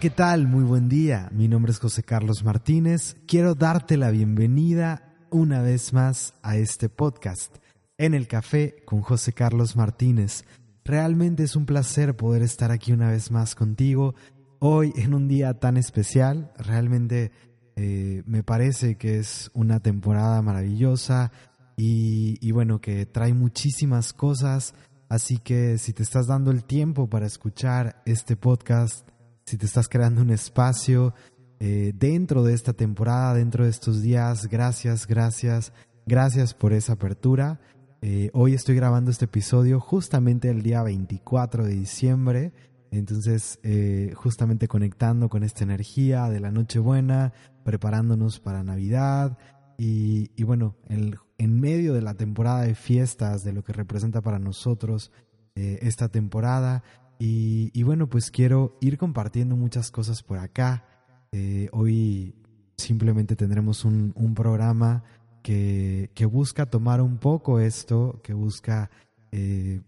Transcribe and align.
¿qué 0.00 0.10
tal? 0.10 0.48
Muy 0.48 0.64
buen 0.64 0.88
día. 0.88 1.28
Mi 1.32 1.46
nombre 1.46 1.70
es 1.70 1.78
José 1.78 2.02
Carlos 2.02 2.42
Martínez. 2.42 3.16
Quiero 3.28 3.54
darte 3.54 3.96
la 3.96 4.10
bienvenida 4.10 5.14
una 5.30 5.62
vez 5.62 5.92
más 5.92 6.34
a 6.42 6.56
este 6.56 6.88
podcast, 6.88 7.58
En 7.96 8.12
el 8.12 8.26
Café 8.26 8.82
con 8.84 9.02
José 9.02 9.32
Carlos 9.32 9.76
Martínez. 9.76 10.44
Realmente 10.84 11.44
es 11.44 11.54
un 11.54 11.64
placer 11.64 12.16
poder 12.16 12.42
estar 12.42 12.72
aquí 12.72 12.92
una 12.92 13.10
vez 13.10 13.30
más 13.30 13.54
contigo, 13.54 14.16
hoy 14.58 14.92
en 14.96 15.14
un 15.14 15.28
día 15.28 15.60
tan 15.60 15.76
especial. 15.76 16.52
Realmente 16.58 17.30
eh, 17.76 18.24
me 18.26 18.42
parece 18.42 18.96
que 18.96 19.18
es 19.18 19.50
una 19.54 19.78
temporada 19.78 20.42
maravillosa 20.42 21.30
y 21.76 22.50
bueno, 22.50 22.80
que 22.80 23.06
trae 23.06 23.32
muchísimas 23.32 24.12
cosas. 24.12 24.74
Así 25.08 25.38
que 25.38 25.78
si 25.78 25.92
te 25.92 26.02
estás 26.02 26.26
dando 26.26 26.50
el 26.50 26.64
tiempo 26.64 27.08
para 27.08 27.26
escuchar 27.26 28.02
este 28.06 28.36
podcast, 28.36 29.08
si 29.44 29.58
te 29.58 29.66
estás 29.66 29.88
creando 29.88 30.22
un 30.22 30.30
espacio 30.30 31.14
eh, 31.60 31.92
dentro 31.94 32.42
de 32.42 32.54
esta 32.54 32.72
temporada, 32.72 33.34
dentro 33.34 33.64
de 33.64 33.70
estos 33.70 34.02
días. 34.02 34.48
Gracias, 34.48 35.06
gracias, 35.06 35.72
gracias 36.06 36.54
por 36.54 36.72
esa 36.72 36.94
apertura. 36.94 37.60
Eh, 38.00 38.30
hoy 38.34 38.54
estoy 38.54 38.74
grabando 38.74 39.10
este 39.10 39.26
episodio 39.26 39.80
justamente 39.80 40.50
el 40.50 40.62
día 40.62 40.82
24 40.82 41.64
de 41.64 41.74
diciembre. 41.74 42.52
Entonces, 42.90 43.58
eh, 43.62 44.12
justamente 44.14 44.68
conectando 44.68 45.28
con 45.28 45.42
esta 45.42 45.64
energía 45.64 46.28
de 46.28 46.40
la 46.40 46.50
Nochebuena, 46.50 47.32
preparándonos 47.64 48.40
para 48.40 48.62
Navidad 48.62 49.36
y, 49.76 50.30
y 50.36 50.44
bueno, 50.44 50.76
el, 50.88 51.18
en 51.38 51.60
medio 51.60 51.92
de 51.92 52.02
la 52.02 52.14
temporada 52.14 52.62
de 52.62 52.74
fiestas, 52.74 53.42
de 53.42 53.52
lo 53.52 53.64
que 53.64 53.72
representa 53.72 54.20
para 54.20 54.38
nosotros 54.38 55.12
esta 55.56 56.08
temporada, 56.08 56.82
y, 57.26 57.82
bueno, 57.84 58.06
pues 58.06 58.30
quiero 58.30 58.76
ir 58.82 58.98
compartiendo 58.98 59.56
muchas 59.56 59.90
cosas 59.90 60.22
por 60.22 60.36
acá. 60.36 60.84
Eh, 61.32 61.70
hoy 61.72 62.34
simplemente 62.76 63.34
tendremos 63.34 63.86
un, 63.86 64.12
programa 64.34 65.04
que, 65.42 66.10
busca 66.30 66.66
tomar 66.66 67.00
un 67.00 67.16
poco 67.16 67.60
esto, 67.60 68.20
que 68.22 68.34
busca 68.34 68.90
eh, 69.32 69.80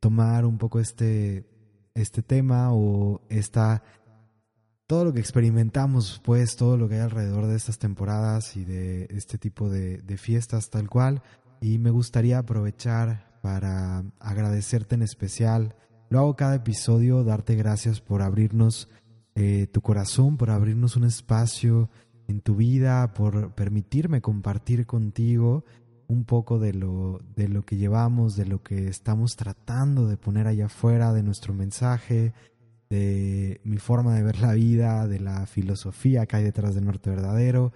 tomar 0.00 0.44
un 0.44 0.58
poco 0.58 0.80
este, 0.80 1.46
este 1.94 2.22
tema 2.22 2.72
o 2.72 3.20
esta 3.28 3.84
todo 4.88 5.04
lo 5.04 5.12
que 5.12 5.20
experimentamos, 5.20 6.20
pues 6.24 6.56
todo 6.56 6.76
lo 6.76 6.88
que 6.88 6.96
hay 6.96 7.02
alrededor 7.02 7.46
de 7.46 7.54
estas 7.54 7.78
temporadas 7.78 8.56
y 8.56 8.64
de 8.64 9.06
este 9.10 9.38
tipo 9.38 9.70
de, 9.70 9.98
de 9.98 10.16
fiestas 10.16 10.70
tal 10.70 10.90
cual. 10.90 11.22
Y 11.60 11.78
me 11.78 11.90
gustaría 11.90 12.38
aprovechar 12.38 13.38
para 13.42 14.02
agradecerte 14.18 14.96
en 14.96 15.02
especial 15.02 15.76
lo 16.10 16.18
hago 16.18 16.36
cada 16.36 16.56
episodio, 16.56 17.22
darte 17.22 17.54
gracias 17.54 18.00
por 18.00 18.20
abrirnos 18.20 18.88
eh, 19.36 19.68
tu 19.72 19.80
corazón, 19.80 20.36
por 20.36 20.50
abrirnos 20.50 20.96
un 20.96 21.04
espacio 21.04 21.88
en 22.26 22.40
tu 22.40 22.56
vida, 22.56 23.14
por 23.14 23.54
permitirme 23.54 24.20
compartir 24.20 24.86
contigo 24.86 25.64
un 26.08 26.24
poco 26.24 26.58
de 26.58 26.74
lo, 26.74 27.20
de 27.36 27.48
lo 27.48 27.64
que 27.64 27.76
llevamos, 27.76 28.34
de 28.34 28.44
lo 28.44 28.60
que 28.60 28.88
estamos 28.88 29.36
tratando 29.36 30.08
de 30.08 30.16
poner 30.16 30.48
allá 30.48 30.66
afuera, 30.66 31.12
de 31.12 31.22
nuestro 31.22 31.54
mensaje, 31.54 32.34
de 32.88 33.60
mi 33.62 33.78
forma 33.78 34.16
de 34.16 34.24
ver 34.24 34.40
la 34.40 34.52
vida, 34.52 35.06
de 35.06 35.20
la 35.20 35.46
filosofía 35.46 36.26
que 36.26 36.36
hay 36.36 36.42
detrás 36.42 36.74
del 36.74 36.86
norte 36.86 37.08
verdadero. 37.08 37.72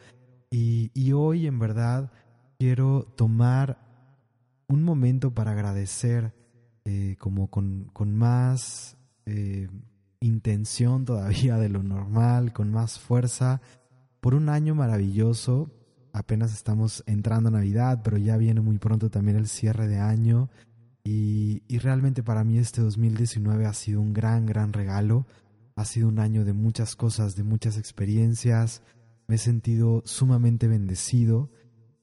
Y, 0.51 0.91
y 0.93 1.13
hoy 1.13 1.47
en 1.47 1.61
verdad 1.61 2.11
quiero 2.59 3.05
tomar 3.17 3.79
un 4.67 4.83
momento 4.83 5.33
para 5.33 5.53
agradecer 5.53 6.33
eh, 6.85 7.17
como 7.19 7.49
con, 7.49 7.91
con 7.93 8.15
más 8.15 8.99
eh, 9.25 9.69
intención 10.21 11.05
todavía 11.05 11.57
de 11.57 11.71
lo 11.71 11.83
normal, 11.83 12.53
con 12.53 12.71
más 12.71 12.99
fuerza, 12.99 13.63
por 14.21 14.35
un 14.35 14.49
año 14.49 14.75
maravilloso. 14.75 15.71
Apenas 16.13 16.53
estamos 16.53 17.03
entrando 17.07 17.49
a 17.49 17.53
Navidad, 17.53 18.03
pero 18.05 18.19
ya 18.19 18.37
viene 18.37 18.61
muy 18.61 18.79
pronto 18.79 19.11
también 19.11 19.37
el 19.37 19.49
cierre 19.49 19.89
de 19.89 19.99
año. 19.99 20.51
Y, 21.03 21.63
y 21.69 21.79
realmente 21.79 22.23
para 22.23 22.45
mí 22.45 22.59
este 22.59 22.81
2019 22.81 23.67
ha 23.67 23.73
sido 23.75 24.01
un 24.01 24.13
gran, 24.13 24.47
gran 24.47 24.73
regalo. 24.73 25.27
Ha 25.77 25.85
sido 25.85 26.09
un 26.09 26.19
año 26.19 26.45
de 26.45 26.53
muchas 26.53 26.97
cosas, 26.97 27.35
de 27.35 27.43
muchas 27.43 27.79
experiencias. 27.79 28.83
Me 29.27 29.37
he 29.37 29.39
sentido 29.39 30.03
sumamente 30.05 30.69
bendecido. 30.69 31.51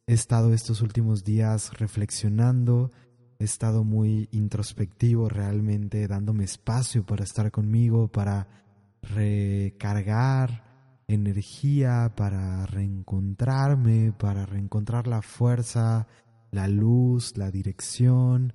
He 0.07 0.13
estado 0.13 0.53
estos 0.53 0.81
últimos 0.81 1.23
días 1.23 1.77
reflexionando 1.77 2.91
he 3.41 3.43
estado 3.43 3.83
muy 3.83 4.29
introspectivo 4.31 5.27
realmente, 5.27 6.07
dándome 6.07 6.43
espacio 6.43 7.03
para 7.03 7.23
estar 7.23 7.49
conmigo, 7.49 8.07
para 8.07 8.47
recargar 9.01 11.03
energía, 11.07 12.13
para 12.15 12.67
reencontrarme, 12.67 14.13
para 14.13 14.45
reencontrar 14.45 15.07
la 15.07 15.23
fuerza, 15.23 16.07
la 16.51 16.67
luz, 16.67 17.35
la 17.35 17.49
dirección, 17.49 18.53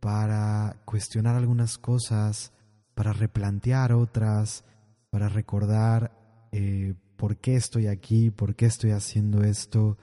para 0.00 0.82
cuestionar 0.84 1.34
algunas 1.34 1.78
cosas, 1.78 2.52
para 2.94 3.14
replantear 3.14 3.94
otras, 3.94 4.64
para 5.08 5.30
recordar 5.30 6.12
eh, 6.52 6.94
por 7.16 7.38
qué 7.38 7.56
estoy 7.56 7.86
aquí, 7.86 8.30
por 8.30 8.54
qué 8.54 8.66
estoy 8.66 8.90
haciendo 8.90 9.44
esto, 9.44 9.96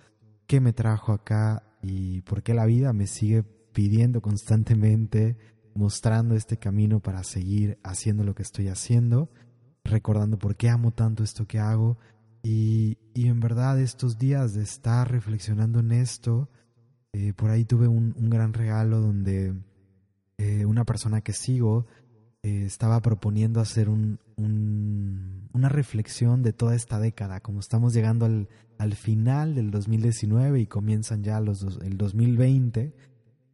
qué 0.48 0.60
me 0.60 0.74
trajo 0.74 1.12
acá 1.12 1.62
y 1.84 2.22
por 2.22 2.42
qué 2.42 2.56
la 2.56 2.66
vida 2.66 2.94
me 2.94 3.06
sigue 3.06 3.44
pidiendo 3.74 4.22
constantemente, 4.22 5.38
mostrando 5.76 6.36
este 6.36 6.58
camino 6.58 7.00
para 7.00 7.24
seguir 7.24 7.80
haciendo 7.84 8.24
lo 8.24 8.36
que 8.36 8.44
estoy 8.44 8.68
haciendo, 8.68 9.30
recordando 9.84 10.38
por 10.38 10.56
qué 10.56 10.70
amo 10.70 10.92
tanto 10.92 11.24
esto 11.24 11.46
que 11.46 11.60
hago. 11.60 11.98
Y, 12.44 12.98
en 13.16 13.40
verdad 13.40 13.80
estos 13.80 14.18
días 14.18 14.54
de 14.54 14.64
estar 14.64 15.10
reflexionando 15.10 15.80
en 15.80 15.92
esto, 15.92 16.50
eh, 17.14 17.34
por 17.34 17.50
ahí 17.50 17.66
tuve 17.66 17.88
un, 17.88 18.14
gran 18.30 18.54
regalo 18.54 19.00
donde 19.00 19.54
eh, 20.38 20.66
una 20.66 20.84
persona 20.84 21.22
que 21.22 21.34
sigo 21.34 21.86
eh, 22.42 22.64
estaba 22.66 23.02
proponiendo 23.02 23.62
hacer 23.62 23.88
un, 23.88 24.20
una 25.54 25.70
reflexión 25.70 26.44
de 26.44 26.54
toda 26.54 26.76
esta 26.76 27.00
década, 27.00 27.40
como 27.40 27.60
estamos 27.60 27.94
llegando 27.94 28.26
al, 28.26 28.50
al 28.78 28.94
final 28.94 29.56
del 29.56 29.72
2019 29.72 30.60
y 30.60 30.68
comienzan 30.68 31.24
ya 31.24 31.40
los 31.40 31.80
el 31.82 31.98
2020 31.98 32.94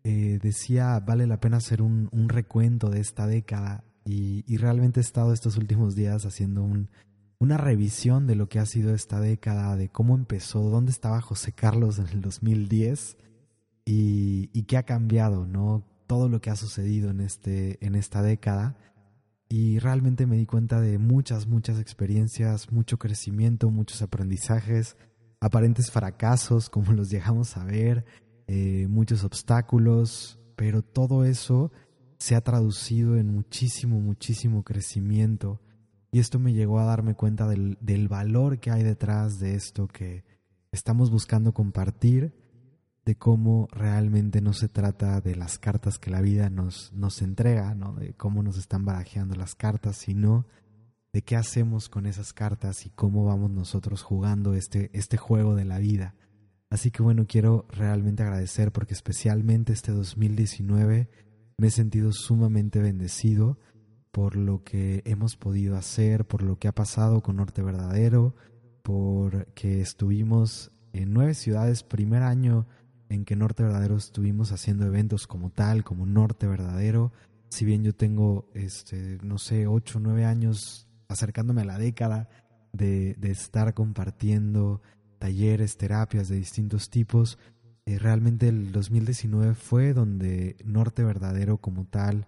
eh, 0.04 0.40
decía, 0.42 1.00
vale 1.00 1.28
la 1.28 1.40
pena 1.40 1.58
hacer 1.58 1.82
un, 1.82 2.10
recuento 2.30 2.90
de 2.90 3.02
esta 3.02 3.28
década 3.28 3.84
y, 4.06 4.58
realmente 4.58 5.00
he 5.00 5.04
estado 5.04 5.34
estos 5.34 5.58
últimos 5.58 5.96
días 5.96 6.26
haciendo 6.26 6.68
una 7.40 7.58
revisión 7.58 8.26
de 8.26 8.36
lo 8.36 8.50
que 8.50 8.60
ha 8.60 8.66
sido 8.66 8.94
esta 8.94 9.20
década, 9.20 9.76
de 9.76 9.90
cómo 9.90 10.16
empezó, 10.16 10.70
dónde 10.70 10.92
estaba 10.92 11.22
José 11.22 11.52
Carlos 11.52 12.00
en 12.00 12.08
el 12.08 12.22
2010 12.22 13.18
y, 13.86 14.64
qué 14.64 14.78
ha 14.78 14.84
cambiado, 14.84 15.46
¿no? 15.46 15.84
Todo 16.08 16.30
lo 16.30 16.42
que 16.42 16.50
ha 16.50 16.56
sucedido 16.56 17.10
en, 17.12 17.22
este, 17.22 17.84
en 17.86 17.96
esta 17.96 18.22
década. 18.22 18.78
Y 19.48 19.80
realmente 19.80 20.28
me 20.28 20.38
di 20.38 20.46
cuenta 20.46 20.80
de 20.80 21.00
muchas, 21.00 21.48
muchas 21.48 21.80
experiencias, 21.80 22.72
mucho 22.72 23.00
crecimiento, 23.00 23.72
muchos 23.72 24.02
aprendizajes, 24.04 24.96
aparentes 25.40 25.92
fracasos, 25.92 26.70
como 26.70 26.94
los 26.94 27.10
llegamos 27.10 27.58
a 27.58 27.64
ver, 27.64 28.06
eh, 28.52 28.88
muchos 28.90 29.24
obstáculos, 29.24 30.40
pero 30.56 30.82
todo 30.82 31.24
eso 31.24 31.72
se 32.18 32.36
ha 32.36 32.42
traducido 32.42 33.16
en 33.16 33.32
muchísimo, 33.32 34.00
muchísimo 34.00 34.64
crecimiento. 34.64 35.62
Y 36.12 36.18
esto 36.18 36.40
me 36.40 36.54
llegó 36.54 36.80
a 36.80 36.86
darme 36.86 37.14
cuenta 37.14 37.48
del, 37.48 37.78
del 37.80 38.08
valor 38.08 38.60
que 38.60 38.72
hay 38.72 38.82
detrás 38.82 39.40
de 39.40 39.54
esto 39.54 39.88
que 39.88 40.24
estamos 40.72 41.12
buscando 41.12 41.54
compartir, 41.54 42.34
de 43.06 43.16
cómo 43.16 43.68
realmente 43.72 44.42
no 44.42 44.54
se 44.54 44.68
trata 44.68 45.22
de 45.22 45.36
las 45.36 45.60
cartas 45.60 46.00
que 46.00 46.10
la 46.10 46.22
vida 46.22 46.50
nos, 46.50 46.92
nos 46.94 47.22
entrega, 47.22 47.76
¿no? 47.76 47.94
de 47.94 48.16
cómo 48.16 48.42
nos 48.42 48.58
están 48.58 48.84
barajeando 48.84 49.36
las 49.36 49.54
cartas, 49.54 49.96
sino 49.96 50.48
de 51.14 51.22
qué 51.22 51.36
hacemos 51.36 51.88
con 51.88 52.08
esas 52.08 52.34
cartas 52.34 52.88
y 52.88 52.90
cómo 52.90 53.26
vamos 53.26 53.52
nosotros 53.52 54.02
jugando 54.02 54.56
este, 54.56 54.90
este 54.94 55.18
juego 55.18 55.54
de 55.54 55.66
la 55.66 55.78
vida. 55.78 56.16
Así 56.70 56.92
que 56.92 57.02
bueno, 57.02 57.26
quiero 57.28 57.66
realmente 57.70 58.24
agradecer 58.24 58.72
porque 58.72 58.94
especialmente 58.94 59.74
este 59.74 59.92
2019 59.92 61.10
me 61.58 61.68
he 61.68 61.72
sentido 61.72 62.12
sumamente 62.12 62.80
bendecido 62.80 63.58
por 64.12 64.36
lo 64.36 64.64
que 64.64 65.02
hemos 65.06 65.36
podido 65.36 65.76
hacer, 65.76 66.26
por 66.26 66.44
lo 66.44 66.58
que 66.58 66.68
ha 66.68 66.74
pasado 66.74 67.22
con 67.22 67.38
Norte 67.38 67.62
Verdadero, 67.62 68.36
porque 68.84 69.82
estuvimos 69.82 70.72
en 70.94 71.14
nueve 71.14 71.34
ciudades, 71.34 71.84
primer 71.84 72.24
año 72.24 72.68
en 73.10 73.26
que 73.26 73.36
Norte 73.36 73.64
Verdadero 73.64 73.98
estuvimos 73.98 74.52
haciendo 74.52 74.86
eventos 74.86 75.26
como 75.26 75.50
tal, 75.50 75.84
como 75.84 76.06
Norte 76.06 76.48
Verdadero. 76.48 77.12
Si 77.50 77.66
bien 77.66 77.84
yo 77.84 77.94
tengo, 77.94 78.48
este, 78.54 79.18
no 79.24 79.40
sé, 79.40 79.66
ocho 79.68 80.00
nueve 80.00 80.26
años 80.26 80.88
acercándome 81.08 81.62
a 81.62 81.66
la 81.66 81.78
década 81.80 82.30
de 82.74 83.16
estar 83.24 83.74
compartiendo 83.74 84.82
talleres, 85.20 85.78
terapias 85.78 86.30
de 86.30 86.38
distintos 86.38 86.90
tipos. 86.90 87.38
Eh, 87.86 88.00
realmente 88.00 88.48
el 88.48 88.72
2019 88.72 89.54
fue 89.54 89.94
donde 89.94 90.56
Norte 90.64 91.04
Verdadero 91.04 91.58
como 91.58 91.86
tal 91.86 92.28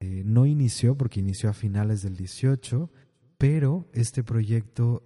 eh, 0.00 0.22
no 0.26 0.44
inició, 0.44 0.96
porque 0.96 1.20
inició 1.20 1.48
a 1.48 1.54
finales 1.54 2.02
del 2.02 2.16
18, 2.16 2.90
pero 3.38 3.88
este 3.92 4.22
proyecto 4.22 5.02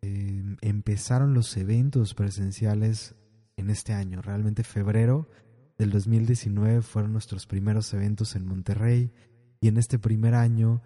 em, 0.00 0.56
empezaron 0.62 1.34
los 1.34 1.56
eventos 1.56 2.14
presenciales 2.14 3.14
en 3.56 3.68
este 3.70 3.92
año. 3.92 4.22
Realmente 4.22 4.64
febrero 4.64 5.28
del 5.76 5.90
2019 5.90 6.82
fueron 6.82 7.12
nuestros 7.12 7.46
primeros 7.46 7.92
eventos 7.92 8.36
en 8.36 8.46
Monterrey 8.46 9.12
y 9.60 9.68
en 9.68 9.76
este 9.76 9.98
primer 9.98 10.34
año 10.34 10.82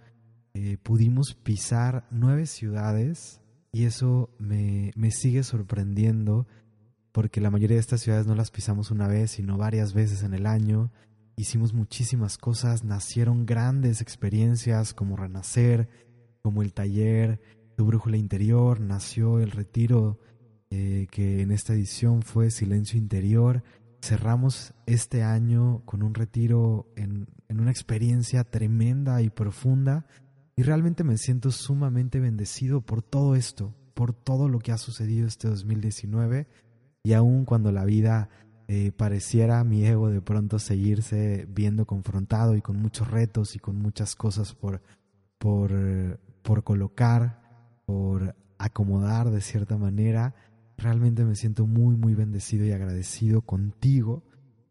eh, 0.55 0.79
pudimos 0.83 1.35
pisar 1.35 2.07
nueve 2.11 2.47
ciudades 2.47 3.41
y 3.75 3.87
eso 3.87 4.31
me, 4.39 4.93
me 4.95 5.11
sigue 5.11 5.43
sorprendiendo 5.43 6.47
porque 7.11 7.41
la 7.41 7.51
mayoría 7.51 7.77
de 7.77 7.81
estas 7.81 8.01
ciudades 8.03 8.27
no 8.27 8.37
las 8.37 8.53
pisamos 8.53 8.93
una 8.93 9.09
vez, 9.09 9.33
sino 9.33 9.59
varias 9.59 9.95
veces 9.95 10.23
en 10.23 10.33
el 10.33 10.47
año. 10.47 10.93
Hicimos 11.37 11.75
muchísimas 11.75 12.39
cosas, 12.39 12.85
nacieron 12.85 13.47
grandes 13.47 14.01
experiencias 14.01 14.95
como 14.95 15.17
Renacer, 15.17 15.89
como 16.41 16.63
el 16.63 16.73
taller 16.73 17.41
Tu 17.77 17.85
Brújula 17.85 18.17
Interior, 18.17 18.79
nació 18.79 19.41
el 19.41 19.51
retiro 19.51 20.21
eh, 20.71 21.09
que 21.11 21.43
en 21.43 21.51
esta 21.51 21.73
edición 21.73 22.23
fue 22.23 22.53
Silencio 22.53 22.97
Interior. 22.97 23.65
Cerramos 24.01 24.73
este 24.87 25.25
año 25.25 25.83
con 25.85 26.05
un 26.05 26.15
retiro 26.15 26.93
en, 26.95 27.27
en 27.49 27.61
una 27.61 27.73
experiencia 27.73 28.45
tremenda 28.45 29.21
y 29.21 29.31
profunda 29.31 30.07
y 30.57 30.63
realmente 30.63 31.05
me 31.05 31.19
siento 31.19 31.51
sumamente 31.51 32.21
bendecido 32.21 32.81
por 32.81 33.03
todo 33.03 33.35
esto, 33.35 33.75
por 33.95 34.13
todo 34.13 34.49
lo 34.49 34.59
que 34.61 34.73
ha 34.73 34.79
sucedido 34.79 35.27
este 35.27 35.49
2019 35.49 36.47
y 37.03 37.13
aun 37.13 37.45
cuando 37.45 37.73
la 37.73 37.85
vida 37.85 38.29
eh, 38.69 38.93
pareciera 38.93 39.63
mi 39.65 39.85
ego 39.85 40.11
de 40.11 40.23
pronto 40.23 40.59
seguirse 40.59 41.47
viendo 41.49 41.87
confrontado 41.87 42.57
y 42.57 42.63
con 42.63 42.81
muchos 42.81 43.11
retos 43.11 43.57
y 43.57 43.59
con 43.59 43.77
muchas 43.77 44.15
cosas 44.15 44.55
por, 44.55 44.81
por, 45.39 45.73
por 46.43 46.65
colocar, 46.65 47.43
por 47.85 48.37
acomodar 48.59 49.31
de 49.31 49.41
cierta 49.41 49.77
manera, 49.77 50.35
realmente 50.77 51.25
me 51.25 51.35
siento 51.35 51.67
muy 51.67 51.97
muy 51.97 52.15
bendecido 52.15 52.65
y 52.65 52.73
agradecido 52.73 53.43
contigo 53.43 54.23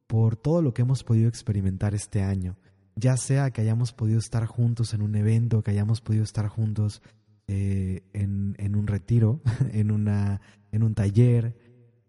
por 0.07 0.37
todo 0.37 0.61
lo 0.61 0.73
que 0.73 0.81
hemos 0.81 1.03
podido 1.03 1.27
experimentar 1.27 1.93
este 1.93 2.23
año 2.23 2.57
ya 2.95 3.17
sea 3.17 3.51
que 3.51 3.61
hayamos 3.61 3.93
podido 3.93 4.19
estar 4.19 4.45
juntos 4.45 4.93
en 4.93 5.01
un 5.01 5.15
evento, 5.15 5.63
que 5.63 5.71
hayamos 5.71 6.01
podido 6.01 6.23
estar 6.23 6.47
juntos 6.47 7.01
eh, 7.47 8.03
en, 8.13 8.55
en, 8.57 8.75
un 8.75 8.87
retiro, 8.87 9.41
en, 9.73 9.91
una, 9.91 10.41
en 10.71 10.83
un 10.83 10.93
taller, 10.93 11.57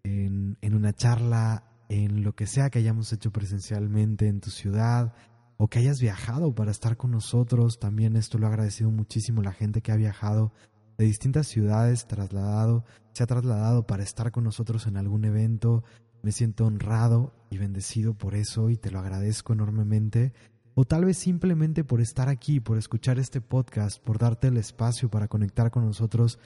en, 0.03 0.57
en 0.61 0.75
una 0.75 0.93
charla, 0.93 1.63
en 1.89 2.23
lo 2.23 2.35
que 2.35 2.47
sea 2.47 2.69
que 2.69 2.79
hayamos 2.79 3.11
hecho 3.13 3.31
presencialmente 3.31 4.27
en 4.27 4.41
tu 4.41 4.49
ciudad 4.49 5.13
o 5.57 5.67
que 5.67 5.79
hayas 5.79 6.01
viajado 6.01 6.53
para 6.53 6.71
estar 6.71 6.97
con 6.97 7.11
nosotros. 7.11 7.79
También 7.79 8.15
esto 8.15 8.37
lo 8.37 8.47
ha 8.47 8.49
agradecido 8.49 8.91
muchísimo 8.91 9.41
la 9.41 9.53
gente 9.53 9.81
que 9.81 9.91
ha 9.91 9.95
viajado 9.95 10.51
de 10.97 11.05
distintas 11.05 11.47
ciudades, 11.47 12.07
trasladado, 12.07 12.85
se 13.13 13.23
ha 13.23 13.27
trasladado 13.27 13.85
para 13.85 14.03
estar 14.03 14.31
con 14.31 14.43
nosotros 14.43 14.87
en 14.87 14.97
algún 14.97 15.25
evento. 15.25 15.83
Me 16.23 16.31
siento 16.31 16.65
honrado 16.65 17.33
y 17.49 17.57
bendecido 17.57 18.17
por 18.17 18.35
eso 18.35 18.69
y 18.69 18.77
te 18.77 18.91
lo 18.91 18.99
agradezco 18.99 19.53
enormemente 19.53 20.33
o 20.75 20.83
tal 20.83 21.05
vez 21.05 21.17
simplemente 21.17 21.83
por 21.83 22.01
estar 22.01 22.27
aquí, 22.27 22.59
por 22.59 22.77
escuchar 22.77 23.17
este 23.17 23.39
podcast, 23.39 24.01
por 24.03 24.19
darte 24.19 24.47
el 24.47 24.57
espacio 24.57 25.09
para 25.09 25.29
conectar 25.29 25.71
con 25.71 25.85
nosotros 25.85 26.37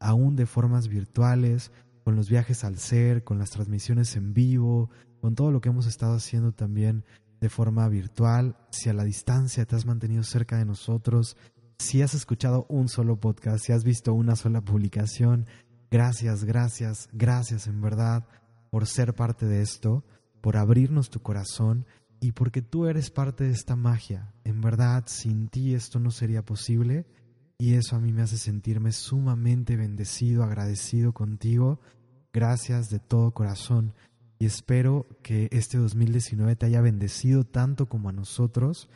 aún 0.00 0.36
de 0.36 0.46
formas 0.46 0.88
virtuales, 0.88 1.70
con 2.02 2.16
los 2.16 2.28
viajes 2.28 2.64
al 2.64 2.78
ser, 2.78 3.24
con 3.24 3.38
las 3.38 3.50
transmisiones 3.50 4.16
en 4.16 4.32
vivo, 4.32 4.90
con 5.20 5.34
todo 5.34 5.52
lo 5.52 5.60
que 5.60 5.68
hemos 5.68 5.86
estado 5.86 6.14
haciendo 6.14 6.52
también 6.52 7.04
de 7.40 7.50
forma 7.50 7.86
virtual, 7.88 8.56
si 8.70 8.88
a 8.88 8.94
la 8.94 9.04
distancia 9.04 9.66
te 9.66 9.76
has 9.76 9.84
mantenido 9.84 10.22
cerca 10.22 10.56
de 10.56 10.64
nosotros, 10.64 11.36
si 11.78 12.00
has 12.00 12.14
escuchado 12.14 12.64
un 12.70 12.88
solo 12.88 13.20
podcast, 13.20 13.66
si 13.66 13.72
has 13.72 13.84
visto 13.84 14.14
una 14.14 14.34
sola 14.34 14.62
publicación, 14.62 15.46
gracias, 15.90 16.44
gracias, 16.44 17.10
gracias 17.12 17.66
en 17.66 17.82
verdad 17.82 18.26
por 18.70 18.86
ser 18.86 19.14
parte 19.14 19.44
de 19.44 19.60
esto, 19.60 20.04
por 20.40 20.56
abrirnos 20.56 21.10
tu 21.10 21.20
corazón 21.20 21.86
y 22.24 22.32
porque 22.32 22.62
tú 22.62 22.86
eres 22.86 23.10
parte 23.10 23.44
de 23.44 23.50
esta 23.50 23.76
magia. 23.76 24.32
En 24.44 24.62
verdad, 24.62 25.04
sin 25.08 25.48
ti 25.48 25.74
esto 25.74 26.00
no 26.00 26.10
sería 26.10 26.42
posible 26.42 27.04
y 27.58 27.74
eso 27.74 27.96
a 27.96 28.00
mí 28.00 28.14
me 28.14 28.22
hace 28.22 28.38
sentirme 28.38 28.92
sumamente 28.92 29.76
bendecido, 29.76 30.42
agradecido 30.42 31.12
contigo. 31.12 31.80
Gracias 32.32 32.88
de 32.88 32.98
todo 32.98 33.32
corazón 33.32 33.92
y 34.38 34.46
espero 34.46 35.06
que 35.22 35.50
este 35.52 35.76
2019 35.76 36.56
te 36.56 36.64
haya 36.64 36.80
bendecido 36.80 37.44
tanto 37.44 37.90
como 37.90 38.08
a 38.08 38.12
nosotros, 38.12 38.88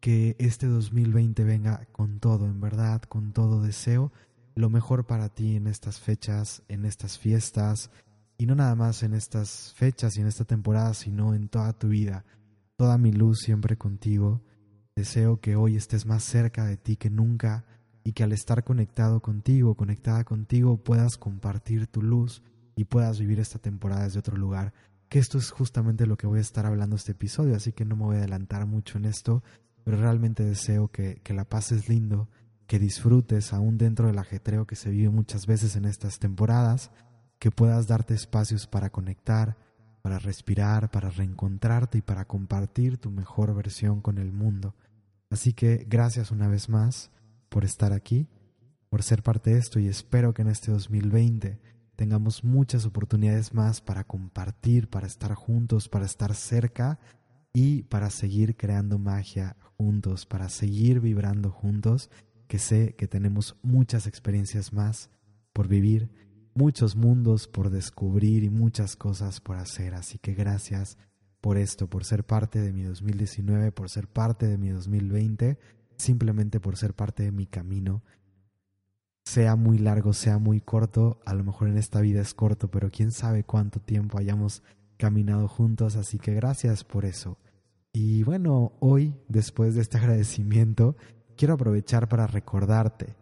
que 0.00 0.34
este 0.40 0.66
2020 0.66 1.44
venga 1.44 1.86
con 1.92 2.18
todo, 2.18 2.46
en 2.46 2.60
verdad, 2.60 3.00
con 3.02 3.32
todo 3.32 3.62
deseo 3.62 4.10
lo 4.56 4.70
mejor 4.70 5.06
para 5.06 5.28
ti 5.28 5.54
en 5.54 5.68
estas 5.68 6.00
fechas, 6.00 6.64
en 6.66 6.84
estas 6.84 7.16
fiestas, 7.16 7.92
y 8.38 8.46
no 8.46 8.56
nada 8.56 8.74
más 8.74 9.04
en 9.04 9.14
estas 9.14 9.72
fechas 9.76 10.16
y 10.16 10.20
en 10.20 10.26
esta 10.26 10.44
temporada, 10.44 10.94
sino 10.94 11.32
en 11.32 11.48
toda 11.48 11.74
tu 11.74 11.86
vida 11.86 12.24
toda 12.82 12.98
mi 12.98 13.12
luz 13.12 13.38
siempre 13.38 13.78
contigo. 13.78 14.40
Deseo 14.96 15.40
que 15.40 15.54
hoy 15.54 15.76
estés 15.76 16.04
más 16.04 16.24
cerca 16.24 16.64
de 16.64 16.76
ti 16.76 16.96
que 16.96 17.10
nunca 17.10 17.64
y 18.02 18.12
que 18.12 18.24
al 18.24 18.32
estar 18.32 18.64
conectado 18.64 19.22
contigo, 19.22 19.76
conectada 19.76 20.24
contigo, 20.24 20.78
puedas 20.78 21.16
compartir 21.16 21.86
tu 21.86 22.02
luz 22.02 22.42
y 22.74 22.86
puedas 22.86 23.20
vivir 23.20 23.38
esta 23.38 23.60
temporada 23.60 24.02
desde 24.02 24.18
otro 24.18 24.36
lugar. 24.36 24.72
Que 25.08 25.20
esto 25.20 25.38
es 25.38 25.52
justamente 25.52 26.08
lo 26.08 26.16
que 26.16 26.26
voy 26.26 26.38
a 26.38 26.42
estar 26.42 26.66
hablando 26.66 26.96
este 26.96 27.12
episodio, 27.12 27.54
así 27.54 27.70
que 27.70 27.84
no 27.84 27.94
me 27.94 28.02
voy 28.02 28.16
a 28.16 28.18
adelantar 28.18 28.66
mucho 28.66 28.98
en 28.98 29.04
esto, 29.04 29.44
pero 29.84 29.98
realmente 29.98 30.42
deseo 30.42 30.88
que, 30.88 31.20
que 31.22 31.34
la 31.34 31.44
pases 31.44 31.88
lindo, 31.88 32.28
que 32.66 32.80
disfrutes 32.80 33.52
aún 33.52 33.78
dentro 33.78 34.08
del 34.08 34.18
ajetreo 34.18 34.66
que 34.66 34.74
se 34.74 34.90
vive 34.90 35.10
muchas 35.10 35.46
veces 35.46 35.76
en 35.76 35.84
estas 35.84 36.18
temporadas, 36.18 36.90
que 37.38 37.52
puedas 37.52 37.86
darte 37.86 38.14
espacios 38.14 38.66
para 38.66 38.90
conectar, 38.90 39.56
para 40.02 40.18
respirar, 40.18 40.90
para 40.90 41.10
reencontrarte 41.10 41.98
y 41.98 42.02
para 42.02 42.26
compartir 42.26 42.98
tu 42.98 43.10
mejor 43.10 43.54
versión 43.54 44.00
con 44.00 44.18
el 44.18 44.32
mundo. 44.32 44.74
Así 45.30 45.52
que 45.52 45.86
gracias 45.88 46.30
una 46.30 46.48
vez 46.48 46.68
más 46.68 47.10
por 47.48 47.64
estar 47.64 47.92
aquí, 47.92 48.26
por 48.90 49.02
ser 49.02 49.22
parte 49.22 49.50
de 49.50 49.58
esto 49.58 49.78
y 49.78 49.88
espero 49.88 50.34
que 50.34 50.42
en 50.42 50.48
este 50.48 50.70
2020 50.72 51.58
tengamos 51.96 52.42
muchas 52.44 52.84
oportunidades 52.84 53.54
más 53.54 53.80
para 53.80 54.04
compartir, 54.04 54.88
para 54.88 55.06
estar 55.06 55.34
juntos, 55.34 55.88
para 55.88 56.04
estar 56.04 56.34
cerca 56.34 56.98
y 57.52 57.84
para 57.84 58.10
seguir 58.10 58.56
creando 58.56 58.98
magia 58.98 59.56
juntos, 59.76 60.26
para 60.26 60.48
seguir 60.48 61.00
vibrando 61.00 61.50
juntos, 61.50 62.10
que 62.48 62.58
sé 62.58 62.94
que 62.96 63.06
tenemos 63.06 63.56
muchas 63.62 64.06
experiencias 64.06 64.72
más 64.72 65.10
por 65.52 65.68
vivir 65.68 66.10
muchos 66.54 66.96
mundos 66.96 67.48
por 67.48 67.70
descubrir 67.70 68.44
y 68.44 68.50
muchas 68.50 68.96
cosas 68.96 69.40
por 69.40 69.56
hacer. 69.56 69.94
Así 69.94 70.18
que 70.18 70.34
gracias 70.34 70.98
por 71.40 71.58
esto, 71.58 71.88
por 71.88 72.04
ser 72.04 72.24
parte 72.24 72.60
de 72.60 72.72
mi 72.72 72.82
2019, 72.82 73.72
por 73.72 73.88
ser 73.90 74.06
parte 74.06 74.46
de 74.46 74.58
mi 74.58 74.68
2020, 74.68 75.58
simplemente 75.96 76.60
por 76.60 76.76
ser 76.76 76.94
parte 76.94 77.24
de 77.24 77.32
mi 77.32 77.46
camino. 77.46 78.02
Sea 79.24 79.56
muy 79.56 79.78
largo, 79.78 80.12
sea 80.12 80.38
muy 80.38 80.60
corto, 80.60 81.20
a 81.24 81.34
lo 81.34 81.44
mejor 81.44 81.68
en 81.68 81.78
esta 81.78 82.00
vida 82.00 82.20
es 82.20 82.34
corto, 82.34 82.70
pero 82.70 82.90
quién 82.90 83.12
sabe 83.12 83.44
cuánto 83.44 83.80
tiempo 83.80 84.18
hayamos 84.18 84.62
caminado 84.96 85.48
juntos, 85.48 85.96
así 85.96 86.18
que 86.18 86.34
gracias 86.34 86.84
por 86.84 87.04
eso. 87.04 87.38
Y 87.92 88.22
bueno, 88.22 88.72
hoy, 88.80 89.14
después 89.28 89.74
de 89.74 89.82
este 89.82 89.98
agradecimiento, 89.98 90.96
quiero 91.36 91.54
aprovechar 91.54 92.08
para 92.08 92.26
recordarte 92.26 93.16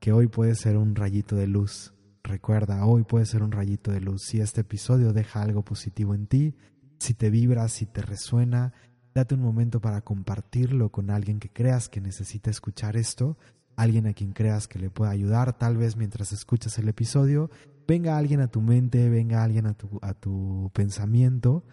que 0.00 0.12
hoy 0.12 0.28
puede 0.28 0.54
ser 0.54 0.76
un 0.76 0.94
rayito 0.94 1.36
de 1.36 1.46
luz, 1.46 1.92
Recuerda, 2.28 2.84
hoy 2.84 3.04
puede 3.04 3.24
ser 3.24 3.42
un 3.42 3.52
rayito 3.52 3.90
de 3.90 4.02
luz. 4.02 4.22
Si 4.22 4.38
este 4.38 4.60
episodio 4.60 5.14
deja 5.14 5.40
algo 5.40 5.64
positivo 5.64 6.14
en 6.14 6.26
ti, 6.26 6.54
si 6.98 7.14
te 7.14 7.30
vibra, 7.30 7.66
si 7.68 7.86
te 7.86 8.02
resuena, 8.02 8.74
date 9.14 9.34
un 9.34 9.40
momento 9.40 9.80
para 9.80 10.02
compartirlo 10.02 10.92
con 10.92 11.08
alguien 11.08 11.40
que 11.40 11.48
creas 11.48 11.88
que 11.88 12.02
necesita 12.02 12.50
escuchar 12.50 12.98
esto, 12.98 13.38
alguien 13.76 14.06
a 14.06 14.12
quien 14.12 14.32
creas 14.32 14.68
que 14.68 14.78
le 14.78 14.90
pueda 14.90 15.10
ayudar, 15.10 15.56
tal 15.56 15.78
vez 15.78 15.96
mientras 15.96 16.32
escuchas 16.32 16.78
el 16.78 16.90
episodio, 16.90 17.50
venga 17.86 18.18
alguien 18.18 18.42
a 18.42 18.48
tu 18.48 18.60
mente, 18.60 19.08
venga 19.08 19.42
alguien 19.42 19.64
a 19.64 19.72
tu, 19.72 19.98
a 20.02 20.12
tu 20.12 20.70
pensamiento, 20.74 21.64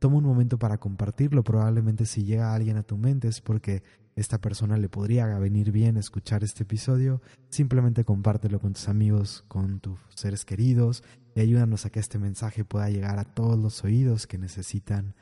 toma 0.00 0.18
un 0.18 0.24
momento 0.24 0.58
para 0.58 0.76
compartirlo, 0.76 1.42
probablemente 1.42 2.04
si 2.04 2.24
llega 2.24 2.54
alguien 2.54 2.76
a 2.76 2.82
tu 2.82 2.98
mente 2.98 3.28
es 3.28 3.40
porque 3.40 3.82
esta 4.16 4.40
persona 4.40 4.76
le 4.76 4.88
podría 4.88 5.26
venir 5.38 5.72
bien 5.72 5.96
escuchar 5.96 6.44
este 6.44 6.62
episodio, 6.62 7.20
simplemente 7.48 8.04
compártelo 8.04 8.60
con 8.60 8.74
tus 8.74 8.88
amigos, 8.88 9.44
con 9.48 9.80
tus 9.80 9.98
seres 10.14 10.44
queridos 10.44 11.02
y 11.34 11.40
ayúdanos 11.40 11.84
a 11.84 11.90
que 11.90 11.98
este 11.98 12.18
mensaje 12.18 12.64
pueda 12.64 12.88
llegar 12.90 13.18
a 13.18 13.24
todos 13.24 13.58
los 13.58 13.82
oídos 13.82 14.26
que 14.26 14.38
necesitan 14.38 15.14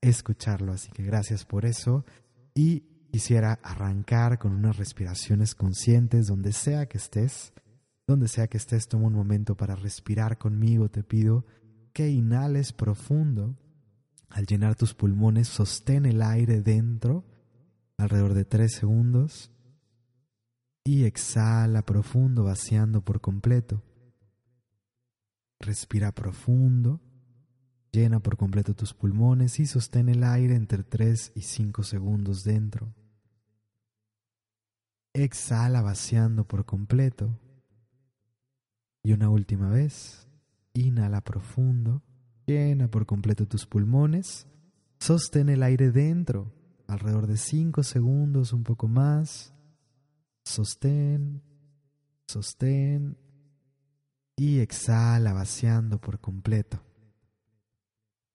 escucharlo. 0.00 0.72
Así 0.72 0.90
que 0.90 1.04
gracias 1.04 1.44
por 1.44 1.64
eso 1.64 2.04
y 2.54 2.80
quisiera 3.12 3.60
arrancar 3.62 4.38
con 4.38 4.52
unas 4.52 4.76
respiraciones 4.76 5.54
conscientes 5.54 6.26
donde 6.26 6.52
sea 6.52 6.86
que 6.86 6.98
estés. 6.98 7.52
Donde 8.06 8.26
sea 8.26 8.48
que 8.48 8.56
estés, 8.56 8.88
toma 8.88 9.06
un 9.06 9.14
momento 9.14 9.56
para 9.56 9.76
respirar 9.76 10.38
conmigo. 10.38 10.88
Te 10.88 11.04
pido 11.04 11.46
que 11.92 12.10
inhales 12.10 12.72
profundo. 12.72 13.56
Al 14.28 14.46
llenar 14.46 14.74
tus 14.74 14.94
pulmones, 14.94 15.46
sostén 15.46 16.06
el 16.06 16.22
aire 16.22 16.60
dentro 16.60 17.24
alrededor 18.00 18.34
de 18.34 18.44
tres 18.44 18.72
segundos. 18.74 19.50
y 20.82 21.04
exhala 21.04 21.82
profundo 21.82 22.42
vaciando 22.42 23.02
por 23.02 23.20
completo. 23.20 23.82
Respira 25.60 26.10
profundo, 26.10 27.02
llena 27.92 28.20
por 28.20 28.38
completo 28.38 28.74
tus 28.74 28.94
pulmones 28.94 29.60
y 29.60 29.66
sostén 29.66 30.08
el 30.08 30.24
aire 30.24 30.54
entre 30.54 30.82
3 30.82 31.32
y 31.34 31.42
5 31.42 31.82
segundos 31.82 32.44
dentro. 32.44 32.94
Exhala 35.12 35.82
vaciando 35.82 36.48
por 36.48 36.64
completo. 36.64 37.38
Y 39.02 39.12
una 39.12 39.28
última 39.28 39.68
vez, 39.68 40.26
inhala 40.72 41.20
profundo, 41.20 42.02
llena 42.46 42.88
por 42.88 43.04
completo 43.04 43.46
tus 43.46 43.66
pulmones, 43.66 44.46
sostén 44.98 45.50
el 45.50 45.62
aire 45.62 45.90
dentro, 45.90 46.52
alrededor 46.90 47.26
de 47.26 47.36
5 47.36 47.82
segundos, 47.82 48.52
un 48.52 48.64
poco 48.64 48.88
más, 48.88 49.54
sostén, 50.44 51.42
sostén 52.26 53.16
y 54.36 54.58
exhala 54.58 55.32
vaciando 55.32 56.00
por 56.00 56.20
completo. 56.20 56.82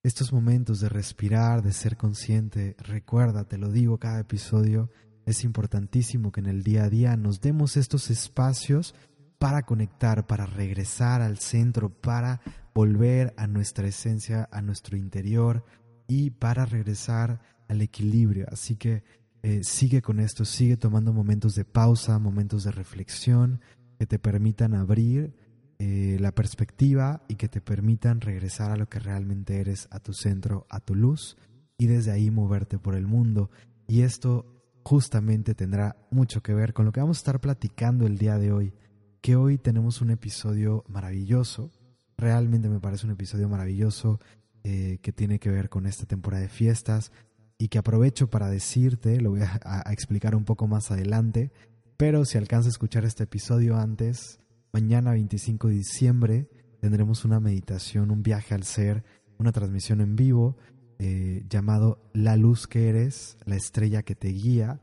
Estos 0.04 0.32
momentos 0.32 0.80
de 0.80 0.90
respirar, 0.90 1.64
de 1.64 1.74
ser 1.74 1.98
consciente, 1.98 2.76
recuerda, 2.78 3.46
te 3.46 3.58
lo 3.58 3.72
digo 3.72 3.98
cada 3.98 4.20
episodio, 4.20 4.92
es 5.26 5.44
importantísimo 5.44 6.32
que 6.32 6.42
en 6.42 6.46
el 6.46 6.62
día 6.62 6.84
a 6.84 6.90
día 6.90 7.18
nos 7.18 7.42
demos 7.42 7.76
estos 7.76 8.12
espacios 8.12 8.94
para 9.40 9.64
conectar, 9.64 10.28
para 10.28 10.46
regresar 10.46 11.22
al 11.22 11.40
centro, 11.40 11.90
para 11.90 12.42
volver 12.74 13.34
a 13.38 13.48
nuestra 13.48 13.88
esencia, 13.88 14.48
a 14.52 14.62
nuestro 14.62 14.98
interior 14.98 15.64
y 16.08 16.30
para 16.30 16.66
regresar 16.66 17.42
al 17.68 17.82
equilibrio. 17.82 18.46
Así 18.52 18.76
que 18.76 19.04
eh, 19.44 19.62
sigue 19.64 20.02
con 20.02 20.20
esto, 20.20 20.46
sigue 20.46 20.78
tomando 20.78 21.14
momentos 21.14 21.54
de 21.56 21.66
pausa, 21.66 22.18
momentos 22.20 22.64
de 22.64 22.72
reflexión 22.72 23.62
que 24.00 24.06
te 24.06 24.20
permitan 24.20 24.74
abrir 24.74 25.36
eh, 25.78 26.18
la 26.20 26.34
perspectiva 26.34 27.24
y 27.28 27.36
que 27.36 27.50
te 27.50 27.62
permitan 27.62 28.22
regresar 28.22 28.72
a 28.72 28.78
lo 28.78 28.88
que 28.88 29.00
realmente 29.00 29.60
eres, 29.60 29.88
a 29.92 30.00
tu 30.00 30.14
centro, 30.14 30.66
a 30.70 30.80
tu 30.80 30.96
luz 30.96 31.38
y 31.78 31.88
desde 31.88 32.12
ahí 32.12 32.32
moverte 32.32 32.80
por 32.80 32.96
el 32.96 33.08
mundo. 33.08 33.52
Y 33.88 34.02
esto 34.02 34.46
justamente 34.84 35.54
tendrá 35.54 35.98
mucho 36.12 36.42
que 36.42 36.54
ver 36.54 36.74
con 36.74 36.86
lo 36.86 36.92
que 36.92 37.02
vamos 37.02 37.18
a 37.18 37.22
estar 37.22 37.42
platicando 37.42 38.08
el 38.08 38.18
día 38.18 38.38
de 38.38 38.52
hoy, 38.52 38.74
que 39.22 39.36
hoy 39.36 39.58
tenemos 39.58 40.02
un 40.02 40.12
episodio 40.12 40.84
maravilloso, 40.88 41.72
realmente 42.18 42.70
me 42.70 42.80
parece 42.80 43.06
un 43.06 43.12
episodio 43.12 43.50
maravilloso 43.50 44.20
eh, 44.64 45.00
que 45.02 45.12
tiene 45.12 45.40
que 45.40 45.50
ver 45.50 45.70
con 45.70 45.86
esta 45.86 46.06
temporada 46.06 46.44
de 46.44 46.50
fiestas 46.50 47.12
y 47.58 47.70
que 47.70 47.78
aprovecho 47.78 48.30
para 48.30 48.50
decirte, 48.50 49.20
lo 49.22 49.32
voy 49.32 49.42
a, 49.42 49.84
explicar 49.92 50.36
un 50.36 50.46
poco 50.46 50.68
más 50.68 50.92
adelante, 50.92 51.52
pero 51.98 52.26
si 52.26 52.38
alcanza 52.38 52.68
a 52.68 52.72
escuchar 52.72 53.06
este 53.06 53.24
episodio 53.24 53.78
antes, 53.78 54.40
mañana 54.74 55.12
25 55.12 55.70
de 55.70 55.74
diciembre 55.76 56.50
tendremos 56.82 57.24
una 57.26 57.40
meditación, 57.40 58.12
un 58.12 58.24
viaje 58.24 58.54
al 58.54 58.64
ser, 58.64 59.04
una 59.38 59.52
transmisión 59.52 60.02
en 60.02 60.16
vivo 60.16 60.58
eh, 61.00 61.46
llamado 61.50 62.00
La 62.14 62.38
luz 62.38 62.68
que 62.68 62.90
eres, 62.90 63.38
la 63.46 63.56
estrella 63.56 64.04
que 64.04 64.16
te 64.16 64.30
guía, 64.30 64.82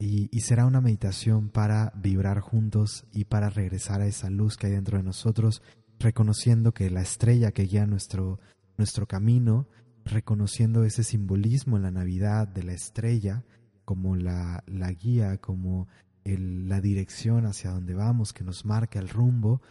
y, 0.00 0.28
será 0.40 0.64
una 0.64 0.80
meditación 0.80 1.48
para 1.48 1.92
vibrar 1.96 2.38
juntos 2.38 3.04
y 3.12 3.24
para 3.24 3.50
regresar 3.50 4.00
a 4.00 4.06
esa 4.06 4.30
luz 4.30 4.56
que 4.56 4.68
hay 4.68 4.72
dentro 4.72 4.96
de 4.96 5.02
nosotros, 5.02 5.60
reconociendo 5.98 6.72
que 6.72 6.88
la 6.90 7.00
estrella 7.00 7.50
que 7.50 7.64
guía 7.64 7.84
nuestro, 7.86 8.38
nuestro 8.76 9.06
camino, 9.08 9.66
reconociendo 10.08 10.84
ese 10.84 11.04
simbolismo 11.04 11.76
en 11.76 11.84
la 11.84 11.90
Navidad 11.90 12.48
de 12.48 12.62
la 12.62 12.72
estrella 12.72 13.44
como 13.84 14.16
la, 14.16 14.64
la 14.66 14.92
guía, 14.92 15.38
como 15.38 15.88
la 16.24 16.80
dirección 16.80 17.46
hacia 17.46 17.70
donde 17.70 17.94
vamos, 17.94 18.32
que 18.32 18.44
nos 18.44 18.64
marca 18.64 18.98
el 18.98 19.08
rumbo, 19.08 19.62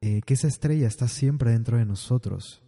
eh, 0.00 0.20
que 0.24 0.34
esa 0.34 0.46
estrella 0.46 0.86
está 0.86 1.08
siempre 1.08 1.50
dentro 1.50 1.78
de 1.78 1.84
nosotros, 1.84 2.62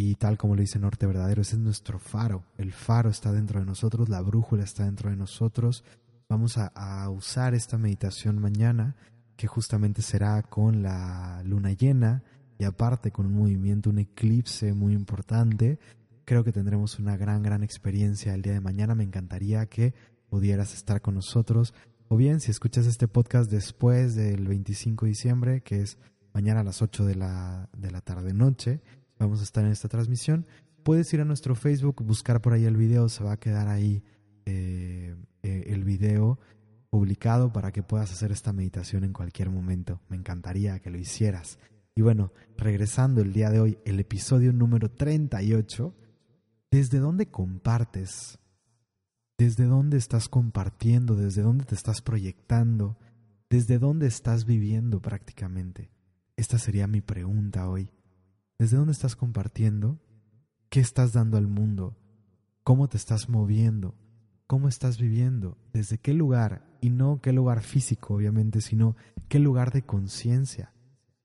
y 0.00 0.14
tal 0.14 0.38
como 0.38 0.54
lo 0.54 0.60
dice 0.60 0.78
Norte 0.78 1.06
Verdadero, 1.06 1.42
ese 1.42 1.56
es 1.56 1.60
nuestro 1.60 1.98
faro. 1.98 2.44
El 2.56 2.72
faro 2.72 3.10
está 3.10 3.32
dentro 3.32 3.58
de 3.58 3.66
nosotros, 3.66 4.08
la 4.08 4.20
brújula 4.20 4.62
está 4.62 4.84
dentro 4.84 5.10
de 5.10 5.16
nosotros. 5.16 5.82
Vamos 6.28 6.56
a, 6.56 7.10
usar 7.10 7.54
esta 7.54 7.78
meditación 7.78 8.38
mañana, 8.38 8.94
que 9.36 9.48
justamente 9.48 10.00
será 10.02 10.40
con 10.44 10.84
la 10.84 11.42
luna 11.44 11.72
llena 11.72 12.22
y 12.58 12.64
aparte 12.64 13.10
con 13.10 13.26
un 13.26 13.34
movimiento, 13.34 13.90
un 13.90 13.98
eclipse 13.98 14.72
muy 14.72 14.92
importante. 14.92 15.80
Creo 16.28 16.44
que 16.44 16.52
tendremos 16.52 16.98
una 16.98 17.16
gran, 17.16 17.42
gran 17.42 17.62
experiencia 17.62 18.34
el 18.34 18.42
día 18.42 18.52
de 18.52 18.60
mañana. 18.60 18.94
Me 18.94 19.02
encantaría 19.02 19.64
que 19.64 19.94
pudieras 20.28 20.74
estar 20.74 21.00
con 21.00 21.14
nosotros. 21.14 21.72
O 22.08 22.18
bien, 22.18 22.40
si 22.40 22.50
escuchas 22.50 22.84
este 22.84 23.08
podcast 23.08 23.50
después 23.50 24.14
del 24.14 24.46
25 24.46 25.06
de 25.06 25.08
diciembre, 25.08 25.60
que 25.62 25.80
es 25.80 25.96
mañana 26.34 26.60
a 26.60 26.64
las 26.64 26.82
8 26.82 27.06
de 27.06 27.14
la, 27.14 27.70
de 27.74 27.90
la 27.90 28.02
tarde-noche, 28.02 28.82
vamos 29.18 29.40
a 29.40 29.42
estar 29.42 29.64
en 29.64 29.70
esta 29.70 29.88
transmisión. 29.88 30.44
Puedes 30.82 31.10
ir 31.14 31.22
a 31.22 31.24
nuestro 31.24 31.54
Facebook, 31.54 32.02
buscar 32.04 32.42
por 32.42 32.52
ahí 32.52 32.66
el 32.66 32.76
video, 32.76 33.08
se 33.08 33.24
va 33.24 33.32
a 33.32 33.40
quedar 33.40 33.68
ahí 33.68 34.02
eh, 34.44 35.16
eh, 35.42 35.64
el 35.68 35.82
video 35.82 36.38
publicado 36.90 37.54
para 37.54 37.72
que 37.72 37.82
puedas 37.82 38.12
hacer 38.12 38.32
esta 38.32 38.52
meditación 38.52 39.02
en 39.02 39.14
cualquier 39.14 39.48
momento. 39.48 40.02
Me 40.10 40.16
encantaría 40.18 40.78
que 40.78 40.90
lo 40.90 40.98
hicieras. 40.98 41.58
Y 41.94 42.02
bueno, 42.02 42.34
regresando 42.58 43.22
el 43.22 43.32
día 43.32 43.48
de 43.48 43.60
hoy, 43.60 43.78
el 43.86 43.98
episodio 43.98 44.52
número 44.52 44.90
38, 44.90 45.94
¿desde 46.70 46.98
dónde 46.98 47.30
compartes? 47.30 48.38
¿Desde 49.38 49.64
dónde 49.64 49.96
estás 49.96 50.28
compartiendo? 50.28 51.14
¿Desde 51.14 51.42
dónde 51.42 51.64
te 51.64 51.74
estás 51.74 52.02
proyectando? 52.02 52.98
¿Desde 53.48 53.78
dónde 53.78 54.06
estás 54.06 54.44
viviendo 54.44 55.00
prácticamente? 55.00 55.90
Esta 56.36 56.58
sería 56.58 56.86
mi 56.86 57.00
pregunta 57.00 57.68
hoy. 57.68 57.90
¿Desde 58.58 58.76
dónde 58.76 58.92
estás 58.92 59.16
compartiendo? 59.16 60.00
¿Qué 60.68 60.80
estás 60.80 61.12
dando 61.12 61.36
al 61.36 61.46
mundo? 61.46 61.96
¿Cómo 62.64 62.88
te 62.88 62.96
estás 62.96 63.28
moviendo? 63.28 63.94
¿Cómo 64.46 64.68
estás 64.68 64.98
viviendo? 64.98 65.56
¿Desde 65.72 65.98
qué 65.98 66.12
lugar? 66.12 66.66
Y 66.80 66.90
no 66.90 67.20
qué 67.20 67.32
lugar 67.32 67.62
físico, 67.62 68.14
obviamente, 68.14 68.60
sino 68.60 68.96
qué 69.28 69.38
lugar 69.38 69.72
de 69.72 69.82
conciencia. 69.82 70.72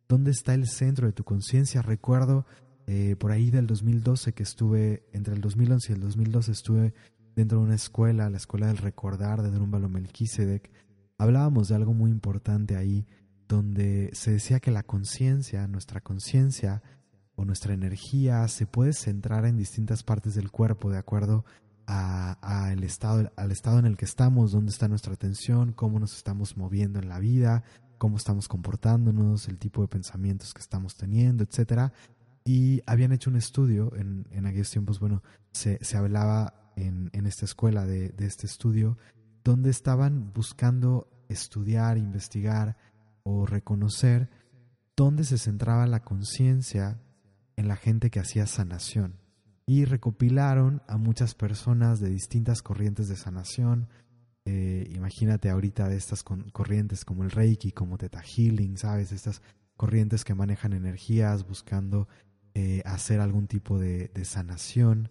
¿Dónde 0.07 0.31
está 0.31 0.53
el 0.53 0.67
centro 0.67 1.07
de 1.07 1.13
tu 1.13 1.23
conciencia? 1.23 1.81
Recuerdo 1.81 2.45
eh, 2.87 3.15
por 3.17 3.31
ahí 3.31 3.51
del 3.51 3.67
2012 3.67 4.33
que 4.33 4.43
estuve, 4.43 5.03
entre 5.13 5.33
el 5.33 5.41
2011 5.41 5.91
y 5.91 5.95
el 5.95 6.01
2012 6.01 6.51
estuve 6.51 6.93
dentro 7.35 7.59
de 7.59 7.65
una 7.65 7.75
escuela, 7.75 8.29
la 8.29 8.37
Escuela 8.37 8.67
del 8.67 8.77
Recordar 8.77 9.41
de 9.41 9.51
Drúmbalo 9.51 9.89
Melquisedec. 9.89 10.69
Hablábamos 11.17 11.69
de 11.69 11.75
algo 11.75 11.93
muy 11.93 12.11
importante 12.11 12.75
ahí, 12.75 13.05
donde 13.47 14.09
se 14.13 14.31
decía 14.31 14.59
que 14.59 14.71
la 14.71 14.83
conciencia, 14.83 15.67
nuestra 15.67 16.01
conciencia, 16.01 16.81
o 17.35 17.45
nuestra 17.45 17.73
energía 17.73 18.47
se 18.47 18.65
puede 18.65 18.93
centrar 18.93 19.45
en 19.45 19.57
distintas 19.57 20.03
partes 20.03 20.35
del 20.35 20.51
cuerpo 20.51 20.91
de 20.91 20.97
acuerdo 20.97 21.45
a, 21.85 22.69
el 22.71 22.83
estado, 22.83 23.31
al 23.35 23.51
estado 23.51 23.79
en 23.79 23.85
el 23.85 23.97
que 23.97 24.05
estamos, 24.05 24.51
dónde 24.51 24.71
está 24.71 24.87
nuestra 24.87 25.13
atención, 25.13 25.73
cómo 25.73 25.99
nos 25.99 26.15
estamos 26.15 26.55
moviendo 26.55 26.99
en 26.99 27.09
la 27.09 27.19
vida, 27.19 27.63
cómo 27.97 28.17
estamos 28.17 28.47
comportándonos, 28.47 29.47
el 29.47 29.57
tipo 29.57 29.81
de 29.81 29.87
pensamientos 29.87 30.53
que 30.53 30.61
estamos 30.61 30.95
teniendo, 30.95 31.43
etcétera. 31.43 31.91
Y 32.45 32.81
habían 32.85 33.12
hecho 33.12 33.29
un 33.29 33.38
estudio 33.38 33.95
en, 33.95 34.27
en 34.31 34.45
aquellos 34.45 34.69
tiempos, 34.69 35.00
bueno, 35.00 35.23
se, 35.51 35.83
se 35.83 35.97
hablaba 35.97 36.71
en, 36.75 37.09
en, 37.13 37.25
esta 37.25 37.45
escuela 37.45 37.85
de, 37.85 38.09
de 38.09 38.25
este 38.25 38.47
estudio, 38.47 38.97
donde 39.43 39.69
estaban 39.69 40.33
buscando 40.33 41.07
estudiar, 41.29 41.97
investigar 41.97 42.77
o 43.23 43.45
reconocer 43.45 44.29
dónde 44.95 45.23
se 45.23 45.38
centraba 45.38 45.88
la 45.88 46.01
conciencia 46.03 47.00
en 47.55 47.67
la 47.67 47.75
gente 47.75 48.09
que 48.09 48.19
hacía 48.19 48.45
sanación 48.45 49.23
y 49.65 49.85
recopilaron 49.85 50.81
a 50.88 50.97
muchas 50.97 51.35
personas 51.35 52.00
de 52.00 52.09
distintas 52.09 52.62
corrientes 52.62 53.07
de 53.07 53.15
sanación. 53.15 53.88
Eh, 54.45 54.89
imagínate 54.93 55.50
ahorita 55.50 55.88
de 55.88 55.95
estas 55.95 56.23
corrientes 56.23 57.05
como 57.05 57.23
el 57.23 57.31
Reiki, 57.31 57.71
como 57.71 57.97
Theta 57.97 58.21
Healing, 58.21 58.77
¿sabes? 58.77 59.12
Estas 59.12 59.41
corrientes 59.77 60.25
que 60.25 60.35
manejan 60.35 60.73
energías 60.73 61.47
buscando 61.47 62.07
eh, 62.53 62.81
hacer 62.86 63.19
algún 63.19 63.48
tipo 63.48 63.79
de, 63.79 64.10
de, 64.13 64.25
sanación. 64.25 65.10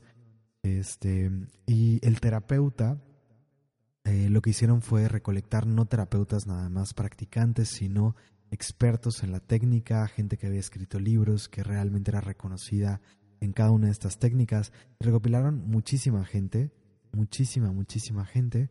Este, 0.62 1.30
y 1.66 1.99
el 2.06 2.20
terapeuta 2.20 3.00
eh, 4.04 4.28
lo 4.28 4.42
que 4.42 4.50
hicieron 4.50 4.82
fue 4.82 5.08
recolectar 5.08 5.66
no 5.66 5.87
terapeutas 5.87 6.46
nada 6.46 6.68
más 6.68 6.92
practicantes, 6.92 7.68
sino 7.68 8.16
expertos 8.50 9.22
en 9.22 9.30
la 9.30 9.40
técnica, 9.40 10.06
gente 10.08 10.37
que 10.37 10.49
había 10.49 10.61
escrito 10.61 10.99
libros, 10.99 11.49
que 11.49 11.62
realmente 11.62 12.11
era 12.11 12.20
reconocida 12.20 13.00
en 13.40 13.52
cada 13.52 13.70
una 13.70 13.87
de 13.87 13.92
estas 13.92 14.18
técnicas. 14.18 14.72
Recopilaron 14.99 15.68
muchísima 15.68 16.25
gente, 16.25 16.72
muchísima, 17.12 17.72
muchísima 17.72 18.25
gente. 18.26 18.70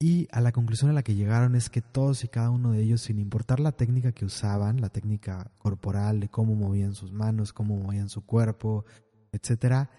Y 0.00 0.28
a 0.30 0.40
la 0.40 0.52
conclusión 0.52 0.90
a 0.90 0.94
la 0.94 1.02
que 1.02 1.16
llegaron 1.16 1.56
es 1.56 1.70
que 1.70 1.82
todos 1.82 2.22
y 2.22 2.28
cada 2.28 2.50
uno 2.50 2.70
de 2.70 2.82
ellos, 2.82 3.02
sin 3.02 3.18
importar 3.18 3.58
la 3.58 3.72
técnica 3.72 4.12
que 4.12 4.24
usaban, 4.24 4.80
la 4.80 4.90
técnica 4.90 5.50
corporal, 5.58 6.20
de 6.20 6.28
cómo 6.28 6.54
movían 6.54 6.94
sus 6.94 7.12
manos, 7.12 7.52
cómo 7.52 7.76
movían 7.76 8.08
su 8.08 8.24
cuerpo, 8.24 8.84
etcétera, 9.32 9.90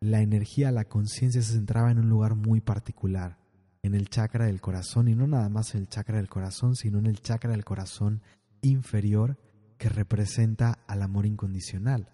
la 0.00 0.20
energía, 0.20 0.70
la 0.72 0.84
conciencia 0.84 1.40
se 1.40 1.54
centraba 1.54 1.90
en 1.90 1.98
un 1.98 2.10
lugar 2.10 2.34
muy 2.34 2.60
particular, 2.60 3.38
en 3.82 3.94
el 3.94 4.10
chakra 4.10 4.44
del 4.44 4.60
corazón 4.60 5.08
y 5.08 5.14
no 5.14 5.26
nada 5.26 5.48
más 5.48 5.74
en 5.74 5.82
el 5.82 5.88
chakra 5.88 6.18
del 6.18 6.28
corazón, 6.28 6.76
sino 6.76 6.98
en 6.98 7.06
el 7.06 7.20
chakra 7.20 7.52
del 7.52 7.64
corazón 7.64 8.20
inferior 8.60 9.38
que 9.78 9.88
representa 9.88 10.80
al 10.86 11.00
amor 11.00 11.24
incondicional. 11.24 12.10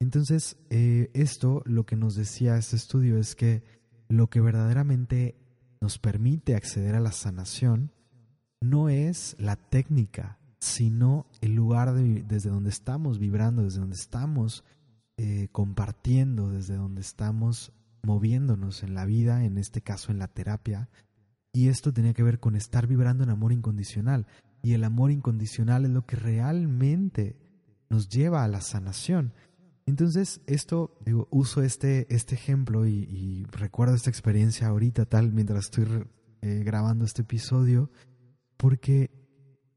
Entonces, 0.00 0.56
eh, 0.70 1.10
esto 1.12 1.62
lo 1.66 1.84
que 1.84 1.96
nos 1.96 2.14
decía 2.14 2.56
este 2.56 2.76
estudio 2.76 3.18
es 3.18 3.34
que 3.34 3.62
lo 4.08 4.28
que 4.30 4.40
verdaderamente 4.40 5.36
nos 5.80 5.98
permite 5.98 6.54
acceder 6.54 6.94
a 6.94 7.00
la 7.00 7.12
sanación 7.12 7.92
no 8.60 8.88
es 8.88 9.36
la 9.38 9.56
técnica, 9.56 10.38
sino 10.58 11.26
el 11.40 11.54
lugar 11.54 11.94
desde 11.94 12.50
donde 12.50 12.70
estamos 12.70 13.18
vibrando, 13.18 13.62
desde 13.62 13.80
donde 13.80 13.96
estamos 13.96 14.64
eh, 15.16 15.48
compartiendo, 15.52 16.50
desde 16.50 16.76
donde 16.76 17.00
estamos 17.00 17.72
moviéndonos 18.02 18.82
en 18.82 18.94
la 18.94 19.04
vida, 19.04 19.44
en 19.44 19.58
este 19.58 19.80
caso 19.80 20.10
en 20.10 20.18
la 20.18 20.28
terapia. 20.28 20.88
Y 21.52 21.68
esto 21.68 21.92
tenía 21.92 22.14
que 22.14 22.22
ver 22.22 22.40
con 22.40 22.56
estar 22.56 22.86
vibrando 22.86 23.24
en 23.24 23.30
amor 23.30 23.52
incondicional. 23.52 24.26
Y 24.62 24.74
el 24.74 24.84
amor 24.84 25.10
incondicional 25.10 25.84
es 25.84 25.90
lo 25.90 26.04
que 26.04 26.16
realmente 26.16 27.36
nos 27.88 28.08
lleva 28.08 28.44
a 28.44 28.48
la 28.48 28.60
sanación. 28.60 29.32
Entonces, 29.88 30.42
esto, 30.46 30.98
digo, 31.02 31.28
uso 31.30 31.62
este, 31.62 32.06
este 32.14 32.34
ejemplo 32.34 32.86
y, 32.86 33.46
recuerdo 33.50 33.94
esta 33.94 34.10
experiencia 34.10 34.66
ahorita, 34.68 35.06
tal, 35.06 35.32
mientras 35.32 35.64
estoy 35.64 35.86
eh, 36.42 36.62
grabando 36.62 37.06
este 37.06 37.22
episodio, 37.22 37.90
porque 38.58 39.10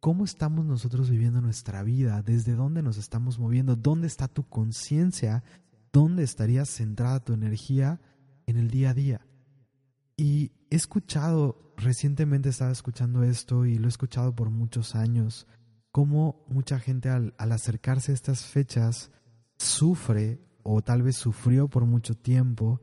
cómo 0.02 0.26
estamos 0.26 0.66
nosotros 0.66 1.10
viviendo 1.10 1.40
nuestra 1.40 1.82
vida, 1.84 2.22
desde 2.24 2.56
dónde 2.56 2.84
nos 2.84 2.98
estamos 2.98 3.40
moviendo, 3.40 3.78
dónde 3.78 4.08
está 4.08 4.28
tu 4.28 4.44
conciencia, 4.50 5.46
dónde 5.94 6.24
estaría 6.24 6.66
centrada 6.66 7.24
tu 7.24 7.32
energía 7.32 8.02
en 8.48 8.58
el 8.58 8.70
día 8.70 8.90
a 8.90 8.94
día. 8.94 9.22
Y 10.18 10.52
he 10.70 10.76
escuchado, 10.76 11.74
recientemente 11.78 12.50
estaba 12.50 12.72
escuchando 12.72 13.24
esto 13.24 13.66
y 13.66 13.78
lo 13.78 13.86
he 13.86 13.90
escuchado 13.90 14.36
por 14.36 14.50
muchos 14.50 14.94
años, 14.94 15.48
cómo 15.94 16.46
mucha 16.50 16.80
gente 16.80 17.08
al, 17.08 17.34
acercarse 17.38 18.12
a 18.12 18.16
estas 18.16 18.46
fechas 18.46 19.10
sufre 19.62 20.40
o 20.64 20.82
tal 20.82 21.02
vez 21.02 21.16
sufrió 21.16 21.68
por 21.68 21.86
mucho 21.86 22.16
tiempo 22.16 22.82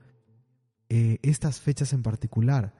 eh, 0.88 1.18
estas 1.22 1.60
fechas 1.60 1.92
en 1.92 2.02
particular 2.02 2.74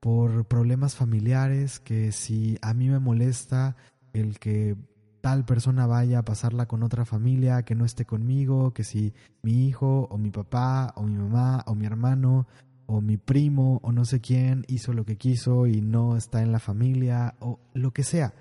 por 0.00 0.46
problemas 0.46 0.94
familiares, 0.94 1.80
que 1.80 2.12
si 2.12 2.58
a 2.62 2.74
mí 2.74 2.88
me 2.88 2.98
molesta 2.98 3.76
el 4.12 4.38
que 4.38 4.76
tal 5.20 5.44
persona 5.44 5.86
vaya 5.86 6.20
a 6.20 6.24
pasarla 6.24 6.66
con 6.66 6.82
otra 6.82 7.04
familia 7.04 7.64
que 7.64 7.74
no 7.74 7.84
esté 7.84 8.04
conmigo, 8.04 8.72
que 8.72 8.84
si 8.84 9.14
mi 9.42 9.66
hijo 9.66 10.06
o 10.10 10.18
mi 10.18 10.30
papá 10.30 10.92
o 10.96 11.02
mi 11.02 11.16
mamá 11.16 11.64
o 11.66 11.74
mi 11.74 11.86
hermano 11.86 12.46
o 12.86 13.00
mi 13.00 13.16
primo 13.16 13.80
o 13.82 13.90
no 13.90 14.04
sé 14.04 14.20
quién 14.20 14.64
hizo 14.68 14.92
lo 14.92 15.04
que 15.04 15.16
quiso 15.16 15.66
y 15.66 15.80
no 15.80 16.16
está 16.16 16.42
en 16.42 16.52
la 16.52 16.60
familia 16.60 17.34
o 17.40 17.58
lo 17.74 17.92
que 17.92 18.04
sea. 18.04 18.34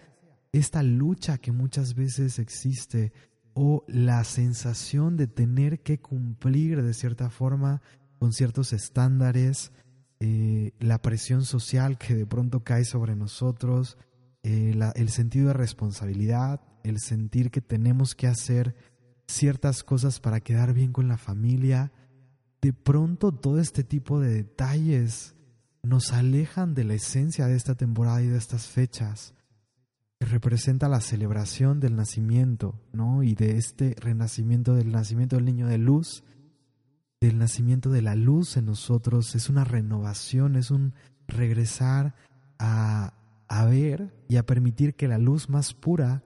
Esta 0.51 0.83
lucha 0.83 1.39
que 1.39 1.51
muchas 1.51 1.95
veces 1.95 2.38
existe 2.38 3.12
o 3.55 3.85
la 3.88 4.24
sensación 4.25 5.15
de 5.15 5.27
tener 5.27 5.81
que 5.81 5.97
cumplir 5.97 6.83
de 6.83 6.93
cierta 6.93 7.29
forma 7.29 7.81
con 8.19 8.33
ciertos 8.33 8.74
estándares, 8.74 9.71
eh, 10.19 10.74
la 10.79 11.01
presión 11.01 11.45
social 11.45 11.97
que 11.97 12.15
de 12.15 12.25
pronto 12.25 12.63
cae 12.63 12.83
sobre 12.83 13.15
nosotros, 13.15 13.97
eh, 14.43 14.77
el 14.95 15.09
sentido 15.09 15.47
de 15.47 15.53
responsabilidad, 15.53 16.62
el 16.83 17.00
sentir 17.00 17.50
que 17.50 17.62
tenemos 17.62 18.13
que 18.13 18.27
hacer 18.27 18.75
ciertas 19.27 19.83
cosas 19.83 20.19
para 20.19 20.41
quedar 20.41 20.74
bien 20.74 20.91
con 20.91 21.07
la 21.07 21.17
familia, 21.17 21.93
de 22.62 22.73
pronto 22.73 23.32
todo 23.32 23.60
este 23.60 23.84
tipo 23.84 24.19
de 24.19 24.34
detalles 24.34 25.34
nos 25.82 26.12
alejan 26.12 26.73
de 26.73 26.84
la 26.84 26.95
esencia 26.95 27.47
de 27.47 27.56
esta 27.56 27.75
temporada 27.75 28.21
y 28.21 28.27
de 28.27 28.38
estas 28.38 28.67
fechas, 28.67 29.34
representa 30.25 30.89
la 30.89 31.01
celebración 31.01 31.79
del 31.79 31.95
nacimiento, 31.95 32.79
¿no? 32.93 33.23
Y 33.23 33.35
de 33.35 33.57
este 33.57 33.95
renacimiento 33.99 34.75
del 34.75 34.91
nacimiento 34.91 35.35
del 35.35 35.45
niño 35.45 35.67
de 35.67 35.77
luz, 35.77 36.23
del 37.21 37.38
nacimiento 37.38 37.89
de 37.89 38.01
la 38.01 38.15
luz 38.15 38.57
en 38.57 38.65
nosotros, 38.65 39.35
es 39.35 39.49
una 39.49 39.63
renovación, 39.63 40.55
es 40.55 40.71
un 40.71 40.93
regresar 41.27 42.15
a, 42.59 43.13
a 43.47 43.65
ver 43.65 44.13
y 44.27 44.38
a 44.38 44.45
permitir 44.45 44.95
que 44.95 45.07
la 45.07 45.17
luz 45.17 45.49
más 45.49 45.73
pura 45.73 46.23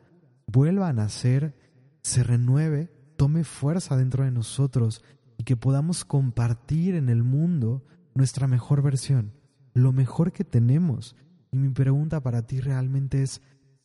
vuelva 0.47 0.89
a 0.89 0.93
nacer, 0.93 1.55
se 2.01 2.23
renueve, 2.23 2.91
tome 3.17 3.43
fuerza 3.43 3.97
dentro 3.97 4.23
de 4.23 4.31
nosotros 4.31 5.03
y 5.37 5.43
que 5.43 5.57
podamos 5.57 6.05
compartir 6.05 6.95
en 6.95 7.09
el 7.09 7.23
mundo 7.23 7.83
nuestra 8.13 8.47
mejor 8.47 8.81
versión, 8.81 9.33
lo 9.73 9.91
mejor 9.91 10.31
que 10.31 10.43
tenemos. 10.43 11.15
Y 11.51 11.57
mi 11.57 11.69
pregunta 11.69 12.21
para 12.21 12.45
ti 12.45 12.59
realmente 12.59 13.23
es, 13.23 13.41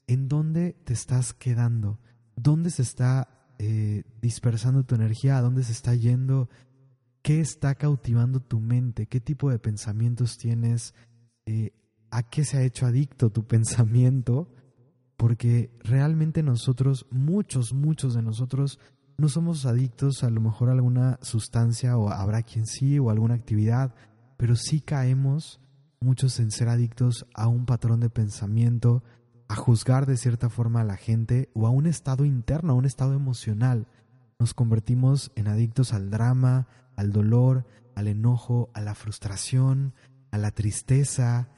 ¿en 0.07 0.29
dónde 0.29 0.77
te 0.85 0.93
estás 0.93 1.33
quedando? 1.33 1.99
¿Dónde 2.37 2.71
se 2.71 2.83
está 2.83 3.29
eh, 3.59 4.05
dispersando 4.21 4.85
tu 4.85 4.95
energía? 4.95 5.39
¿A 5.39 5.43
dónde 5.43 5.63
se 5.63 5.73
está 5.73 5.95
yendo 5.95 6.49
¿Qué 7.25 7.41
está 7.41 7.75
cautivando 7.75 8.39
tu 8.39 8.61
mente? 8.61 9.07
¿Qué 9.07 9.19
tipo 9.19 9.49
de 9.49 9.59
pensamientos 9.59 10.37
tienes? 10.37 10.93
Eh, 11.47 11.71
¿A 12.11 12.23
qué 12.23 12.45
se 12.45 12.59
ha 12.59 12.63
hecho 12.63 12.85
adicto 12.85 13.31
tu 13.31 13.45
pensamiento? 13.49 14.51
Porque 15.17 15.75
realmente 15.83 16.43
nosotros, 16.43 17.07
muchos, 17.11 17.73
muchos 17.73 18.13
de 18.13 18.21
nosotros, 18.21 18.79
no 19.17 19.31
somos 19.31 19.65
adictos 19.65 20.23
a 20.23 20.29
lo 20.29 20.43
mejor 20.43 20.69
a 20.69 20.73
alguna 20.73 21.19
sustancia 21.23 21.97
o 21.97 22.11
habrá 22.11 22.43
quien 22.43 22.67
sí 22.67 22.99
o 22.99 23.09
alguna 23.09 23.37
actividad, 23.37 23.95
pero 24.37 24.55
sí 24.55 24.83
caemos 24.83 25.63
muchos 26.01 26.39
en 26.41 26.51
ser 26.51 26.69
adictos 26.69 27.25
a 27.33 27.49
un 27.49 27.65
patrón 27.65 28.01
de 28.01 28.11
pensamiento, 28.11 29.03
a 29.55 29.57
juzgar 29.57 30.05
de 30.05 30.17
cierta 30.17 30.51
forma 30.51 30.81
a 30.81 30.85
la 30.85 30.97
gente 30.97 31.49
o 31.55 31.69
a 31.69 31.71
un 31.71 31.87
estado 31.87 32.25
interno, 32.25 32.73
a 32.73 32.77
un 32.77 32.87
estado 32.87 33.15
emocional. 33.15 33.87
Nos 34.41 34.53
convertimos 34.53 35.31
en 35.37 35.47
adictos 35.47 35.93
al 35.93 36.11
drama, 36.11 36.67
al 36.97 37.13
dolor, 37.13 37.65
al 37.95 38.09
enojo, 38.09 38.71
a 38.75 38.81
la 38.81 38.97
frustración, 38.97 39.95
a 40.33 40.39
la 40.39 40.51
tristeza, 40.51 41.49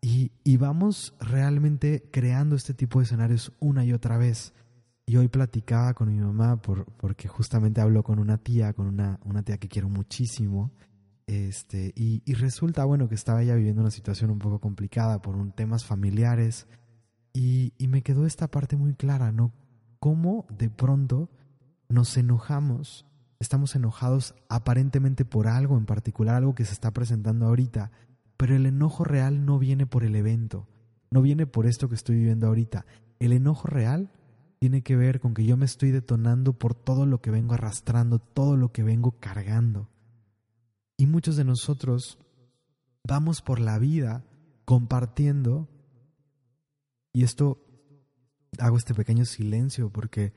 y, 0.00 0.30
vamos 0.56 1.14
realmente 1.20 2.08
creando 2.10 2.56
este 2.56 2.72
tipo 2.72 3.00
de 3.00 3.04
escenarios 3.04 3.52
una 3.58 3.84
y 3.84 3.92
otra 3.92 4.16
vez. 4.16 4.54
Y 5.04 5.16
hoy 5.16 5.28
platicaba 5.28 5.92
con 5.92 6.08
mi 6.08 6.20
mamá 6.20 6.62
por, 6.62 6.86
porque 6.92 7.28
justamente 7.28 7.80
habló 7.80 8.04
con 8.04 8.18
una 8.20 8.38
tía, 8.38 8.72
con 8.72 8.86
una, 8.86 9.18
una 9.24 9.42
tía 9.42 9.58
que 9.58 9.68
quiero 9.68 9.88
muchísimo. 9.88 10.70
Este, 11.26 11.92
y, 11.96 12.22
y, 12.24 12.34
resulta, 12.34 12.84
bueno, 12.84 13.08
que 13.08 13.16
estaba 13.16 13.42
ella 13.42 13.56
viviendo 13.56 13.82
una 13.82 13.90
situación 13.90 14.30
un 14.30 14.38
poco 14.38 14.60
complicada 14.60 15.20
por 15.20 15.34
un, 15.34 15.52
temas 15.52 15.84
familiares. 15.84 16.68
Y, 17.32 17.72
y 17.78 17.88
me 17.88 18.02
quedó 18.02 18.26
esta 18.26 18.48
parte 18.48 18.76
muy 18.76 18.94
clara, 18.94 19.32
¿no? 19.32 19.52
Cómo 19.98 20.46
de 20.56 20.70
pronto 20.70 21.28
nos 21.88 22.16
enojamos 22.16 23.06
estamos 23.40 23.74
enojados 23.74 24.34
aparentemente 24.48 25.24
por 25.24 25.48
algo 25.48 25.76
en 25.78 25.86
particular, 25.86 26.36
algo 26.36 26.54
que 26.54 26.66
se 26.66 26.74
está 26.74 26.92
presentando 26.92 27.46
ahorita, 27.46 27.90
pero 28.36 28.54
el 28.54 28.66
enojo 28.66 29.02
real 29.02 29.44
no 29.44 29.58
viene 29.58 29.86
por 29.86 30.04
el 30.04 30.14
evento, 30.14 30.68
no 31.10 31.22
viene 31.22 31.46
por 31.46 31.66
esto 31.66 31.88
que 31.88 31.94
estoy 31.94 32.16
viviendo 32.16 32.46
ahorita. 32.46 32.86
El 33.18 33.32
enojo 33.32 33.66
real 33.66 34.10
tiene 34.58 34.82
que 34.82 34.94
ver 34.94 35.20
con 35.20 35.32
que 35.32 35.44
yo 35.44 35.56
me 35.56 35.64
estoy 35.64 35.90
detonando 35.90 36.52
por 36.52 36.74
todo 36.74 37.06
lo 37.06 37.20
que 37.22 37.30
vengo 37.30 37.54
arrastrando, 37.54 38.18
todo 38.18 38.56
lo 38.56 38.72
que 38.72 38.82
vengo 38.82 39.12
cargando. 39.12 39.88
Y 40.98 41.06
muchos 41.06 41.36
de 41.36 41.44
nosotros 41.44 42.18
vamos 43.04 43.40
por 43.40 43.58
la 43.58 43.78
vida 43.78 44.22
compartiendo, 44.66 45.66
y 47.12 47.24
esto 47.24 47.64
hago 48.58 48.76
este 48.76 48.94
pequeño 48.94 49.24
silencio 49.24 49.90
porque 49.90 50.32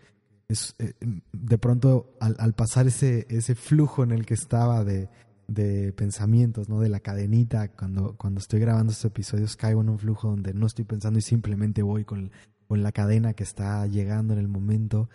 es, 0.47 0.75
eh, 0.79 0.93
de 1.31 1.57
pronto 1.57 2.15
al, 2.19 2.53
pasar 2.53 2.87
ese, 2.87 3.25
ese 3.29 3.55
flujo 3.55 4.03
en 4.03 4.11
el 4.11 4.25
que 4.25 4.33
estaba 4.33 4.83
de, 4.83 5.09
de 5.47 5.93
pensamientos, 5.93 6.69
¿no? 6.69 6.79
De 6.79 6.89
la 6.89 6.99
cadenita, 6.99 7.69
cuando, 7.69 8.15
cuando 8.17 8.39
estoy 8.39 8.59
grabando 8.59 8.91
estos 8.91 9.05
episodios 9.05 9.55
caigo 9.55 9.81
en 9.81 9.89
un 9.89 9.99
flujo 9.99 10.29
donde 10.29 10.53
no 10.53 10.67
estoy 10.67 10.85
pensando 10.85 11.19
y 11.19 11.21
simplemente 11.21 11.81
voy 11.81 12.05
con, 12.05 12.31
con 12.67 12.83
la 12.83 12.91
cadena 12.91 13.33
que 13.33 13.43
está 13.43 13.85
llegando 13.87 14.33
en 14.33 14.39
el 14.39 14.47
momento. 14.47 15.09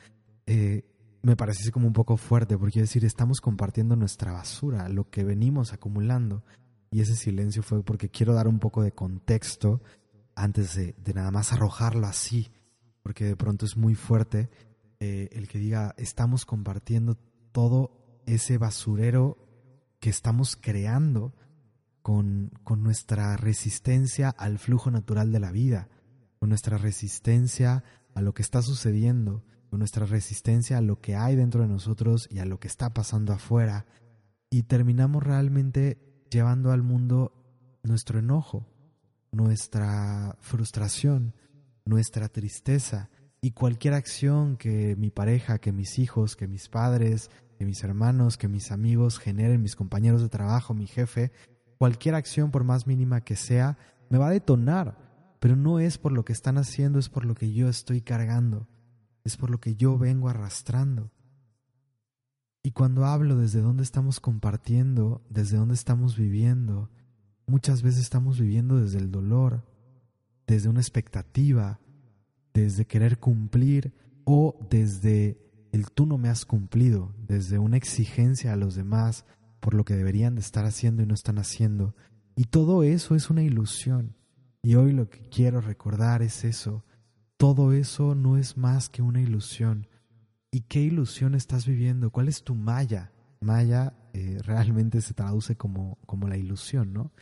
Eh, 0.47 0.85
me 1.23 1.37
parece 1.37 1.71
como 1.73 1.87
un 1.87 1.93
poco 1.93 2.17
fuerte, 2.17 2.57
porque 2.57 2.81
es 2.81 2.89
decir, 2.89 3.05
estamos 3.05 3.41
compartiendo 3.41 3.97
nuestra 3.97 4.33
basura, 4.33 4.89
lo 4.89 5.11
que 5.11 5.25
venimos 5.25 5.73
acumulando. 5.73 6.43
Y 6.91 7.01
ese 7.01 7.17
silencio 7.17 7.63
fue 7.63 7.83
porque 7.83 8.09
quiero 8.09 8.33
dar 8.33 8.49
un 8.49 8.59
poco 8.59 8.83
de 8.83 8.93
contexto 8.93 9.83
antes 10.39 10.75
de, 10.75 10.95
nada 11.15 11.31
más 11.31 11.53
arrojarlo 11.53 12.07
así, 12.07 12.51
porque 13.03 13.25
de 13.25 13.37
pronto 13.37 13.67
es 13.67 13.77
muy 13.77 13.95
fuerte 13.95 14.49
eh, 15.01 15.29
el 15.33 15.49
que 15.49 15.59
diga, 15.59 15.95
estamos 15.99 16.47
compartiendo 16.47 17.17
todo 17.53 18.23
ese 18.27 18.57
basurero 18.59 19.37
que 20.01 20.11
estamos 20.11 20.57
creando 20.57 21.35
con, 22.03 22.53
con 22.63 22.83
nuestra 22.83 23.37
resistencia 23.37 24.31
al 24.31 24.59
flujo 24.59 24.91
natural 24.91 25.33
de 25.33 25.41
la 25.41 25.51
vida, 25.51 25.89
con 26.39 26.49
nuestra 26.51 26.79
resistencia 26.79 27.83
a 28.15 28.23
lo 28.23 28.33
que 28.33 28.43
está 28.43 28.63
sucediendo, 28.63 29.45
con 29.71 29.81
nuestra 29.81 30.07
resistencia 30.07 30.79
a 30.79 30.83
lo 30.83 31.01
que 31.01 31.17
hay 31.17 31.37
dentro 31.37 31.63
de 31.63 31.69
nosotros 31.69 32.29
y 32.31 32.39
a 32.39 32.45
lo 32.45 32.61
que 32.61 32.69
está 32.69 32.95
pasando 32.95 33.33
afuera, 33.33 33.87
y 34.51 34.63
terminamos 34.63 35.23
realmente 35.23 35.99
llevando 36.31 36.71
al 36.71 36.83
mundo 36.83 37.33
nuestro 37.83 38.19
enojo, 38.19 38.67
nuestra 39.33 40.37
frustración, 40.41 41.35
nuestra 41.85 42.29
tristeza 42.29 43.11
y 43.41 43.53
cualquier 43.53 43.95
acción 43.95 44.57
que 44.57 44.97
mi 44.97 45.11
pareja, 45.11 45.59
que 45.59 45.73
mis 45.73 45.99
hijos, 45.99 46.37
que 46.37 46.49
mis 46.49 46.69
padres, 46.69 47.31
que 47.59 47.65
mis 47.65 47.83
hermanos, 47.83 48.37
que 48.37 48.49
mis 48.49 48.71
amigos 48.71 49.19
generen, 49.19 49.63
mis 49.63 49.77
compañeros 49.77 50.23
de 50.23 50.29
trabajo, 50.29 50.75
mi 50.75 50.87
jefe, 50.87 51.33
cualquier 51.79 52.15
acción 52.15 52.51
por 52.51 52.65
más 52.65 52.87
mínima 52.87 53.23
que 53.23 53.37
sea, 53.37 53.79
me 54.11 54.19
va 54.19 54.29
a 54.29 54.33
detonar, 54.33 54.97
pero 55.41 55.57
no 55.57 55.79
es 55.79 55.99
por 55.99 56.13
lo 56.13 56.25
que 56.25 56.33
están 56.33 56.59
haciendo, 56.59 56.99
es 56.99 57.09
por 57.09 57.25
lo 57.25 57.35
que 57.35 57.53
yo 57.53 57.69
estoy 57.69 58.01
cargando, 58.01 58.69
es 59.25 59.37
por 59.37 59.51
lo 59.51 59.61
que 59.61 59.77
yo 59.77 59.99
vengo 59.99 60.29
arrastrando. 60.29 61.11
Y 62.63 62.73
cuando 62.73 63.07
hablo 63.07 63.37
desde 63.37 63.61
dónde 63.61 63.83
estamos 63.83 64.21
compartiendo, 64.21 65.23
desde 65.31 65.57
dónde 65.57 65.75
estamos 65.75 66.17
viviendo, 66.17 66.91
muchas 67.49 67.83
veces 67.83 68.03
estamos 68.03 68.39
viviendo 68.39 68.79
desde 68.79 68.99
el 68.99 69.11
dolor, 69.11 69.65
desde 70.47 70.69
una 70.69 70.81
expectativa, 70.81 71.81
desde 72.55 72.87
querer 72.87 73.19
cumplir 73.19 73.93
o 74.25 74.59
desde 74.71 75.39
el 75.73 75.91
tú 75.91 76.07
no 76.07 76.19
me 76.19 76.29
has 76.29 76.45
cumplido, 76.45 77.15
desde 77.27 77.59
una 77.59 77.77
exigencia 77.77 78.53
a 78.53 78.57
los 78.57 78.75
demás 78.75 79.25
por 79.61 79.75
lo 79.75 79.85
que 79.85 79.97
deberían 79.97 80.35
de 80.35 80.41
estar 80.41 80.65
haciendo 80.65 81.03
y 81.03 81.07
no 81.07 81.15
están 81.15 81.39
haciendo. 81.39 81.95
Y 82.37 82.45
todo 82.45 82.83
eso 82.83 83.15
es 83.15 83.31
una 83.31 83.43
ilusión. 83.43 84.15
Y 84.63 84.75
hoy 84.75 84.93
lo 84.93 85.09
que 85.09 85.29
quiero 85.29 85.61
recordar 85.61 86.23
es 86.23 86.45
eso. 86.45 86.85
Todo 87.37 87.73
eso 87.73 88.15
no 88.15 88.37
es 88.37 88.57
más 88.57 88.89
que 88.89 89.03
una 89.03 89.21
ilusión. 89.21 89.89
¿Y 90.51 90.61
qué 90.63 90.81
ilusión 90.81 91.35
estás 91.35 91.67
viviendo? 91.67 92.11
¿Cuál 92.11 92.29
es 92.29 92.43
tu 92.43 92.55
maya? 92.55 93.13
Maya 93.41 93.95
eh, 94.13 94.39
realmente 94.43 95.01
se 95.01 95.15
traduce 95.15 95.57
como, 95.57 95.99
como 96.07 96.29
la 96.29 96.37
ilusión, 96.37 96.93
¿no? 96.93 97.13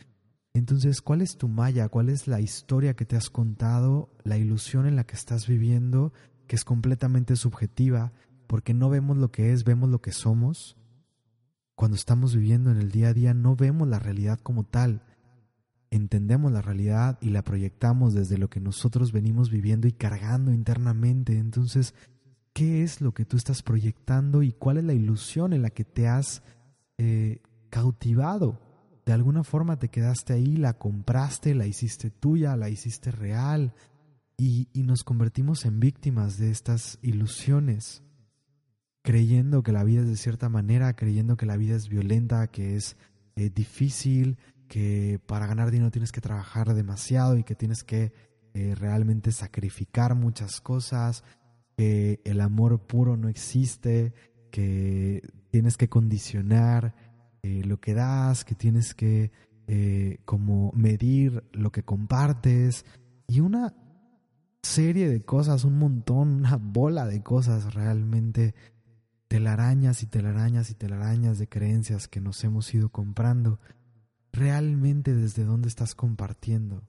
Entonces, 0.57 1.03
¿cuál 1.03 1.21
es 1.21 1.37
tu 1.37 1.47
maya? 1.47 1.87
¿Cuál 1.87 2.09
es 2.09 2.27
la 2.27 2.41
historia 2.41 2.95
que 2.95 3.05
te 3.05 3.15
has 3.15 3.29
contado? 3.29 4.09
La 4.23 4.39
ilusión 4.39 4.87
en 4.87 4.95
la 4.95 5.05
que 5.05 5.15
estás 5.15 5.45
viviendo, 5.45 6.13
que 6.47 6.55
es 6.55 6.65
completamente 6.65 7.35
subjetiva, 7.35 8.11
porque 8.47 8.73
no 8.73 8.89
vemos 8.89 9.17
lo 9.17 9.31
que 9.31 9.53
es, 9.53 9.63
vemos 9.63 9.87
lo 9.91 10.01
que 10.01 10.11
somos. 10.11 10.75
Cuando 11.75 11.95
estamos 11.95 12.35
viviendo 12.35 12.71
en 12.71 12.77
el 12.77 12.89
día 12.89 13.09
a 13.09 13.13
día 13.13 13.35
no 13.35 13.55
vemos 13.55 13.87
la 13.87 13.99
realidad 13.99 14.39
como 14.39 14.63
tal. 14.63 15.03
Entendemos 15.91 16.51
la 16.51 16.63
realidad 16.63 17.19
y 17.21 17.29
la 17.29 17.43
proyectamos 17.43 18.15
desde 18.15 18.39
lo 18.39 18.49
que 18.49 18.59
nosotros 18.59 19.11
venimos 19.11 19.51
viviendo 19.51 19.87
y 19.87 19.91
cargando 19.91 20.51
internamente. 20.51 21.37
Entonces, 21.37 21.93
¿qué 22.53 22.81
es 22.81 22.99
lo 22.99 23.13
que 23.13 23.25
tú 23.25 23.37
estás 23.37 23.61
proyectando 23.61 24.41
y 24.41 24.53
cuál 24.53 24.77
es 24.77 24.85
la 24.85 24.93
ilusión 24.93 25.53
en 25.53 25.61
la 25.61 25.69
que 25.69 25.83
te 25.83 26.07
has 26.07 26.41
eh, 26.97 27.43
cautivado? 27.69 28.66
De 29.07 29.13
alguna 29.13 29.45
forma 29.45 29.79
te 29.79 29.87
quedaste 29.87 30.33
ahí, 30.33 30.57
la 30.57 30.73
compraste, 30.73 31.55
la 31.55 31.65
hiciste 31.65 32.11
tuya, 32.11 32.57
la 32.57 32.69
hiciste 32.69 33.09
real 33.09 33.73
y, 34.35 34.67
y 34.73 34.83
nos 34.83 35.05
convertimos 35.05 35.63
en 35.63 35.79
víctimas 35.79 36.37
de 36.37 36.51
estas 36.51 36.99
ilusiones 37.01 38.03
creyendo 39.03 39.63
que 39.63 39.71
la 39.71 39.85
vida 39.85 40.01
es 40.01 40.09
de 40.09 40.17
cierta 40.17 40.49
manera, 40.49 40.93
creyendo 40.97 41.37
que 41.37 41.45
la 41.45 41.55
vida 41.55 41.77
es 41.77 41.87
violenta, 41.87 42.47
que 42.47 42.75
es 42.75 42.97
eh, 43.37 43.49
difícil, 43.49 44.37
que 44.67 45.21
para 45.25 45.47
ganar 45.47 45.71
dinero 45.71 45.91
tienes 45.91 46.11
que 46.11 46.19
trabajar 46.19 46.73
demasiado 46.73 47.37
y 47.37 47.45
que 47.45 47.55
tienes 47.55 47.85
que 47.85 48.11
eh, 48.53 48.75
realmente 48.75 49.31
sacrificar 49.31 50.15
muchas 50.15 50.59
cosas, 50.59 51.23
que 51.77 52.19
el 52.25 52.41
amor 52.41 52.85
puro 52.85 53.15
no 53.15 53.29
existe, 53.29 54.13
que 54.51 55.21
tienes 55.51 55.77
que 55.77 55.87
condicionar 55.87 56.93
eh, 57.47 57.63
lo 57.63 57.79
que 57.79 57.93
das, 57.93 58.45
que 58.45 58.55
tienes 58.55 58.93
que 58.93 59.31
como 60.23 60.71
medir 60.73 61.43
lo 61.51 61.73
que 61.73 61.83
compartes 61.83 62.85
y 63.27 63.41
una 63.41 63.73
serie 64.63 65.09
de 65.09 65.25
cosas, 65.25 65.65
un 65.65 65.77
montón, 65.77 66.35
una 66.35 66.55
bola 66.55 67.05
de 67.05 67.21
cosas 67.21 67.73
realmente 67.73 68.55
telarañas 69.27 70.03
y 70.03 70.07
telarañas 70.07 70.69
y 70.69 70.75
telarañas 70.75 71.37
de 71.37 71.47
creencias 71.47 72.07
que 72.07 72.21
nos 72.21 72.43
hemos 72.43 72.73
ido 72.73 72.89
comprando, 72.89 73.59
realmente 74.31 75.13
desde 75.13 75.43
dónde 75.43 75.67
estás 75.67 75.95
compartiendo. 75.95 76.83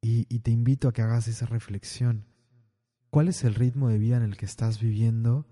Y, 0.00 0.24
te 0.38 0.52
invito 0.52 0.88
a 0.88 0.92
que 0.92 1.02
hagas 1.02 1.26
esa 1.26 1.46
reflexión. 1.46 2.24
¿Cuál 3.10 3.28
es 3.28 3.42
el 3.42 3.54
ritmo 3.54 3.88
de 3.88 3.98
vida 3.98 4.16
en 4.16 4.22
el 4.22 4.36
que 4.36 4.46
estás 4.46 4.80
viviendo? 4.80 5.46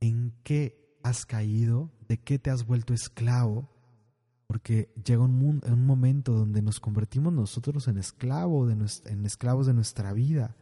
¿En 0.00 0.34
qué 0.44 0.98
has 1.02 1.24
caído? 1.24 1.90
¿De 2.08 2.18
qué 2.18 2.38
te 2.38 2.50
has 2.50 2.66
vuelto 2.66 2.94
esclavo? 2.94 3.68
Porque 4.46 4.90
llega 5.04 5.22
un, 5.22 5.62
un 5.64 5.86
momento 5.86 6.32
donde 6.32 6.62
nos 6.62 6.80
convertimos 6.80 7.32
nosotros 7.32 7.86
en, 7.86 7.98
esclavo 7.98 8.66
de 8.66 8.74
en 9.04 9.26
esclavos 9.26 9.66
de 9.66 9.74
nuestra 9.74 10.12
vida 10.12 10.56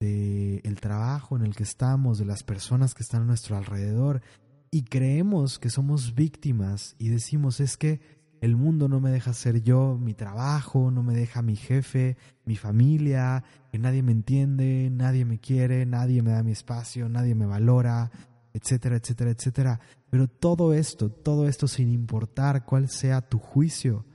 de 0.00 0.60
el 0.64 0.80
trabajo 0.80 1.36
en 1.36 1.42
el 1.42 1.54
que 1.54 1.62
estamos, 1.62 2.18
de 2.18 2.24
las 2.24 2.42
personas 2.42 2.94
que 2.94 3.02
están 3.02 3.22
a 3.22 3.26
nuestro 3.26 3.56
alrededor 3.56 4.22
y 4.70 4.82
creemos 4.82 5.58
que 5.58 5.70
somos 5.70 6.14
víctimas 6.14 6.96
y 6.98 7.08
decimos 7.08 7.60
es 7.60 7.76
que 7.76 8.00
el 8.40 8.56
mundo 8.56 8.88
no 8.88 9.00
me 9.00 9.10
deja 9.10 9.32
ser 9.32 9.62
yo, 9.62 9.96
mi 9.98 10.12
trabajo, 10.12 10.90
no 10.90 11.02
me 11.02 11.14
deja 11.14 11.40
mi 11.40 11.56
jefe, 11.56 12.18
mi 12.44 12.56
familia, 12.56 13.42
que 13.70 13.78
nadie 13.78 14.02
me 14.02 14.12
entiende, 14.12 14.90
nadie 14.92 15.24
me 15.24 15.38
quiere, 15.38 15.86
nadie 15.86 16.22
me 16.22 16.32
da 16.32 16.42
mi 16.42 16.50
espacio, 16.50 17.08
nadie 17.08 17.34
me 17.34 17.46
valora, 17.46 18.10
etcétera, 18.52 18.96
etcétera, 18.96 19.30
etcétera. 19.30 19.80
Pero 20.14 20.28
todo 20.28 20.74
esto, 20.74 21.10
todo 21.10 21.48
esto 21.48 21.66
sin 21.66 21.90
importar 21.90 22.64
cuál 22.64 22.88
sea 22.88 23.20
tu 23.20 23.40
juicio, 23.40 24.06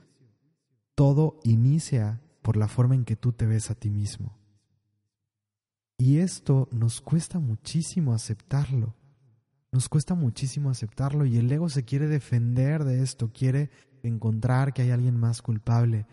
todo 0.94 1.38
inicia 1.44 2.22
por 2.40 2.56
la 2.56 2.68
forma 2.68 2.94
en 2.94 3.04
que 3.04 3.16
tú 3.16 3.32
te 3.32 3.44
ves 3.44 3.70
a 3.70 3.74
ti 3.74 3.90
mismo. 3.90 4.34
Y 5.98 6.20
esto 6.20 6.70
nos 6.72 7.02
cuesta 7.02 7.38
muchísimo 7.38 8.14
aceptarlo. 8.14 8.96
Nos 9.72 9.90
cuesta 9.90 10.14
muchísimo 10.14 10.70
aceptarlo 10.70 11.26
y 11.26 11.36
el 11.36 11.52
ego 11.52 11.68
se 11.68 11.84
quiere 11.84 12.06
defender 12.06 12.84
de 12.84 13.02
esto, 13.02 13.30
quiere 13.30 13.68
encontrar 14.02 14.72
que 14.72 14.80
hay 14.80 14.92
alguien 14.92 15.18
más 15.18 15.42
culpable. 15.42 16.06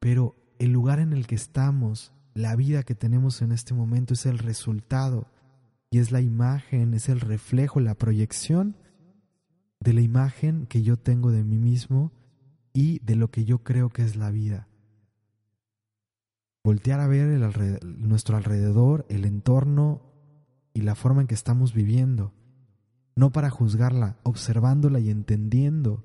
Pero 0.00 0.34
el 0.58 0.72
lugar 0.72 0.98
en 0.98 1.12
el 1.12 1.28
que 1.28 1.36
estamos, 1.36 2.12
la 2.34 2.56
vida 2.56 2.82
que 2.82 2.96
tenemos 2.96 3.40
en 3.40 3.52
este 3.52 3.72
momento 3.72 4.14
es 4.14 4.26
el 4.26 4.38
resultado 4.38 5.28
y 5.92 6.00
es 6.00 6.10
la 6.10 6.22
imagen, 6.22 6.92
es 6.92 7.08
el 7.08 7.20
reflejo, 7.20 7.78
la 7.78 7.94
proyección 7.94 8.74
de 9.80 9.92
la 9.92 10.00
imagen 10.00 10.66
que 10.66 10.82
yo 10.82 10.96
tengo 10.96 11.30
de 11.30 11.44
mí 11.44 11.58
mismo 11.58 12.12
y 12.72 12.98
de 13.00 13.16
lo 13.16 13.30
que 13.30 13.44
yo 13.44 13.62
creo 13.62 13.90
que 13.90 14.02
es 14.02 14.16
la 14.16 14.30
vida. 14.30 14.68
Voltear 16.64 17.00
a 17.00 17.06
ver 17.06 17.28
nuestro 17.84 18.36
alrededor, 18.36 19.06
el 19.08 19.24
entorno 19.24 20.02
y 20.74 20.82
la 20.82 20.94
forma 20.94 21.22
en 21.22 21.26
que 21.26 21.34
estamos 21.34 21.72
viviendo, 21.72 22.34
no 23.16 23.30
para 23.30 23.50
juzgarla, 23.50 24.18
observándola 24.22 25.00
y 25.00 25.10
entendiendo 25.10 26.04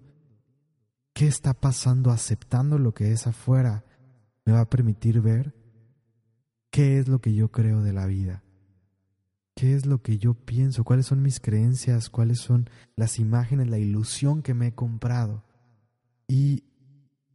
qué 1.13 1.27
está 1.27 1.53
pasando, 1.53 2.12
aceptando 2.12 2.77
lo 2.77 2.93
que 2.93 3.12
es 3.12 3.27
afuera, 3.27 3.86
me 4.45 4.53
va 4.53 4.62
a 4.62 4.69
permitir 4.69 5.21
ver 5.21 5.55
qué 6.71 6.97
es 6.97 7.07
lo 7.07 7.19
que 7.19 7.33
yo 7.33 7.51
creo 7.51 7.81
de 7.81 7.93
la 7.93 8.05
vida, 8.05 8.43
qué 9.56 9.76
es 9.76 9.86
lo 9.86 10.02
que 10.02 10.18
yo 10.18 10.34
pienso, 10.34 10.84
cuáles 10.84 11.06
son 11.06 11.22
mis 11.22 11.39
creencias, 11.39 12.10
cuáles 12.10 12.39
son 12.39 12.70
las 12.96 13.20
imágenes, 13.20 13.70
la 13.70 13.80
ilusión 13.80 14.42
que 14.42 14.54
me 14.54 14.68
he 14.68 14.76
comprado. 14.76 15.44
Y 16.28 16.63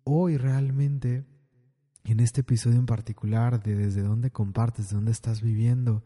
hoy 0.05 0.37
realmente 0.37 1.25
en 2.05 2.21
este 2.21 2.41
episodio 2.41 2.79
en 2.79 2.87
particular 2.87 3.63
de 3.63 3.77
desde 3.77 4.03
dónde 4.03 4.31
compartes, 4.31 4.89
de 4.89 4.97
dónde 4.97 5.13
estás 5.13 5.43
viviendo, 5.43 6.03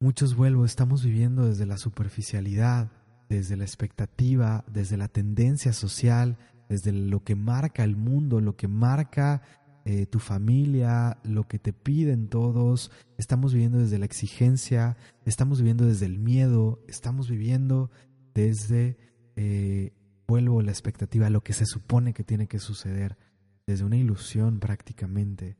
muchos 0.00 0.34
vuelvo, 0.34 0.64
estamos 0.64 1.04
viviendo 1.04 1.48
desde 1.48 1.66
la 1.66 1.78
superficialidad, 1.78 2.90
desde 3.28 3.56
la 3.56 3.64
expectativa, 3.64 4.64
desde 4.66 4.96
la 4.96 5.08
tendencia 5.08 5.72
social, 5.72 6.36
desde 6.68 6.92
lo 6.92 7.22
que 7.22 7.36
marca 7.36 7.84
el 7.84 7.96
mundo, 7.96 8.40
lo 8.40 8.56
que 8.56 8.66
marca 8.66 9.42
eh, 9.84 10.06
tu 10.06 10.20
familia, 10.20 11.18
lo 11.24 11.48
que 11.48 11.58
te 11.58 11.72
piden 11.72 12.28
todos. 12.28 12.92
Estamos 13.18 13.52
viviendo 13.52 13.78
desde 13.78 13.98
la 13.98 14.04
exigencia, 14.04 14.96
estamos 15.24 15.58
viviendo 15.58 15.86
desde 15.86 16.06
el 16.06 16.18
miedo, 16.18 16.84
estamos 16.86 17.28
viviendo 17.28 17.90
desde, 18.32 18.96
eh, 19.34 19.92
vuelvo, 20.28 20.62
la 20.62 20.70
expectativa, 20.70 21.30
lo 21.30 21.42
que 21.42 21.52
se 21.52 21.66
supone 21.66 22.12
que 22.12 22.22
tiene 22.22 22.46
que 22.46 22.60
suceder 22.60 23.18
desde 23.66 23.84
una 23.84 23.96
ilusión 23.96 24.60
prácticamente. 24.60 25.56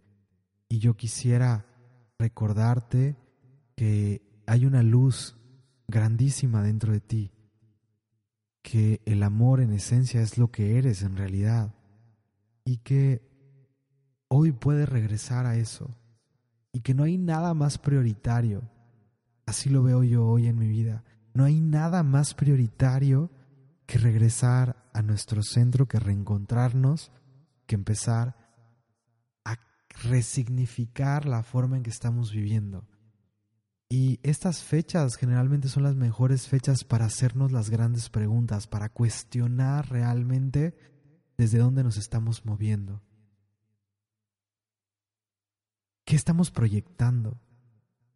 Y 0.68 0.78
yo 0.78 0.94
quisiera 0.94 1.66
recordarte 2.18 3.16
que 3.74 4.22
hay 4.46 4.66
una 4.66 4.84
luz 4.84 5.36
grandísima 5.88 6.62
dentro 6.62 6.92
de 6.92 7.00
ti, 7.00 7.32
que 8.62 9.02
el 9.04 9.24
amor 9.24 9.60
en 9.60 9.72
esencia 9.72 10.22
es 10.22 10.38
lo 10.38 10.52
que 10.52 10.78
eres 10.78 11.02
en 11.02 11.16
realidad 11.16 11.74
y 12.64 12.78
que 12.78 13.31
hoy 14.34 14.50
puedes 14.50 14.88
regresar 14.88 15.44
a 15.44 15.56
eso 15.56 15.90
y 16.72 16.80
que 16.80 16.94
no 16.94 17.02
hay 17.02 17.18
nada 17.18 17.52
más 17.52 17.76
prioritario, 17.76 18.62
así 19.44 19.68
lo 19.68 19.82
veo 19.82 20.02
yo 20.02 20.26
hoy 20.26 20.46
en 20.46 20.58
mi 20.58 20.68
vida, 20.68 21.04
no 21.34 21.44
hay 21.44 21.60
nada 21.60 22.02
más 22.02 22.32
prioritario 22.32 23.30
que 23.84 23.98
regresar 23.98 24.88
a 24.94 25.02
nuestro 25.02 25.42
centro, 25.42 25.86
que 25.86 26.00
reencontrarnos 26.00 27.12
que 27.66 27.74
empezar 27.74 28.34
a 29.44 29.58
resignificar 30.02 31.26
la 31.26 31.42
forma 31.42 31.76
en 31.76 31.82
que 31.82 31.90
estamos 31.90 32.32
viviendo. 32.32 32.86
Y 33.90 34.18
estas 34.22 34.62
fechas 34.62 35.16
generalmente 35.16 35.68
son 35.68 35.82
las 35.82 35.94
mejores 35.94 36.48
fechas 36.48 36.84
para 36.84 37.04
hacernos 37.04 37.52
las 37.52 37.68
grandes 37.68 38.08
preguntas, 38.08 38.66
para 38.66 38.88
cuestionar 38.88 39.90
realmente 39.90 40.74
desde 41.36 41.58
dónde 41.58 41.84
nos 41.84 41.98
estamos 41.98 42.46
moviendo. 42.46 43.02
¿Qué 46.04 46.16
estamos 46.16 46.50
proyectando? 46.50 47.40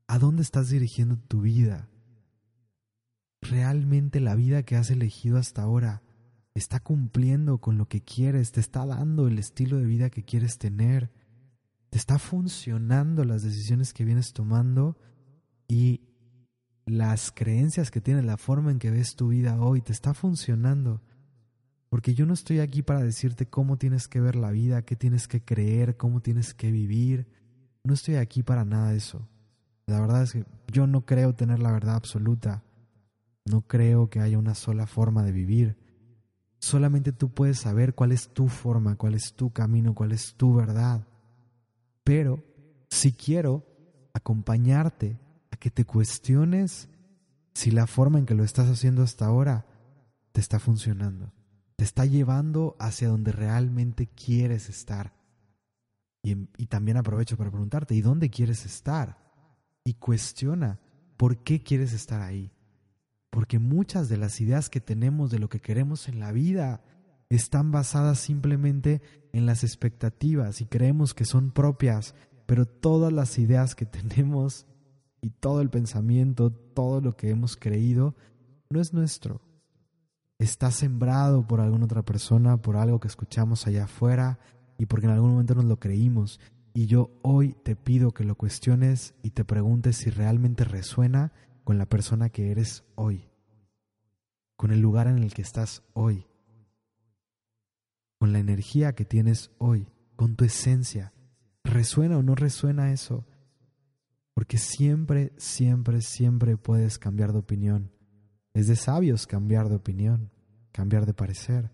¿A 0.08 0.18
dónde 0.18 0.42
estás 0.42 0.68
dirigiendo 0.70 1.16
tu 1.16 1.42
vida? 1.42 1.88
¿Realmente 3.40 4.20
la 4.20 4.34
vida 4.34 4.64
que 4.64 4.76
has 4.76 4.90
elegido 4.90 5.38
hasta 5.38 5.62
ahora 5.62 6.02
está 6.54 6.80
cumpliendo 6.80 7.58
con 7.58 7.78
lo 7.78 7.86
que 7.86 8.02
quieres? 8.02 8.52
¿Te 8.52 8.60
está 8.60 8.84
dando 8.86 9.28
el 9.28 9.38
estilo 9.38 9.76
de 9.76 9.84
vida 9.84 10.10
que 10.10 10.24
quieres 10.24 10.58
tener? 10.58 11.10
¿Te 11.90 11.98
está 11.98 12.18
funcionando 12.18 13.24
las 13.24 13.42
decisiones 13.42 13.92
que 13.92 14.04
vienes 14.04 14.32
tomando? 14.32 14.98
Y 15.68 16.02
las 16.86 17.32
creencias 17.32 17.90
que 17.90 18.00
tienes, 18.00 18.24
la 18.24 18.36
forma 18.36 18.70
en 18.70 18.78
que 18.78 18.90
ves 18.90 19.16
tu 19.16 19.28
vida 19.28 19.60
hoy, 19.60 19.80
¿te 19.80 19.92
está 19.92 20.14
funcionando? 20.14 21.02
Porque 21.88 22.14
yo 22.14 22.26
no 22.26 22.34
estoy 22.34 22.60
aquí 22.60 22.82
para 22.82 23.02
decirte 23.02 23.46
cómo 23.46 23.76
tienes 23.76 24.08
que 24.08 24.20
ver 24.20 24.36
la 24.36 24.50
vida, 24.50 24.82
qué 24.82 24.96
tienes 24.96 25.28
que 25.28 25.44
creer, 25.44 25.96
cómo 25.96 26.20
tienes 26.20 26.52
que 26.54 26.70
vivir. 26.70 27.26
No 27.86 27.94
estoy 27.94 28.16
aquí 28.16 28.42
para 28.42 28.64
nada 28.64 28.90
de 28.90 28.96
eso. 28.96 29.28
La 29.86 30.00
verdad 30.00 30.24
es 30.24 30.32
que 30.32 30.44
yo 30.72 30.88
no 30.88 31.06
creo 31.06 31.36
tener 31.36 31.60
la 31.60 31.70
verdad 31.70 31.94
absoluta. 31.94 32.64
No 33.44 33.62
creo 33.62 34.10
que 34.10 34.18
haya 34.18 34.38
una 34.38 34.56
sola 34.56 34.88
forma 34.88 35.22
de 35.22 35.30
vivir. 35.30 35.76
Solamente 36.58 37.12
tú 37.12 37.28
puedes 37.28 37.60
saber 37.60 37.94
cuál 37.94 38.10
es 38.10 38.30
tu 38.30 38.48
forma, 38.48 38.96
cuál 38.96 39.14
es 39.14 39.34
tu 39.34 39.52
camino, 39.52 39.94
cuál 39.94 40.10
es 40.10 40.34
tu 40.34 40.52
verdad. 40.52 41.06
Pero 42.02 42.42
si 42.90 43.12
quiero 43.12 43.64
acompañarte 44.12 45.20
a 45.52 45.56
que 45.56 45.70
te 45.70 45.84
cuestiones 45.84 46.88
si 47.54 47.70
la 47.70 47.86
forma 47.86 48.18
en 48.18 48.26
que 48.26 48.34
lo 48.34 48.42
estás 48.42 48.68
haciendo 48.68 49.04
hasta 49.04 49.26
ahora 49.26 49.64
te 50.32 50.40
está 50.40 50.58
funcionando, 50.58 51.32
te 51.76 51.84
está 51.84 52.04
llevando 52.04 52.74
hacia 52.80 53.08
donde 53.08 53.30
realmente 53.30 54.08
quieres 54.08 54.68
estar. 54.68 55.12
Y, 56.26 56.66
también 56.66 56.96
aprovecho 56.96 57.36
para 57.36 57.52
preguntarte, 57.52 57.94
¿y 57.94 58.00
dónde 58.00 58.30
quieres 58.30 58.66
estar? 58.66 59.16
Y 59.84 59.94
cuestiona, 59.94 60.80
¿por 61.16 61.44
qué 61.44 61.62
quieres 61.62 61.92
estar 61.92 62.20
ahí? 62.20 62.50
Porque 63.30 63.60
muchas 63.60 64.08
de 64.08 64.16
las 64.16 64.40
ideas 64.40 64.68
que 64.68 64.80
tenemos 64.80 65.30
de 65.30 65.38
lo 65.38 65.48
que 65.48 65.60
queremos 65.60 66.08
en 66.08 66.18
la 66.18 66.32
vida 66.32 66.82
están 67.28 67.70
basadas 67.70 68.18
simplemente 68.18 69.02
en 69.32 69.46
las 69.46 69.62
expectativas 69.62 70.60
y 70.60 70.66
creemos 70.66 71.14
que 71.14 71.24
son 71.24 71.52
propias, 71.52 72.16
pero 72.46 72.66
todas 72.66 73.12
las 73.12 73.38
ideas 73.38 73.76
que 73.76 73.86
tenemos 73.86 74.66
y 75.20 75.30
todo 75.30 75.60
el 75.60 75.70
pensamiento, 75.70 76.50
todo 76.50 77.00
lo 77.00 77.16
que 77.16 77.30
hemos 77.30 77.56
creído, 77.56 78.16
no 78.68 78.80
es 78.80 78.92
nuestro. 78.92 79.42
Está 80.40 80.72
sembrado 80.72 81.46
por 81.46 81.60
alguna 81.60 81.84
otra 81.84 82.02
persona, 82.02 82.56
por 82.56 82.76
algo 82.76 82.98
que 82.98 83.06
escuchamos 83.06 83.68
allá 83.68 83.84
afuera, 83.84 84.40
y 84.78 84.86
porque 84.86 85.06
en 85.06 85.12
algún 85.12 85.30
momento 85.30 85.54
nos 85.54 85.64
lo 85.64 85.78
creímos. 85.78 86.40
Y 86.74 86.86
yo 86.86 87.10
hoy 87.22 87.54
te 87.62 87.76
pido 87.76 88.12
que 88.12 88.24
lo 88.24 88.34
cuestiones 88.34 89.14
y 89.22 89.30
te 89.30 89.44
preguntes 89.44 89.96
si 89.96 90.10
realmente 90.10 90.64
resuena 90.64 91.32
con 91.64 91.78
la 91.78 91.86
persona 91.86 92.28
que 92.28 92.50
eres 92.50 92.84
hoy, 92.94 93.28
con 94.56 94.70
el 94.70 94.80
lugar 94.80 95.06
en 95.06 95.18
el 95.18 95.32
que 95.32 95.42
estás 95.42 95.82
hoy, 95.94 96.26
con 98.18 98.32
la 98.32 98.38
energía 98.38 98.94
que 98.94 99.04
tienes 99.04 99.50
hoy, 99.58 99.88
con 100.16 100.36
tu 100.36 100.44
esencia. 100.44 101.12
¿Resuena 101.64 102.18
o 102.18 102.22
no 102.22 102.34
resuena 102.34 102.92
eso? 102.92 103.26
Porque 104.34 104.58
siempre, 104.58 105.32
siempre, 105.38 106.02
siempre 106.02 106.56
puedes 106.56 106.98
cambiar 106.98 107.32
de 107.32 107.38
opinión. 107.38 107.90
Es 108.52 108.66
de 108.68 108.76
sabios 108.76 109.26
cambiar 109.26 109.68
de 109.68 109.76
opinión, 109.76 110.30
cambiar 110.72 111.06
de 111.06 111.14
parecer. 111.14 111.70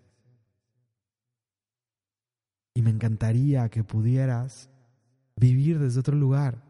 Y 2.74 2.82
me 2.82 2.90
encantaría 2.90 3.68
que 3.68 3.84
pudieras 3.84 4.70
vivir 5.36 5.78
desde 5.78 6.00
otro 6.00 6.16
lugar. 6.16 6.64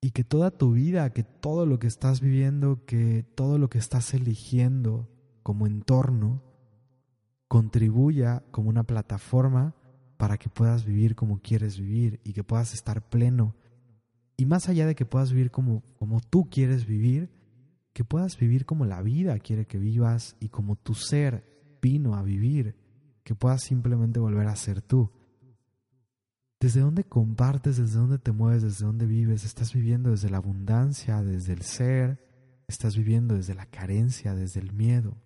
Y 0.00 0.10
que 0.12 0.24
toda 0.24 0.50
tu 0.50 0.72
vida, 0.72 1.10
que 1.12 1.24
todo 1.24 1.66
lo 1.66 1.78
que 1.78 1.86
estás 1.86 2.20
viviendo, 2.20 2.84
que 2.86 3.24
todo 3.34 3.58
lo 3.58 3.68
que 3.68 3.78
estás 3.78 4.14
eligiendo 4.14 5.08
como 5.42 5.66
entorno, 5.66 6.42
contribuya 7.48 8.44
como 8.50 8.68
una 8.68 8.84
plataforma 8.84 9.74
para 10.18 10.36
que 10.36 10.48
puedas 10.48 10.84
vivir 10.84 11.16
como 11.16 11.40
quieres 11.40 11.78
vivir 11.78 12.20
y 12.24 12.32
que 12.32 12.44
puedas 12.44 12.74
estar 12.74 13.08
pleno. 13.08 13.56
Y 14.36 14.46
más 14.46 14.68
allá 14.68 14.86
de 14.86 14.94
que 14.94 15.06
puedas 15.06 15.32
vivir 15.32 15.50
como, 15.50 15.82
como 15.98 16.20
tú 16.20 16.48
quieres 16.50 16.86
vivir, 16.86 17.30
que 17.92 18.04
puedas 18.04 18.38
vivir 18.38 18.66
como 18.66 18.84
la 18.84 19.02
vida 19.02 19.38
quiere 19.38 19.66
que 19.66 19.78
vivas 19.78 20.36
y 20.38 20.50
como 20.50 20.76
tu 20.76 20.94
ser 20.94 21.44
vino 21.82 22.14
a 22.14 22.22
vivir 22.22 22.76
que 23.28 23.34
puedas 23.34 23.62
simplemente 23.62 24.18
volver 24.18 24.46
a 24.46 24.56
ser 24.56 24.80
tú. 24.80 25.10
¿Desde 26.58 26.80
dónde 26.80 27.04
compartes? 27.04 27.76
¿Desde 27.76 27.98
dónde 27.98 28.18
te 28.18 28.32
mueves? 28.32 28.62
¿Desde 28.62 28.86
dónde 28.86 29.04
vives? 29.04 29.44
¿Estás 29.44 29.74
viviendo 29.74 30.12
desde 30.12 30.30
la 30.30 30.38
abundancia, 30.38 31.22
desde 31.22 31.52
el 31.52 31.60
ser? 31.60 32.24
¿Estás 32.68 32.96
viviendo 32.96 33.34
desde 33.34 33.54
la 33.54 33.66
carencia, 33.66 34.34
desde 34.34 34.60
el 34.60 34.72
miedo? 34.72 35.18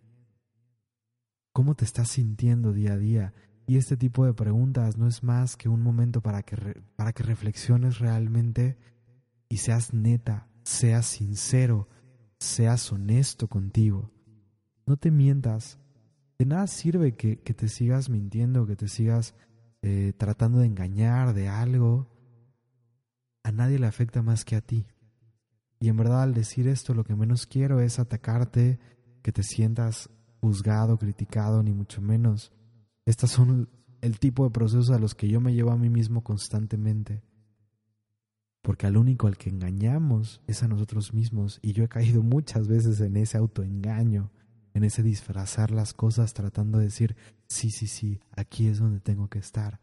¿Cómo 1.52 1.76
te 1.76 1.84
estás 1.84 2.08
sintiendo 2.08 2.72
día 2.72 2.94
a 2.94 2.98
día? 2.98 3.34
Y 3.68 3.76
este 3.76 3.96
tipo 3.96 4.26
de 4.26 4.34
preguntas 4.34 4.98
no 4.98 5.06
es 5.06 5.22
más 5.22 5.56
que 5.56 5.68
un 5.68 5.80
momento 5.80 6.22
para 6.22 6.42
que, 6.42 6.56
para 6.96 7.12
que 7.12 7.22
reflexiones 7.22 8.00
realmente 8.00 8.78
y 9.48 9.58
seas 9.58 9.94
neta, 9.94 10.48
seas 10.64 11.06
sincero, 11.06 11.88
seas 12.40 12.90
honesto 12.90 13.46
contigo. 13.46 14.10
No 14.86 14.96
te 14.96 15.12
mientas, 15.12 15.78
de 16.38 16.46
nada 16.46 16.66
sirve 16.66 17.14
que, 17.14 17.36
te 17.36 17.68
sigas 17.68 18.08
mintiendo, 18.08 18.66
que 18.66 18.76
te 18.76 18.88
sigas 18.88 19.34
eh, 19.82 20.12
tratando 20.16 20.58
de 20.58 20.66
engañar 20.66 21.34
de 21.34 21.48
algo. 21.48 22.08
A 23.44 23.52
nadie 23.52 23.78
le 23.78 23.86
afecta 23.86 24.22
más 24.22 24.44
que 24.44 24.56
a 24.56 24.60
ti. 24.60 24.86
Y 25.78 25.88
en 25.88 25.96
verdad 25.96 26.22
al 26.22 26.34
decir 26.34 26.68
esto 26.68 26.94
lo 26.94 27.04
que 27.04 27.16
menos 27.16 27.46
quiero 27.46 27.80
es 27.80 27.98
atacarte, 27.98 28.78
que 29.22 29.32
te 29.32 29.42
sientas 29.42 30.10
juzgado, 30.40 30.98
criticado, 30.98 31.62
ni 31.62 31.72
mucho 31.72 32.00
menos. 32.00 32.52
Estas 33.04 33.30
son 33.30 33.68
el 34.00 34.18
tipo 34.18 34.44
de 34.44 34.50
procesos 34.50 34.90
a 34.90 34.98
los 34.98 35.14
que 35.14 35.28
yo 35.28 35.40
me 35.40 35.54
llevo 35.54 35.70
a 35.70 35.78
mí 35.78 35.88
mismo 35.88 36.22
constantemente. 36.22 37.22
Porque 38.62 38.86
al 38.86 38.96
único 38.96 39.26
al 39.26 39.36
que 39.36 39.50
engañamos 39.50 40.40
es 40.46 40.62
a 40.62 40.68
nosotros 40.68 41.14
mismos. 41.14 41.58
Y 41.62 41.72
yo 41.72 41.84
he 41.84 41.88
caído 41.88 42.22
muchas 42.22 42.68
veces 42.68 43.00
en 43.00 43.16
ese 43.16 43.38
autoengaño 43.38 44.30
en 44.74 44.84
ese 44.84 45.02
disfrazar 45.02 45.70
las 45.70 45.92
cosas 45.92 46.34
tratando 46.34 46.78
de 46.78 46.84
decir, 46.84 47.16
sí, 47.48 47.70
sí, 47.70 47.86
sí, 47.86 48.20
aquí 48.32 48.66
es 48.66 48.78
donde 48.78 49.00
tengo 49.00 49.28
que 49.28 49.38
estar. 49.38 49.80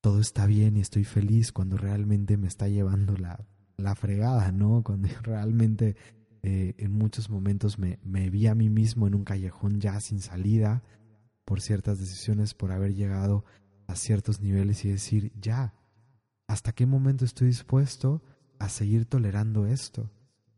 Todo 0.00 0.20
está 0.20 0.46
bien 0.46 0.76
y 0.76 0.80
estoy 0.80 1.04
feliz 1.04 1.52
cuando 1.52 1.76
realmente 1.76 2.36
me 2.36 2.48
está 2.48 2.68
llevando 2.68 3.16
la, 3.16 3.44
la 3.76 3.94
fregada, 3.94 4.52
¿no? 4.52 4.82
Cuando 4.84 5.08
realmente 5.22 5.96
eh, 6.42 6.74
en 6.78 6.92
muchos 6.92 7.28
momentos 7.30 7.78
me, 7.78 7.98
me 8.04 8.30
vi 8.30 8.46
a 8.46 8.54
mí 8.54 8.68
mismo 8.68 9.06
en 9.06 9.14
un 9.14 9.24
callejón 9.24 9.80
ya 9.80 9.98
sin 10.00 10.20
salida 10.20 10.82
por 11.44 11.60
ciertas 11.60 11.98
decisiones, 11.98 12.54
por 12.54 12.72
haber 12.72 12.94
llegado 12.94 13.44
a 13.86 13.94
ciertos 13.94 14.40
niveles 14.40 14.84
y 14.84 14.90
decir, 14.90 15.32
ya, 15.40 15.74
¿hasta 16.48 16.72
qué 16.72 16.86
momento 16.86 17.24
estoy 17.24 17.48
dispuesto 17.48 18.22
a 18.58 18.68
seguir 18.68 19.06
tolerando 19.06 19.66
esto? 19.66 20.10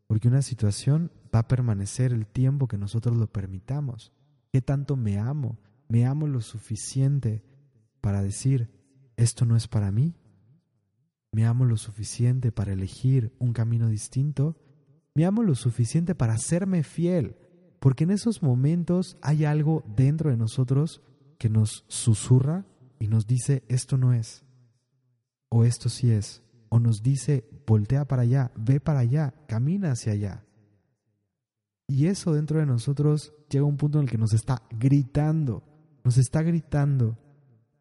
Porque 0.07 0.29
una 0.29 0.43
situación 0.43 1.13
va 1.35 1.41
a 1.41 1.49
permanecer 1.49 2.13
el 2.13 2.27
tiempo 2.27 2.69
que 2.69 2.79
nosotros 2.79 3.17
lo 3.17 3.27
permitamos. 3.31 4.13
¿Qué 4.53 4.61
tanto 4.63 4.97
me 4.97 5.19
amo? 5.19 5.59
¿Me 5.89 6.07
amo 6.07 6.27
lo 6.27 6.41
suficiente 6.41 7.43
para 8.01 8.23
decir, 8.23 8.71
esto 9.17 9.45
no 9.45 9.57
es 9.57 9.69
para 9.69 9.91
mí? 9.91 10.15
¿Me 11.33 11.45
amo 11.45 11.65
lo 11.65 11.77
suficiente 11.77 12.53
para 12.53 12.73
elegir 12.73 13.35
un 13.39 13.53
camino 13.53 13.89
distinto? 13.89 14.57
¿Me 15.15 15.25
amo 15.25 15.43
lo 15.43 15.55
suficiente 15.55 16.15
para 16.15 16.35
hacerme 16.35 16.83
fiel? 16.83 17.37
Porque 17.81 18.05
en 18.05 18.11
esos 18.11 18.43
momentos 18.43 19.17
hay 19.23 19.45
algo 19.45 19.85
dentro 19.95 20.31
de 20.31 20.37
nosotros 20.37 21.03
que 21.39 21.49
nos 21.49 21.85
susurra 21.89 22.67
y 22.99 23.09
nos 23.09 23.27
dice, 23.27 23.63
esto 23.69 23.97
no 23.97 24.13
es, 24.13 24.45
o 25.49 25.65
esto 25.65 25.89
sí 25.89 26.11
es 26.11 26.43
o 26.69 26.79
nos 26.79 27.03
dice, 27.03 27.49
voltea 27.67 28.07
para 28.07 28.23
allá, 28.23 28.51
ve 28.57 28.81
para 28.81 29.01
allá, 29.01 29.35
camina 29.47 29.93
hacia 29.93 30.13
allá. 30.13 30.45
Y 31.91 32.07
eso 32.07 32.35
dentro 32.35 32.61
de 32.61 32.67
nosotros 32.67 33.33
llega 33.49 33.65
a 33.65 33.69
un 33.69 33.79
punto 33.79 33.99
en 33.99 34.05
el 34.05 34.11
que 34.11 34.19
nos 34.19 34.35
está 34.35 34.63
gritando, 34.71 35.65
nos 36.05 36.19
está 36.19 36.43
gritando, 36.43 37.17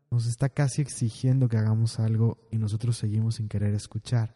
nos 0.09 0.25
está 0.27 0.47
casi 0.47 0.81
exigiendo 0.81 1.49
que 1.49 1.57
hagamos 1.57 1.99
algo 1.99 2.47
y 2.49 2.57
nosotros 2.57 2.97
seguimos 2.97 3.35
sin 3.35 3.49
querer 3.49 3.73
escuchar. 3.73 4.33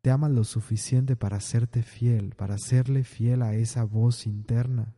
Te 0.00 0.10
amas 0.10 0.32
lo 0.32 0.42
suficiente 0.42 1.14
para 1.14 1.36
hacerte 1.36 1.84
fiel, 1.84 2.34
para 2.34 2.58
serle 2.58 3.04
fiel 3.04 3.42
a 3.42 3.54
esa 3.54 3.84
voz 3.84 4.26
interna. 4.26 4.96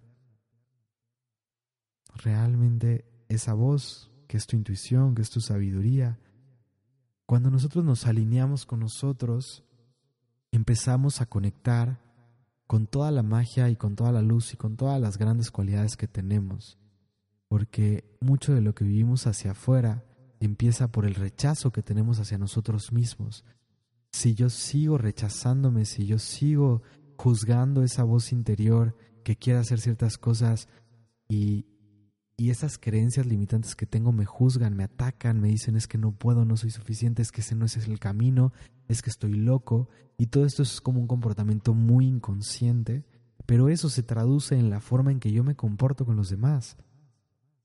Realmente 2.14 3.04
esa 3.28 3.52
voz, 3.52 4.10
que 4.28 4.38
es 4.38 4.46
tu 4.46 4.56
intuición, 4.56 5.14
que 5.14 5.20
es 5.22 5.30
tu 5.30 5.40
sabiduría, 5.40 6.18
Cuando 7.26 7.50
nosotros 7.50 7.84
nos 7.84 8.06
alineamos 8.06 8.66
con 8.66 8.80
nosotros, 8.80 9.64
empezamos 10.52 11.22
a 11.22 11.26
conectar 11.26 12.00
con 12.66 12.86
toda 12.86 13.10
la 13.10 13.22
magia 13.22 13.68
y 13.70 13.76
con 13.76 13.96
toda 13.96 14.12
la 14.12 14.22
luz 14.22 14.54
y 14.54 14.56
con 14.56 14.76
todas 14.76 15.00
las 15.00 15.18
grandes 15.18 15.50
cualidades 15.50 15.96
que 15.96 16.08
tenemos. 16.08 16.78
Porque 17.48 18.04
mucho 18.20 18.54
de 18.54 18.60
lo 18.60 18.74
que 18.74 18.84
vivimos 18.84 19.26
hacia 19.26 19.52
afuera 19.52 20.04
empieza 20.40 20.88
por 20.88 21.06
el 21.06 21.14
rechazo 21.14 21.72
que 21.72 21.82
tenemos 21.82 22.18
hacia 22.18 22.38
nosotros 22.38 22.92
mismos. 22.92 23.44
Si 24.12 24.34
yo 24.34 24.50
sigo 24.50 24.98
rechazándome, 24.98 25.84
si 25.84 26.06
yo 26.06 26.18
sigo 26.18 26.82
juzgando 27.16 27.82
esa 27.82 28.04
voz 28.04 28.32
interior 28.32 28.96
que 29.22 29.36
quiere 29.36 29.58
hacer 29.58 29.80
ciertas 29.80 30.18
cosas 30.18 30.68
y, 31.28 31.66
y 32.36 32.50
esas 32.50 32.78
creencias 32.78 33.26
limitantes 33.26 33.76
que 33.76 33.86
tengo 33.86 34.10
me 34.10 34.24
juzgan, 34.24 34.76
me 34.76 34.84
atacan, 34.84 35.40
me 35.40 35.48
dicen 35.48 35.76
es 35.76 35.86
que 35.86 35.98
no 35.98 36.12
puedo, 36.12 36.44
no 36.44 36.56
soy 36.56 36.70
suficiente, 36.70 37.22
es 37.22 37.30
que 37.30 37.42
ese 37.42 37.54
no 37.54 37.64
es 37.64 37.76
el 37.76 37.98
camino, 37.98 38.52
es 38.88 39.02
que 39.02 39.10
estoy 39.10 39.34
loco 39.34 39.88
y 40.18 40.26
todo 40.26 40.44
esto 40.44 40.62
es 40.62 40.80
como 40.80 41.00
un 41.00 41.06
comportamiento 41.06 41.74
muy 41.74 42.06
inconsciente, 42.06 43.04
pero 43.46 43.68
eso 43.68 43.88
se 43.88 44.02
traduce 44.02 44.58
en 44.58 44.70
la 44.70 44.80
forma 44.80 45.12
en 45.12 45.20
que 45.20 45.32
yo 45.32 45.44
me 45.44 45.54
comporto 45.54 46.04
con 46.04 46.16
los 46.16 46.28
demás 46.28 46.76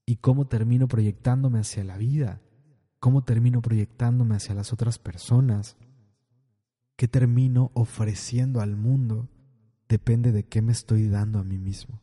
y 0.05 0.17
cómo 0.17 0.47
termino 0.47 0.88
proyectándome 0.88 1.60
hacia 1.60 1.84
la 1.84 1.97
vida, 1.97 2.41
cómo 2.99 3.23
termino 3.23 3.62
proyectándome 3.62 4.36
hacia 4.36 4.55
las 4.55 4.71
otras 4.71 4.99
personas, 4.99 5.77
qué 6.95 7.08
termino 7.08 7.71
ofreciendo 7.73 8.62
al 8.62 8.75
mundo, 8.75 9.29
depende 9.88 10.32
de 10.32 10.43
qué 10.43 10.62
me 10.62 10.73
estoy 10.73 11.08
dando 11.08 11.39
a 11.39 11.43
mí 11.43 11.58
mismo. 11.58 12.01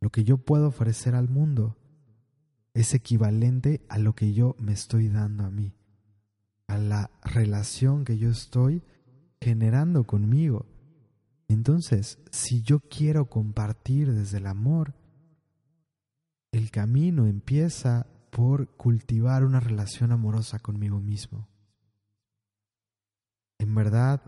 Lo 0.00 0.08
que 0.10 0.24
yo 0.24 0.38
puedo 0.38 0.68
ofrecer 0.68 1.14
al 1.14 1.28
mundo 1.28 1.76
es 2.74 2.94
equivalente 2.94 3.84
a 3.88 3.98
lo 3.98 4.14
que 4.14 4.32
yo 4.32 4.56
me 4.58 4.72
estoy 4.72 5.08
dando 5.08 5.44
a 5.44 5.50
mí, 5.50 5.74
a 6.66 6.78
la 6.78 7.10
relación 7.22 8.04
que 8.04 8.18
yo 8.18 8.30
estoy 8.30 8.82
generando 9.40 10.04
conmigo. 10.04 10.66
Entonces, 11.48 12.18
si 12.30 12.62
yo 12.62 12.80
quiero 12.80 13.26
compartir 13.26 14.12
desde 14.12 14.38
el 14.38 14.46
amor, 14.46 14.94
el 16.52 16.70
camino 16.70 17.26
empieza 17.26 18.06
por 18.30 18.68
cultivar 18.76 19.44
una 19.44 19.60
relación 19.60 20.12
amorosa 20.12 20.60
conmigo 20.60 21.00
mismo. 21.00 21.48
En 23.58 23.74
verdad, 23.74 24.22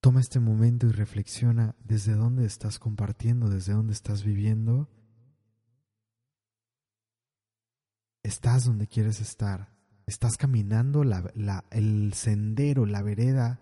toma 0.00 0.20
este 0.20 0.40
momento 0.40 0.86
y 0.86 0.92
reflexiona 0.92 1.74
desde 1.84 2.14
dónde 2.14 2.46
estás 2.46 2.78
compartiendo, 2.78 3.50
desde 3.50 3.74
dónde 3.74 3.92
estás 3.92 4.24
viviendo 4.24 4.88
estás 8.28 8.64
donde 8.64 8.86
quieres 8.86 9.20
estar, 9.20 9.72
estás 10.06 10.36
caminando 10.36 11.02
el 11.02 12.12
sendero, 12.12 12.84
la 12.86 13.02
vereda 13.02 13.60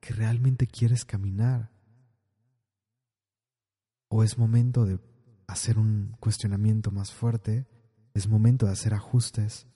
que 0.00 0.12
realmente 0.12 0.66
quieres 0.66 1.04
caminar. 1.04 1.70
O 4.08 4.24
es 4.24 4.36
momento 4.36 4.84
de 4.84 4.98
hacer 5.46 5.78
un 5.78 6.16
cuestionamiento 6.18 6.90
más 6.90 7.12
fuerte, 7.12 7.66
es 8.12 8.28
momento 8.28 8.66
de 8.66 8.72
hacer 8.72 8.94
ajustes. 8.94 9.68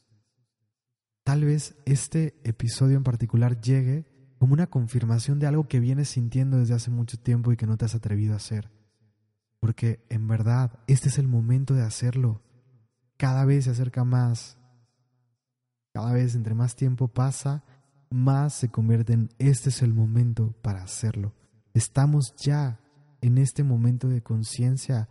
Tal 1.22 1.44
vez 1.44 1.76
este 1.86 2.40
episodio 2.42 2.96
en 2.96 3.04
particular 3.04 3.60
llegue 3.60 4.04
como 4.38 4.52
una 4.52 4.66
confirmación 4.66 5.38
de 5.38 5.46
algo 5.46 5.68
que 5.68 5.78
vienes 5.78 6.08
sintiendo 6.08 6.58
desde 6.58 6.74
hace 6.74 6.90
mucho 6.90 7.18
tiempo 7.18 7.52
y 7.52 7.56
que 7.56 7.66
no 7.66 7.76
te 7.76 7.84
has 7.84 7.94
atrevido 7.94 8.34
a 8.34 8.38
hacer. 8.38 8.72
Porque 9.60 10.04
en 10.10 10.26
verdad 10.26 10.80
este 10.88 11.08
es 11.08 11.18
el 11.18 11.28
momento 11.28 11.74
de 11.74 11.82
hacerlo 11.82 12.42
cada 13.16 13.44
vez 13.44 13.64
se 13.64 13.70
acerca 13.70 14.04
más. 14.04 14.58
Cada 15.92 16.12
vez 16.12 16.34
entre 16.34 16.54
más 16.54 16.74
tiempo 16.74 17.08
pasa, 17.08 17.64
más 18.10 18.54
se 18.54 18.68
convierte 18.70 19.12
en 19.12 19.30
este 19.38 19.68
es 19.68 19.82
el 19.82 19.94
momento 19.94 20.54
para 20.62 20.82
hacerlo. 20.82 21.32
Estamos 21.72 22.34
ya 22.36 22.80
en 23.20 23.38
este 23.38 23.62
momento 23.62 24.08
de 24.08 24.22
conciencia 24.22 25.08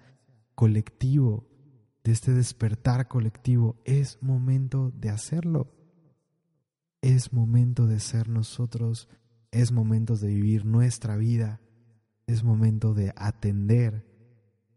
colectivo, 0.56 1.48
de 2.04 2.12
este 2.12 2.34
despertar 2.34 3.08
colectivo. 3.08 3.82
Es 3.86 4.22
momento 4.22 4.92
de 4.92 5.10
hacerlo. 5.10 5.72
Es 7.02 7.34
momento 7.34 7.88
de 7.88 8.00
ser 8.00 8.28
nosotros. 8.28 9.08
Es 9.52 9.72
momento 9.72 10.16
de 10.18 10.28
vivir 10.28 10.66
nuestra 10.66 11.16
vida. 11.16 11.62
Es 12.28 12.44
momento 12.44 12.94
de 12.94 13.14
atender 13.16 14.06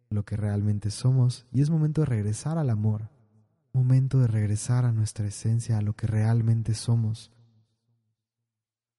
lo 0.09 0.25
que 0.25 0.37
realmente 0.37 0.91
somos 0.91 1.47
y 1.53 1.62
es 1.62 1.71
momento 1.71 2.03
de 2.03 2.07
regresar 2.07 2.59
al 2.59 2.71
amor 2.71 3.11
momento 3.77 4.19
de 4.19 4.27
regresar 4.27 4.85
a 4.85 4.93
nuestra 4.93 5.27
esencia, 5.27 5.79
a 5.79 5.83
lo 5.83 5.95
que 5.95 6.07
realmente 6.07 6.75
somos. 6.75 7.31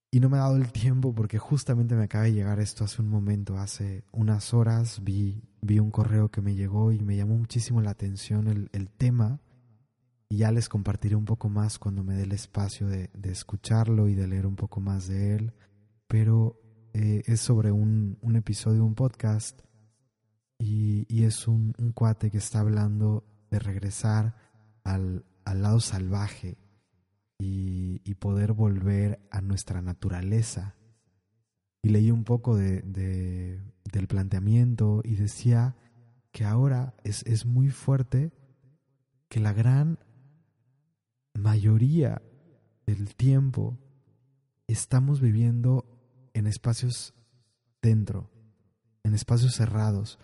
Y 0.10 0.20
no 0.20 0.30
me 0.30 0.38
ha 0.38 0.42
dado 0.42 0.56
el 0.56 0.72
tiempo 0.72 1.14
porque 1.14 1.38
justamente 1.38 1.96
me 1.96 2.04
acaba 2.04 2.24
de 2.24 2.34
llegar 2.34 2.60
esto 2.60 2.84
hace 2.84 3.02
un 3.02 3.10
momento, 3.10 3.58
hace 3.58 4.06
unas 4.14 4.54
horas 4.54 5.04
vi, 5.04 5.44
vi 5.62 5.80
un 5.80 5.92
correo 5.92 6.30
que 6.30 6.42
me 6.42 6.56
llegó 6.56 6.92
y 6.92 7.00
me 7.04 7.18
llamó 7.18 7.38
muchísimo 7.38 7.82
la 7.82 7.92
atención 7.92 8.48
el, 8.48 8.70
el 8.72 8.90
tema. 8.90 9.42
Y 10.30 10.38
ya 10.38 10.52
les 10.52 10.70
compartiré 10.70 11.16
un 11.16 11.26
poco 11.26 11.50
más 11.50 11.80
cuando 11.80 12.04
me 12.04 12.16
dé 12.16 12.24
el 12.24 12.32
espacio 12.32 12.88
de, 12.88 13.10
de 13.14 13.32
escucharlo 13.32 14.08
y 14.08 14.16
de 14.16 14.28
leer 14.28 14.46
un 14.46 14.56
poco 14.56 14.82
más 14.82 15.08
de 15.08 15.36
él, 15.36 15.54
pero 16.08 16.60
eh, 16.94 17.24
es 17.26 17.42
sobre 17.42 17.72
un, 17.72 18.18
un, 18.22 18.36
episodio, 18.36 18.84
un 18.86 18.96
podcast. 18.96 19.62
Y, 20.60 21.06
y 21.08 21.24
es 21.24 21.48
un, 21.48 21.74
un 21.78 21.92
cuate 21.92 22.32
que 22.32 22.40
está 22.40 22.60
hablando 22.60 23.24
de 23.52 23.60
regresar 23.60 24.36
al, 24.88 25.26
lado 25.46 25.80
salvaje 25.80 26.58
y, 27.38 28.16
poder 28.16 28.54
volver 28.54 29.20
a 29.30 29.42
nuestra 29.42 29.82
naturaleza. 29.82 30.76
Y 31.84 31.90
leí 31.90 32.10
un 32.10 32.24
poco 32.24 32.56
de, 32.56 32.82
del 32.82 34.08
planteamiento 34.08 35.02
y 35.04 35.16
decía 35.16 35.76
que 36.32 36.46
ahora 36.46 36.96
es, 37.04 37.24
es 37.28 37.46
muy 37.46 37.70
fuerte 37.70 38.32
que 39.30 39.40
la 39.40 39.54
gran 39.54 40.00
mayoría 41.36 42.24
del 42.88 43.14
tiempo 43.16 43.78
estamos 44.66 45.22
viviendo 45.22 45.86
en 46.34 46.48
espacios 46.48 47.14
dentro, 47.84 48.32
en 49.04 49.14
espacios 49.14 49.54
cerrados. 49.54 50.18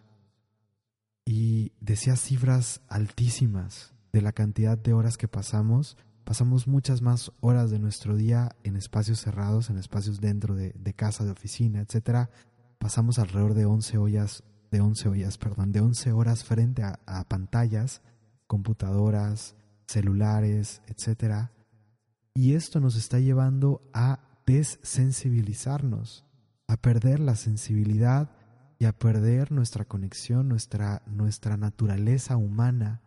Y 1.26 1.74
decía 1.80 2.16
cifras 2.16 2.82
altísimas 2.88 3.93
de 4.14 4.22
la 4.22 4.32
cantidad 4.32 4.78
de 4.78 4.94
horas 4.94 5.18
que 5.18 5.28
pasamos, 5.28 5.98
pasamos 6.24 6.68
muchas 6.68 7.02
más 7.02 7.32
horas 7.42 7.72
de 7.72 7.80
nuestro 7.80 8.16
día 8.16 8.56
en 8.64 8.76
espacios 8.76 9.20
cerrados, 9.20 9.72
en 9.72 9.78
espacios 9.78 10.22
dentro 10.22 10.56
de, 10.56 10.94
casa, 10.96 11.26
de 11.26 11.32
oficina, 11.32 11.82
etcétera. 11.82 12.30
Pasamos 12.78 13.18
alrededor 13.18 13.56
de 13.56 13.66
11 13.66 13.98
horas, 13.98 14.44
de 14.72 14.82
11 14.82 15.10
horas, 15.10 15.38
perdón, 15.40 15.72
de 15.72 15.82
11 15.82 16.12
horas 16.12 16.44
frente 16.44 16.84
a, 16.84 17.00
a 17.08 17.28
pantallas, 17.28 18.04
computadoras, 18.46 19.56
celulares, 19.88 20.84
etcétera. 20.88 21.52
Y 22.36 22.54
esto 22.54 22.80
nos 22.80 22.96
está 22.96 23.20
llevando 23.20 23.82
a 23.94 24.20
desensibilizarnos, 24.46 26.24
a 26.68 26.78
perder 26.78 27.20
la 27.20 27.36
sensibilidad 27.36 28.30
y 28.78 28.86
a 28.86 28.92
perder 28.92 29.52
nuestra 29.52 29.86
conexión, 29.86 30.50
nuestra, 30.50 31.02
nuestra 31.08 31.58
naturaleza 31.58 32.38
humana 32.38 33.03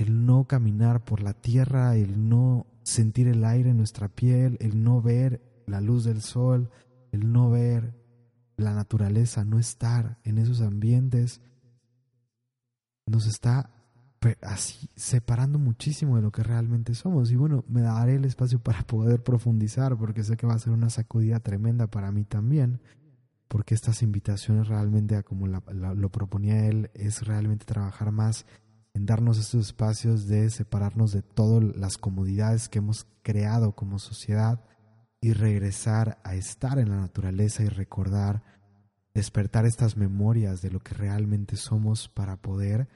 el 0.00 0.24
no 0.24 0.46
caminar 0.46 1.04
por 1.04 1.20
la 1.20 1.34
tierra, 1.34 1.94
el 1.94 2.26
no 2.30 2.66
sentir 2.82 3.28
el 3.28 3.44
aire 3.44 3.68
en 3.68 3.76
nuestra 3.76 4.08
piel, 4.08 4.56
el 4.58 4.82
no 4.82 5.02
ver 5.02 5.42
la 5.66 5.82
luz 5.82 6.04
del 6.04 6.22
sol, 6.22 6.70
el 7.12 7.30
no 7.30 7.50
ver 7.50 7.94
la 8.56 8.72
naturaleza, 8.72 9.44
no 9.44 9.58
estar 9.58 10.18
en 10.24 10.38
esos 10.38 10.62
ambientes, 10.62 11.42
nos 13.06 13.26
está 13.26 13.70
así 14.40 14.88
separando 14.96 15.58
muchísimo 15.58 16.16
de 16.16 16.22
lo 16.22 16.32
que 16.32 16.44
realmente 16.44 16.94
somos. 16.94 17.30
Y 17.30 17.36
bueno, 17.36 17.66
me 17.68 17.82
daré 17.82 18.14
el 18.14 18.24
espacio 18.24 18.58
para 18.62 18.80
poder 18.84 19.22
profundizar, 19.22 19.98
porque 19.98 20.24
sé 20.24 20.38
que 20.38 20.46
va 20.46 20.54
a 20.54 20.58
ser 20.58 20.72
una 20.72 20.88
sacudida 20.88 21.40
tremenda 21.40 21.88
para 21.88 22.10
mí 22.10 22.24
también, 22.24 22.80
porque 23.48 23.74
estas 23.74 24.02
invitaciones 24.02 24.66
realmente, 24.66 25.22
como 25.24 25.46
lo 25.46 26.08
proponía 26.10 26.66
él, 26.68 26.90
es 26.94 27.26
realmente 27.26 27.66
trabajar 27.66 28.12
más 28.12 28.46
en 28.94 29.06
darnos 29.06 29.38
estos 29.38 29.66
espacios 29.66 30.26
de 30.26 30.50
separarnos 30.50 31.12
de 31.12 31.22
todas 31.22 31.76
las 31.76 31.96
comodidades 31.96 32.68
que 32.68 32.78
hemos 32.78 33.06
creado 33.22 33.74
como 33.74 33.98
sociedad 33.98 34.64
y 35.20 35.32
regresar 35.32 36.18
a 36.24 36.34
estar 36.34 36.78
en 36.78 36.90
la 36.90 36.96
naturaleza 36.96 37.62
y 37.62 37.68
recordar, 37.68 38.42
despertar 39.14 39.66
estas 39.66 39.96
memorias 39.96 40.62
de 40.62 40.70
lo 40.70 40.80
que 40.80 40.94
realmente 40.94 41.56
somos 41.56 42.08
para 42.08 42.36
poder 42.36 42.88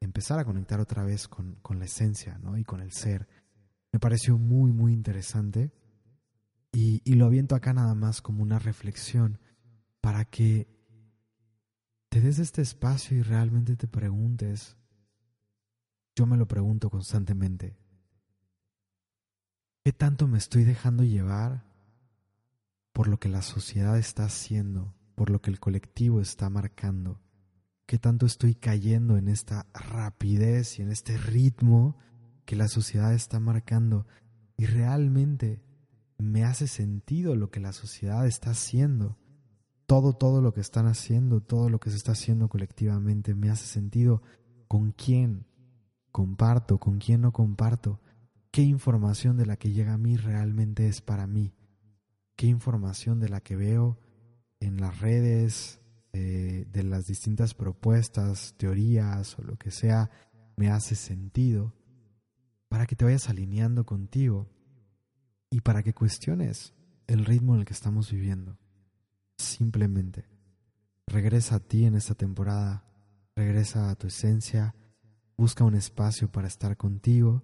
empezar 0.00 0.38
a 0.38 0.44
conectar 0.44 0.80
otra 0.80 1.04
vez 1.04 1.26
con, 1.28 1.58
la 1.70 1.84
esencia 1.84 2.38
¿no? 2.38 2.56
y 2.58 2.64
con 2.64 2.80
el 2.80 2.92
ser. 2.92 3.28
Me 3.92 3.98
pareció 3.98 4.38
muy, 4.38 4.72
muy 4.72 4.92
interesante 4.92 5.72
y, 6.72 7.02
y 7.04 7.14
lo 7.14 7.26
aviento 7.26 7.54
acá 7.54 7.72
nada 7.72 7.94
más 7.94 8.22
como 8.22 8.42
una 8.42 8.58
reflexión 8.58 9.38
para 10.00 10.24
que 10.24 10.68
te 12.08 12.20
des 12.20 12.38
este 12.38 12.62
espacio 12.62 13.16
y 13.16 13.22
realmente 13.22 13.76
te 13.76 13.86
preguntes 13.86 14.76
yo 16.14 16.26
me 16.26 16.36
lo 16.36 16.46
pregunto 16.46 16.90
constantemente. 16.90 17.76
¿Qué 19.84 19.92
tanto 19.92 20.28
me 20.28 20.38
estoy 20.38 20.64
dejando 20.64 21.04
llevar 21.04 21.64
por 22.92 23.08
lo 23.08 23.18
que 23.18 23.28
la 23.28 23.42
sociedad 23.42 23.96
está 23.98 24.24
haciendo, 24.24 24.94
por 25.14 25.30
lo 25.30 25.40
que 25.40 25.50
el 25.50 25.58
colectivo 25.58 26.20
está 26.20 26.50
marcando? 26.50 27.20
¿Qué 27.86 27.98
tanto 27.98 28.26
estoy 28.26 28.54
cayendo 28.54 29.16
en 29.16 29.28
esta 29.28 29.66
rapidez 29.72 30.78
y 30.78 30.82
en 30.82 30.92
este 30.92 31.16
ritmo 31.16 31.96
que 32.44 32.56
la 32.56 32.68
sociedad 32.68 33.14
está 33.14 33.40
marcando? 33.40 34.06
Y 34.56 34.66
realmente 34.66 35.62
me 36.18 36.44
hace 36.44 36.66
sentido 36.66 37.34
lo 37.34 37.50
que 37.50 37.60
la 37.60 37.72
sociedad 37.72 38.26
está 38.26 38.50
haciendo. 38.50 39.16
Todo, 39.86 40.12
todo 40.12 40.40
lo 40.40 40.52
que 40.52 40.60
están 40.60 40.86
haciendo, 40.86 41.40
todo 41.40 41.68
lo 41.68 41.80
que 41.80 41.90
se 41.90 41.96
está 41.96 42.12
haciendo 42.12 42.48
colectivamente, 42.48 43.34
me 43.34 43.50
hace 43.50 43.66
sentido 43.66 44.22
con 44.68 44.92
quién 44.92 45.46
comparto, 46.12 46.78
con 46.78 46.98
quién 46.98 47.22
no 47.22 47.32
comparto, 47.32 48.00
qué 48.50 48.62
información 48.62 49.36
de 49.36 49.46
la 49.46 49.56
que 49.56 49.72
llega 49.72 49.94
a 49.94 49.98
mí 49.98 50.16
realmente 50.16 50.88
es 50.88 51.00
para 51.00 51.26
mí, 51.26 51.54
qué 52.36 52.46
información 52.46 53.20
de 53.20 53.28
la 53.28 53.40
que 53.40 53.56
veo 53.56 53.98
en 54.60 54.80
las 54.80 55.00
redes, 55.00 55.80
eh, 56.12 56.66
de 56.70 56.82
las 56.82 57.06
distintas 57.06 57.54
propuestas, 57.54 58.54
teorías 58.56 59.38
o 59.38 59.42
lo 59.42 59.56
que 59.56 59.70
sea, 59.70 60.10
me 60.56 60.70
hace 60.70 60.94
sentido, 60.94 61.74
para 62.68 62.86
que 62.86 62.96
te 62.96 63.04
vayas 63.04 63.28
alineando 63.28 63.84
contigo 63.84 64.48
y 65.50 65.60
para 65.60 65.82
que 65.82 65.94
cuestiones 65.94 66.74
el 67.06 67.24
ritmo 67.24 67.54
en 67.54 67.60
el 67.60 67.66
que 67.66 67.72
estamos 67.72 68.10
viviendo. 68.10 68.58
Simplemente 69.38 70.28
regresa 71.06 71.56
a 71.56 71.60
ti 71.60 71.84
en 71.84 71.94
esta 71.94 72.14
temporada, 72.14 72.84
regresa 73.34 73.90
a 73.90 73.96
tu 73.96 74.06
esencia, 74.06 74.74
busca 75.40 75.64
un 75.64 75.74
espacio 75.74 76.30
para 76.30 76.48
estar 76.48 76.76
contigo, 76.76 77.42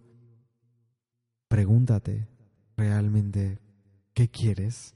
pregúntate 1.49 2.29
realmente 2.77 3.59
qué 4.13 4.29
quieres, 4.29 4.95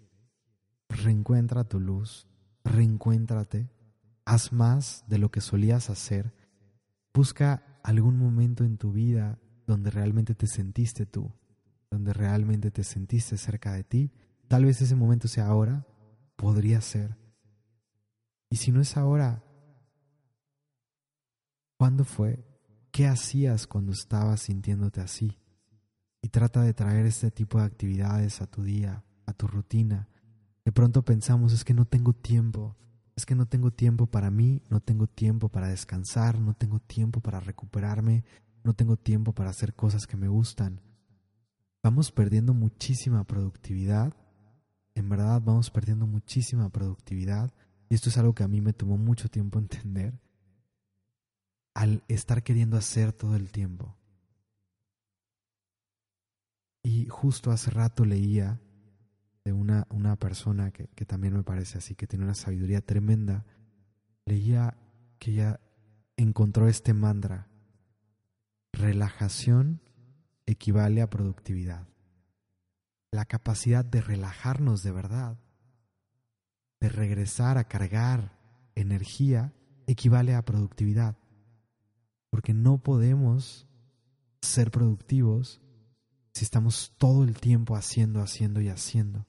reencuentra 0.86 1.64
tu 1.64 1.80
luz, 1.80 2.28
reencuéntrate, 2.62 3.70
haz 4.26 4.52
más 4.52 5.02
de 5.08 5.16
lo 5.16 5.30
que 5.30 5.40
solías 5.40 5.88
hacer, 5.88 6.34
busca 7.14 7.80
algún 7.82 8.18
momento 8.18 8.64
en 8.64 8.76
tu 8.76 8.92
vida 8.92 9.38
donde 9.66 9.90
realmente 9.90 10.34
te 10.34 10.46
sentiste 10.46 11.06
tú, 11.06 11.32
donde 11.90 12.12
realmente 12.12 12.70
te 12.70 12.84
sentiste 12.84 13.38
cerca 13.38 13.72
de 13.72 13.82
ti. 13.82 14.12
Tal 14.46 14.66
vez 14.66 14.82
ese 14.82 14.94
momento 14.94 15.26
sea 15.26 15.46
ahora, 15.46 15.86
podría 16.36 16.82
ser. 16.82 17.16
Y 18.50 18.56
si 18.56 18.72
no 18.72 18.82
es 18.82 18.98
ahora, 18.98 19.42
¿cuándo 21.78 22.04
fue? 22.04 22.49
¿Qué 23.00 23.06
hacías 23.06 23.66
cuando 23.66 23.92
estabas 23.92 24.42
sintiéndote 24.42 25.00
así? 25.00 25.38
Y 26.20 26.28
trata 26.28 26.60
de 26.60 26.74
traer 26.74 27.06
este 27.06 27.30
tipo 27.30 27.58
de 27.58 27.64
actividades 27.64 28.42
a 28.42 28.46
tu 28.46 28.62
día, 28.62 29.06
a 29.24 29.32
tu 29.32 29.46
rutina. 29.46 30.10
De 30.66 30.70
pronto 30.70 31.02
pensamos, 31.02 31.54
es 31.54 31.64
que 31.64 31.72
no 31.72 31.86
tengo 31.86 32.12
tiempo, 32.12 32.76
es 33.16 33.24
que 33.24 33.34
no 33.34 33.46
tengo 33.46 33.70
tiempo 33.70 34.06
para 34.06 34.30
mí, 34.30 34.62
no 34.68 34.80
tengo 34.80 35.06
tiempo 35.06 35.48
para 35.48 35.68
descansar, 35.68 36.38
no 36.38 36.52
tengo 36.52 36.78
tiempo 36.78 37.22
para 37.22 37.40
recuperarme, 37.40 38.22
no 38.64 38.74
tengo 38.74 38.98
tiempo 38.98 39.32
para 39.32 39.48
hacer 39.48 39.72
cosas 39.72 40.06
que 40.06 40.18
me 40.18 40.28
gustan 40.28 40.82
vamos 41.82 42.12
perdiendo 42.12 42.52
muchísima 42.52 43.24
productividad. 43.24 44.12
En 44.94 45.08
verdad 45.08 45.40
vamos 45.42 45.70
perdiendo 45.70 46.06
muchísima 46.06 46.68
productividad. 46.68 47.50
Y 47.88 47.94
esto 47.94 48.10
es 48.10 48.18
algo 48.18 48.34
que 48.34 48.42
a 48.42 48.48
mí 48.48 48.60
me 48.60 48.74
tomó 48.74 48.98
mucho 48.98 49.30
tiempo 49.30 49.58
entender. 49.58 50.20
Al 51.80 52.04
estar 52.08 52.42
queriendo 52.42 52.76
hacer 52.76 53.14
todo 53.14 53.36
el 53.36 53.50
tiempo. 53.50 53.96
Y 56.82 57.06
justo 57.06 57.50
hace 57.50 57.70
rato 57.70 58.04
leía 58.04 58.60
de 59.46 59.54
una, 59.54 59.86
una 59.88 60.16
persona 60.16 60.72
que, 60.72 60.88
que 60.88 61.06
también 61.06 61.32
me 61.32 61.42
parece 61.42 61.78
así, 61.78 61.94
que 61.94 62.06
tiene 62.06 62.26
una 62.26 62.34
sabiduría 62.34 62.82
tremenda. 62.82 63.46
Leía 64.26 64.76
que 65.18 65.30
ella 65.30 65.60
encontró 66.18 66.68
este 66.68 66.92
mantra. 66.92 67.48
Relajación 68.74 69.80
equivale 70.44 71.00
a 71.00 71.08
productividad. 71.08 71.88
La 73.10 73.24
capacidad 73.24 73.86
de 73.86 74.02
relajarnos 74.02 74.82
de 74.82 74.92
verdad, 74.92 75.38
de 76.78 76.90
regresar 76.90 77.56
a 77.56 77.64
cargar 77.64 78.38
energía, 78.74 79.54
equivale 79.86 80.34
a 80.34 80.44
productividad. 80.44 81.16
Porque 82.30 82.54
no 82.54 82.78
podemos 82.78 83.66
ser 84.40 84.70
productivos 84.70 85.60
si 86.32 86.44
estamos 86.44 86.94
todo 86.96 87.24
el 87.24 87.34
tiempo 87.38 87.76
haciendo, 87.76 88.20
haciendo 88.20 88.60
y 88.60 88.68
haciendo. 88.68 89.26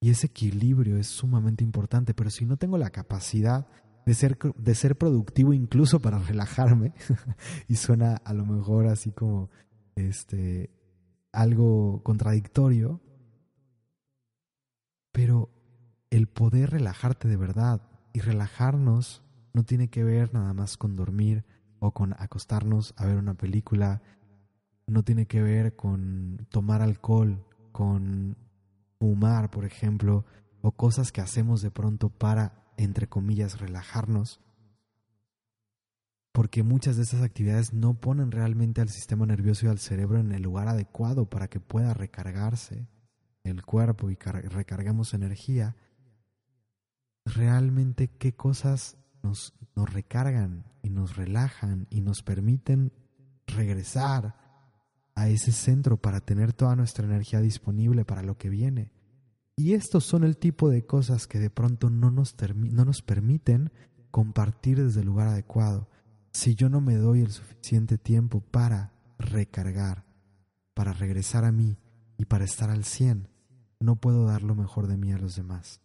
Y 0.00 0.10
ese 0.10 0.26
equilibrio 0.26 0.98
es 0.98 1.06
sumamente 1.06 1.64
importante, 1.64 2.14
pero 2.14 2.30
si 2.30 2.44
no 2.44 2.56
tengo 2.56 2.78
la 2.78 2.90
capacidad 2.90 3.66
de 4.04 4.14
ser, 4.14 4.38
de 4.38 4.74
ser 4.74 4.96
productivo 4.96 5.52
incluso 5.52 6.00
para 6.00 6.18
relajarme. 6.18 6.94
y 7.68 7.76
suena 7.76 8.16
a 8.16 8.32
lo 8.32 8.46
mejor 8.46 8.86
así 8.86 9.10
como 9.10 9.50
este 9.96 10.70
algo 11.32 12.02
contradictorio. 12.02 13.00
Pero 15.12 15.50
el 16.10 16.28
poder 16.28 16.70
relajarte 16.70 17.26
de 17.26 17.36
verdad 17.36 17.80
y 18.12 18.20
relajarnos 18.20 19.25
no 19.56 19.64
tiene 19.64 19.88
que 19.88 20.04
ver 20.04 20.34
nada 20.34 20.52
más 20.52 20.76
con 20.76 20.96
dormir 20.96 21.46
o 21.78 21.92
con 21.92 22.12
acostarnos 22.18 22.92
a 22.98 23.06
ver 23.06 23.16
una 23.16 23.32
película, 23.32 24.02
no 24.86 25.02
tiene 25.02 25.24
que 25.24 25.40
ver 25.42 25.76
con 25.76 26.46
tomar 26.50 26.82
alcohol, 26.82 27.42
con 27.72 28.36
fumar, 28.98 29.50
por 29.50 29.64
ejemplo, 29.64 30.26
o 30.60 30.72
cosas 30.72 31.10
que 31.10 31.22
hacemos 31.22 31.62
de 31.62 31.70
pronto 31.70 32.10
para 32.10 32.66
entre 32.76 33.06
comillas, 33.06 33.58
relajarnos, 33.60 34.42
porque 36.32 36.62
muchas 36.62 36.96
de 36.96 37.04
estas 37.04 37.22
actividades 37.22 37.72
no 37.72 37.94
ponen 37.94 38.30
realmente 38.30 38.82
al 38.82 38.90
sistema 38.90 39.24
nervioso 39.24 39.64
y 39.64 39.68
al 39.70 39.78
cerebro 39.78 40.18
en 40.18 40.32
el 40.32 40.42
lugar 40.42 40.68
adecuado 40.68 41.30
para 41.30 41.48
que 41.48 41.60
pueda 41.60 41.94
recargarse 41.94 42.86
el 43.42 43.64
cuerpo 43.64 44.10
y 44.10 44.16
recarguemos 44.16 45.14
energía, 45.14 45.76
realmente 47.24 48.08
qué 48.08 48.34
cosas 48.34 48.98
nos, 49.26 49.54
recargan 49.74 50.64
y 50.82 50.90
nos 50.90 51.16
relajan 51.16 51.86
y 51.90 52.00
nos 52.00 52.22
permiten 52.22 52.92
regresar 53.46 54.36
a 55.14 55.28
ese 55.28 55.52
centro 55.52 55.96
para 55.96 56.20
tener 56.20 56.52
toda 56.52 56.76
nuestra 56.76 57.06
energía 57.06 57.40
disponible 57.40 58.04
para 58.04 58.22
lo 58.22 58.36
que 58.38 58.48
viene. 58.48 58.92
Y 59.56 59.72
estos 59.72 60.04
son 60.04 60.24
el 60.24 60.36
tipo 60.36 60.68
de 60.68 60.84
cosas 60.84 61.26
que 61.26 61.38
de 61.38 61.50
pronto 61.50 61.90
no 61.90 62.10
nos, 62.10 62.36
no 62.54 62.84
nos 62.84 63.02
permiten 63.02 63.72
compartir 64.10 64.82
desde 64.82 65.00
el 65.00 65.06
lugar 65.06 65.28
adecuado. 65.28 65.88
Si 66.32 66.54
yo 66.54 66.68
no 66.68 66.80
me 66.80 66.96
doy 66.96 67.20
el 67.20 67.30
suficiente 67.30 67.98
tiempo 67.98 68.40
para 68.40 68.92
recargar, 69.18 70.04
para 70.74 70.92
regresar 70.92 71.44
a 71.44 71.52
mí 71.52 71.78
y 72.18 72.26
para 72.26 72.44
estar 72.44 72.70
al 72.70 72.84
100, 72.84 73.28
no 73.80 73.96
puedo 73.96 74.26
dar 74.26 74.42
lo 74.42 74.54
mejor 74.54 74.86
de 74.86 74.98
mí 74.98 75.12
a 75.12 75.18
los 75.18 75.36
demás. 75.36 75.80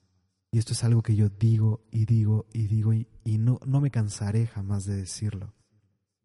Y 0.51 0.57
esto 0.57 0.73
es 0.73 0.83
algo 0.83 1.01
que 1.01 1.15
yo 1.15 1.29
digo 1.29 1.85
y 1.91 2.05
digo 2.05 2.45
y 2.53 2.67
digo 2.67 2.93
y, 2.93 3.07
no, 3.37 3.59
no 3.65 3.79
me 3.79 3.89
cansaré 3.89 4.47
jamás 4.47 4.85
de 4.85 4.97
decirlo. 4.97 5.53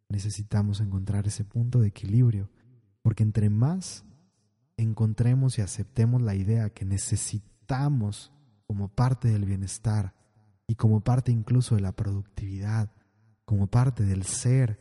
Necesitamos 0.09 0.81
encontrar 0.81 1.27
ese 1.29 1.45
punto 1.45 1.81
de 1.81 1.89
equilibrio, 1.89 2.51
porque 3.03 3.23
entre 3.23 3.51
más 3.51 4.05
encontremos 4.77 5.59
y 5.59 5.63
aceptemos 5.63 6.23
la 6.23 6.35
idea 6.35 6.71
que 6.71 6.85
necesitamos 6.85 8.33
como 8.67 8.89
parte 8.89 9.29
del 9.29 9.45
bienestar 9.45 10.15
y 10.67 10.75
como 10.75 11.01
parte 11.01 11.31
incluso 11.31 11.77
de 11.77 11.81
la 11.83 11.93
productividad, 11.93 12.91
como 13.45 13.69
parte 13.69 14.05
del 14.05 14.25
ser, 14.25 14.81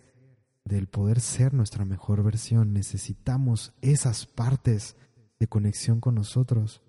del 0.63 0.87
poder 0.87 1.21
ser 1.21 1.53
nuestra 1.53 1.85
mejor 1.85 2.23
versión, 2.23 2.73
necesitamos 2.73 3.73
esas 3.81 4.25
partes 4.25 4.97
de 5.39 5.47
conexión 5.47 5.99
con 5.99 6.15
nosotros. 6.15 6.81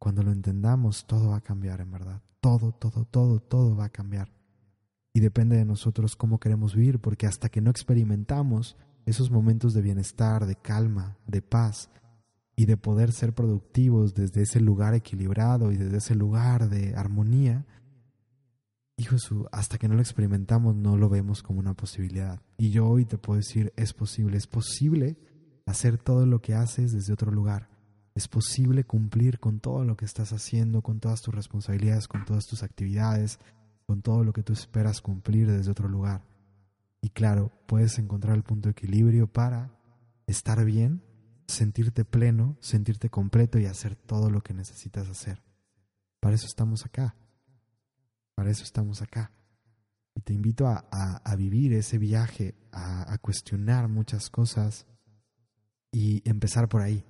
Cuando 0.00 0.24
lo 0.24 0.32
entendamos, 0.32 1.06
todo 1.06 1.28
va 1.28 1.36
a 1.36 1.42
cambiar, 1.42 1.80
en 1.80 1.92
verdad. 1.92 2.22
Todo, 2.40 2.72
todo, 2.72 3.04
todo, 3.04 3.38
todo 3.38 3.76
va 3.76 3.84
a 3.84 3.90
cambiar. 3.90 4.32
Y 5.12 5.20
depende 5.20 5.56
de 5.56 5.64
nosotros 5.64 6.16
cómo 6.16 6.40
queremos 6.40 6.74
vivir, 6.74 6.98
porque 6.98 7.28
hasta 7.28 7.50
que 7.50 7.60
no 7.60 7.70
experimentamos 7.70 8.76
esos 9.06 9.30
momentos 9.30 9.74
de 9.74 9.82
bienestar, 9.82 10.46
de 10.46 10.56
calma, 10.56 11.16
de 11.26 11.42
paz, 11.42 11.90
y 12.60 12.66
de 12.66 12.76
poder 12.76 13.10
ser 13.10 13.32
productivos 13.32 14.12
desde 14.12 14.42
ese 14.42 14.60
lugar 14.60 14.92
equilibrado 14.92 15.72
y 15.72 15.78
desde 15.78 15.96
ese 15.96 16.14
lugar 16.14 16.68
de 16.68 16.94
armonía, 16.94 17.64
hijo 18.98 19.16
su, 19.18 19.48
hasta 19.50 19.78
que 19.78 19.88
no 19.88 19.94
lo 19.94 20.02
experimentamos 20.02 20.76
no 20.76 20.98
lo 20.98 21.08
vemos 21.08 21.42
como 21.42 21.58
una 21.58 21.72
posibilidad. 21.72 22.42
Y 22.58 22.68
yo 22.68 22.86
hoy 22.86 23.06
te 23.06 23.16
puedo 23.16 23.38
decir, 23.38 23.72
es 23.76 23.94
posible, 23.94 24.36
es 24.36 24.46
posible 24.46 25.16
hacer 25.64 25.96
todo 25.96 26.26
lo 26.26 26.42
que 26.42 26.54
haces 26.54 26.92
desde 26.92 27.14
otro 27.14 27.32
lugar. 27.32 27.69
Es 28.14 28.28
posible 28.28 28.84
cumplir 28.84 29.38
con 29.38 29.60
todo 29.60 29.84
lo 29.84 29.96
que 29.96 30.04
estás 30.04 30.32
haciendo, 30.32 30.82
con 30.82 31.00
todas 31.00 31.22
tus 31.22 31.34
responsabilidades, 31.34 32.08
con 32.08 32.24
todas 32.24 32.46
tus 32.46 32.62
actividades, 32.62 33.38
con 33.86 34.02
todo 34.02 34.24
lo 34.24 34.32
que 34.32 34.42
tú 34.42 34.52
esperas 34.52 35.00
cumplir 35.00 35.50
desde 35.50 35.70
otro 35.70 35.88
lugar. 35.88 36.24
Y 37.00 37.10
claro, 37.10 37.52
puedes 37.66 37.98
encontrar 37.98 38.36
el 38.36 38.42
punto 38.42 38.68
de 38.68 38.72
equilibrio 38.72 39.26
para 39.26 39.72
estar 40.26 40.64
bien 40.64 41.02
sentirte 41.50 42.04
pleno, 42.04 42.56
sentirte 42.60 43.10
completo 43.10 43.58
y 43.58 43.66
hacer 43.66 43.96
todo 43.96 44.30
lo 44.30 44.40
que 44.42 44.54
necesitas 44.54 45.08
hacer. 45.08 45.42
Para 46.20 46.34
eso 46.34 46.46
estamos 46.46 46.86
acá. 46.86 47.16
Para 48.34 48.50
eso 48.50 48.62
estamos 48.62 49.02
acá. 49.02 49.32
Y 50.14 50.20
te 50.22 50.32
invito 50.32 50.66
a, 50.66 50.86
a, 50.90 51.36
vivir 51.36 51.72
ese 51.72 51.98
viaje, 51.98 52.54
a, 52.72 53.12
a 53.12 53.18
cuestionar 53.18 53.88
muchas 53.88 54.30
cosas 54.30 54.86
y 55.92 56.28
empezar 56.28 56.68
por 56.68 56.82
ahí. 56.82 57.04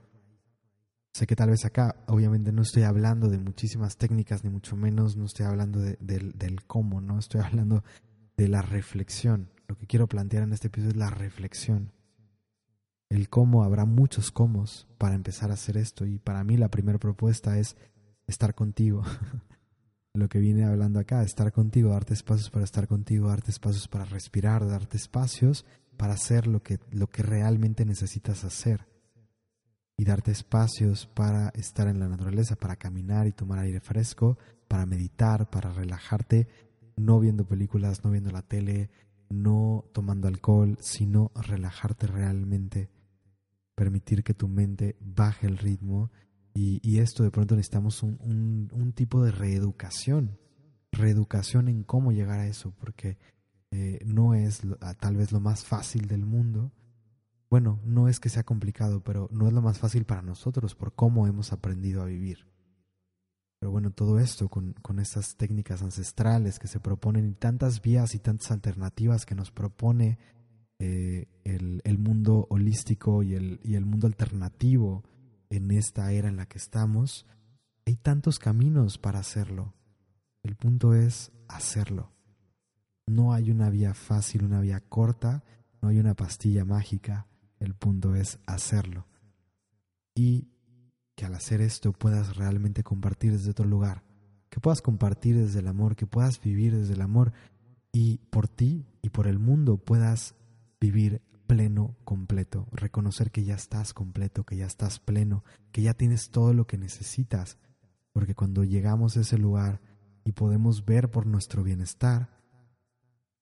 Sé 1.12 1.26
que 1.26 1.34
tal 1.34 1.50
vez 1.50 1.64
acá, 1.64 1.96
obviamente, 2.06 2.52
no 2.52 2.62
estoy 2.62 2.84
hablando 2.84 3.28
de 3.28 3.38
muchísimas 3.38 3.96
técnicas, 3.96 4.44
ni 4.44 4.50
mucho 4.50 4.76
menos 4.76 5.16
no 5.16 5.24
estoy 5.24 5.46
hablando 5.46 5.80
de, 5.80 5.96
del 5.98 6.64
cómo, 6.66 7.00
no 7.00 7.18
estoy 7.18 7.40
hablando 7.40 7.82
de 8.36 8.48
la 8.48 8.62
reflexión. 8.62 9.50
Lo 9.66 9.76
que 9.76 9.86
quiero 9.86 10.06
plantear 10.06 10.44
en 10.44 10.52
este 10.52 10.68
episodio 10.68 10.90
es 10.90 10.96
la 10.96 11.10
reflexión. 11.10 11.92
El 13.08 13.28
cómo, 13.28 13.64
habrá 13.64 13.86
muchos 13.86 14.30
cómo 14.30 14.64
para 14.98 15.16
empezar 15.16 15.50
a 15.50 15.54
hacer 15.54 15.76
esto. 15.76 16.06
Y 16.06 16.18
para 16.18 16.44
mí 16.44 16.56
la 16.56 16.70
primera 16.70 16.98
propuesta 16.98 17.58
es 17.58 17.76
estar 18.28 18.54
contigo. 18.54 19.02
Lo 20.14 20.28
que 20.28 20.38
viene 20.38 20.64
hablando 20.64 20.98
acá, 21.00 21.22
estar 21.22 21.52
contigo, 21.52 21.90
darte 21.90 22.14
espacios 22.14 22.50
para 22.50 22.64
estar 22.64 22.88
contigo, 22.88 23.28
darte 23.28 23.50
espacios 23.50 23.88
para 23.88 24.04
respirar, 24.04 24.66
darte 24.66 24.96
espacios 24.96 25.64
para 25.96 26.14
hacer 26.14 26.48
lo 26.48 26.62
que, 26.62 26.80
lo 26.90 27.08
que 27.08 27.22
realmente 27.22 27.84
necesitas 27.84 28.42
hacer 28.42 28.89
y 30.00 30.04
darte 30.06 30.30
espacios 30.30 31.04
para 31.12 31.50
estar 31.50 31.86
en 31.86 32.00
la 32.00 32.08
naturaleza, 32.08 32.56
para 32.56 32.76
caminar 32.76 33.26
y 33.26 33.32
tomar 33.32 33.58
aire 33.58 33.80
fresco, 33.80 34.38
para 34.66 34.86
meditar, 34.86 35.50
para 35.50 35.74
relajarte, 35.74 36.48
no 36.96 37.20
viendo 37.20 37.46
películas, 37.46 38.02
no 38.02 38.10
viendo 38.10 38.30
la 38.30 38.40
tele, 38.40 38.88
no 39.28 39.84
tomando 39.92 40.26
alcohol, 40.26 40.78
sino 40.80 41.32
relajarte 41.34 42.06
realmente, 42.06 42.88
permitir 43.74 44.24
que 44.24 44.32
tu 44.32 44.48
mente 44.48 44.96
baje 45.00 45.46
el 45.46 45.58
ritmo. 45.58 46.10
Y, 46.54 46.98
esto 46.98 47.22
de 47.22 47.30
pronto 47.30 47.54
necesitamos 47.54 48.02
un, 48.02 48.70
un, 48.72 48.92
tipo 48.94 49.22
de 49.22 49.32
reeducación, 49.32 50.38
reeducación 50.92 51.68
en 51.68 51.84
cómo 51.84 52.10
llegar 52.10 52.40
a 52.40 52.46
eso, 52.46 52.72
porque 52.78 53.18
eh, 53.70 53.98
no 54.06 54.32
es 54.32 54.62
tal 54.98 55.18
vez 55.18 55.30
lo 55.30 55.40
más 55.40 55.62
fácil 55.62 56.08
del 56.08 56.24
mundo, 56.24 56.72
bueno, 57.50 57.80
no 57.84 58.08
es 58.08 58.20
que 58.20 58.28
sea 58.28 58.44
complicado, 58.44 59.02
pero 59.02 59.28
no 59.32 59.48
es 59.48 59.52
lo 59.52 59.60
más 59.60 59.78
fácil 59.78 60.04
para 60.04 60.22
nosotros 60.22 60.74
por 60.74 60.94
cómo 60.94 61.26
hemos 61.26 61.52
aprendido 61.52 62.00
a 62.00 62.06
vivir. 62.06 62.46
Pero 63.58 63.72
bueno, 63.72 63.90
todo 63.90 64.18
esto 64.18 64.48
con, 64.48 64.72
con 64.80 65.00
estas 65.00 65.36
técnicas 65.36 65.82
ancestrales 65.82 66.58
que 66.58 66.68
se 66.68 66.80
proponen 66.80 67.28
y 67.28 67.34
tantas 67.34 67.82
vías 67.82 68.14
y 68.14 68.20
tantas 68.20 68.52
alternativas 68.52 69.26
que 69.26 69.34
nos 69.34 69.50
propone 69.50 70.18
eh, 70.78 71.26
el, 71.44 71.82
el, 71.84 71.98
mundo 71.98 72.46
holístico 72.48 73.22
y 73.22 73.34
el, 73.34 73.60
y 73.62 73.74
el 73.74 73.84
mundo 73.84 74.06
alternativo 74.06 75.02
en 75.50 75.72
esta 75.72 76.10
era 76.12 76.28
en 76.28 76.36
la 76.36 76.46
que 76.46 76.56
estamos, 76.56 77.26
hay 77.84 77.96
tantos 77.96 78.38
caminos 78.38 78.96
para 78.96 79.18
hacerlo. 79.18 79.74
El 80.42 80.56
punto 80.56 80.94
es 80.94 81.32
hacerlo. 81.48 82.12
No 83.06 83.34
hay 83.34 83.50
una 83.50 83.68
vía 83.68 83.92
fácil, 83.92 84.44
una 84.44 84.60
vía 84.60 84.80
corta, 84.80 85.42
no 85.82 85.88
hay 85.88 85.98
una 85.98 86.14
pastilla 86.14 86.64
mágica. 86.64 87.26
El 87.60 87.74
punto 87.74 88.14
es 88.14 88.38
hacerlo. 88.46 89.06
Y 90.14 90.48
que 91.14 91.26
al 91.26 91.34
hacer 91.34 91.60
esto 91.60 91.92
puedas 91.92 92.36
realmente 92.36 92.82
compartir 92.82 93.32
desde 93.32 93.50
otro 93.50 93.66
lugar, 93.66 94.02
que 94.48 94.58
puedas 94.58 94.80
compartir 94.80 95.36
desde 95.36 95.60
el 95.60 95.68
amor, 95.68 95.94
que 95.94 96.06
puedas 96.06 96.40
vivir 96.40 96.74
desde 96.74 96.94
el 96.94 97.02
amor 97.02 97.32
y 97.92 98.18
por 98.30 98.48
ti 98.48 98.86
y 99.02 99.10
por 99.10 99.26
el 99.26 99.38
mundo 99.38 99.76
puedas 99.76 100.34
vivir 100.80 101.20
pleno, 101.46 101.94
completo, 102.04 102.66
reconocer 102.72 103.30
que 103.30 103.44
ya 103.44 103.54
estás 103.54 103.92
completo, 103.92 104.44
que 104.44 104.56
ya 104.56 104.66
estás 104.66 104.98
pleno, 104.98 105.44
que 105.72 105.82
ya 105.82 105.92
tienes 105.92 106.30
todo 106.30 106.54
lo 106.54 106.66
que 106.66 106.78
necesitas, 106.78 107.58
porque 108.12 108.34
cuando 108.34 108.64
llegamos 108.64 109.16
a 109.16 109.20
ese 109.20 109.36
lugar 109.36 109.82
y 110.24 110.32
podemos 110.32 110.86
ver 110.86 111.10
por 111.10 111.26
nuestro 111.26 111.62
bienestar, 111.62 112.30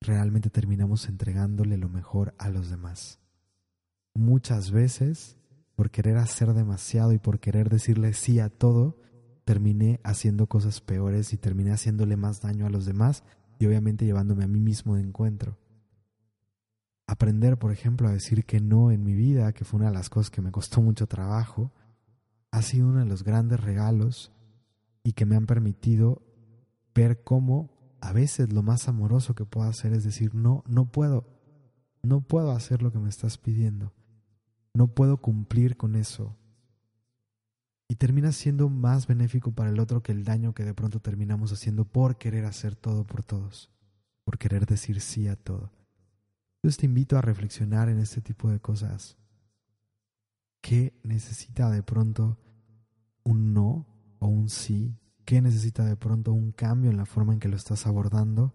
realmente 0.01 0.51
terminamos 0.51 1.09
entregándole 1.09 1.77
lo 1.77 1.89
mejor 1.89 2.35
a 2.39 2.49
los 2.49 2.71
demás 2.71 3.21
muchas 4.15 4.71
veces, 4.71 5.37
por 5.79 5.91
querer 5.91 6.17
hacer 6.17 6.55
demasiado 6.55 7.13
y 7.13 7.19
por 7.19 7.39
querer 7.39 7.69
decirle 7.69 8.13
sí 8.13 8.41
a 8.41 8.49
todo, 8.49 8.97
terminé 9.45 10.01
haciendo 10.03 10.47
cosas 10.47 10.81
peores 10.81 11.33
y 11.33 11.37
terminé 11.37 11.71
haciéndole 11.71 12.17
más 12.17 12.41
daño 12.41 12.67
a 12.67 12.71
los 12.71 12.85
demás 12.85 13.23
y 13.59 13.67
obviamente 13.67 14.05
llevándome 14.05 14.45
a 14.45 14.49
mí 14.49 14.61
mismo 14.61 14.97
de 14.97 15.03
encuentro. 15.03 15.57
Aprender, 17.07 17.59
por 17.59 17.73
ejemplo, 17.73 18.09
a 18.09 18.13
decir 18.13 18.45
que 18.45 18.61
no 18.61 18.91
en 18.91 19.03
mi 19.05 19.15
vida, 19.15 19.53
que 19.53 19.65
fue 19.65 19.79
una 19.79 19.89
de 19.89 19.95
las 19.95 20.11
cosas 20.11 20.31
que 20.31 20.43
me 20.43 20.51
costó 20.51 20.83
mucho 20.83 21.07
trabajo, 21.07 21.73
ha 22.51 22.61
sido 22.61 22.89
uno 22.89 22.99
de 22.99 23.07
los 23.07 23.25
grandes 23.25 23.61
regalos 23.61 24.33
y 25.03 25.13
que 25.13 25.25
me 25.25 25.37
han 25.37 25.47
permitido 25.47 26.23
ver 26.95 27.23
cómo 27.23 27.71
a 28.01 28.13
veces 28.13 28.53
lo 28.53 28.63
más 28.63 28.89
amoroso 28.89 29.35
que 29.35 29.47
puedo 29.47 29.69
hacer 29.69 29.93
es 29.93 30.05
decir, 30.05 30.35
no, 30.35 30.65
no 30.67 30.91
puedo, 30.91 31.27
no 32.03 32.21
puedo 32.21 32.51
hacer 32.51 32.83
lo 32.83 32.93
que 32.93 32.99
me 32.99 33.09
estás 33.09 33.39
pidiendo 33.39 33.93
no 34.75 34.95
puedo 34.95 35.19
cumplir 35.19 35.77
con 35.77 35.97
eso. 35.97 36.37
Y 37.89 37.95
termina 37.97 38.33
siendo 38.33 38.69
más 38.69 39.07
benéfico 39.07 39.53
para 39.53 39.71
el 39.71 39.81
otro 39.81 40.03
que 40.03 40.13
el 40.13 40.25
daño 40.25 40.53
que 40.53 40.65
de 40.65 40.75
pronto 40.75 41.01
terminamos 41.01 41.53
haciendo 41.53 41.85
por 41.87 42.19
querer 42.19 42.45
hacer 42.45 42.77
todo 42.77 43.07
por 43.07 43.23
todos, 43.23 43.71
por 44.25 44.39
querer 44.39 44.67
decir 44.67 45.01
sí 45.01 45.27
a 45.27 45.37
todo. 45.37 45.73
Yo 46.63 46.71
te 46.71 46.87
invito 46.87 47.17
a 47.17 47.23
reflexionar 47.23 47.89
en 47.89 47.99
este 47.99 48.21
tipo 48.21 48.51
de 48.51 48.61
cosas. 48.61 49.17
¿Qué 50.61 50.99
necesita 51.03 51.71
de 51.71 51.83
pronto 51.83 52.39
un 53.23 53.55
no 53.55 53.87
o 54.19 54.27
un 54.27 54.51
sí? 54.51 54.99
¿Qué 55.25 55.41
necesita 55.41 55.85
de 55.85 55.97
pronto 55.97 56.33
un 56.33 56.53
cambio 56.53 56.91
en 56.91 56.97
la 56.97 57.07
forma 57.07 57.33
en 57.33 57.41
que 57.41 57.49
lo 57.49 57.57
estás 57.57 57.87
abordando? 57.87 58.55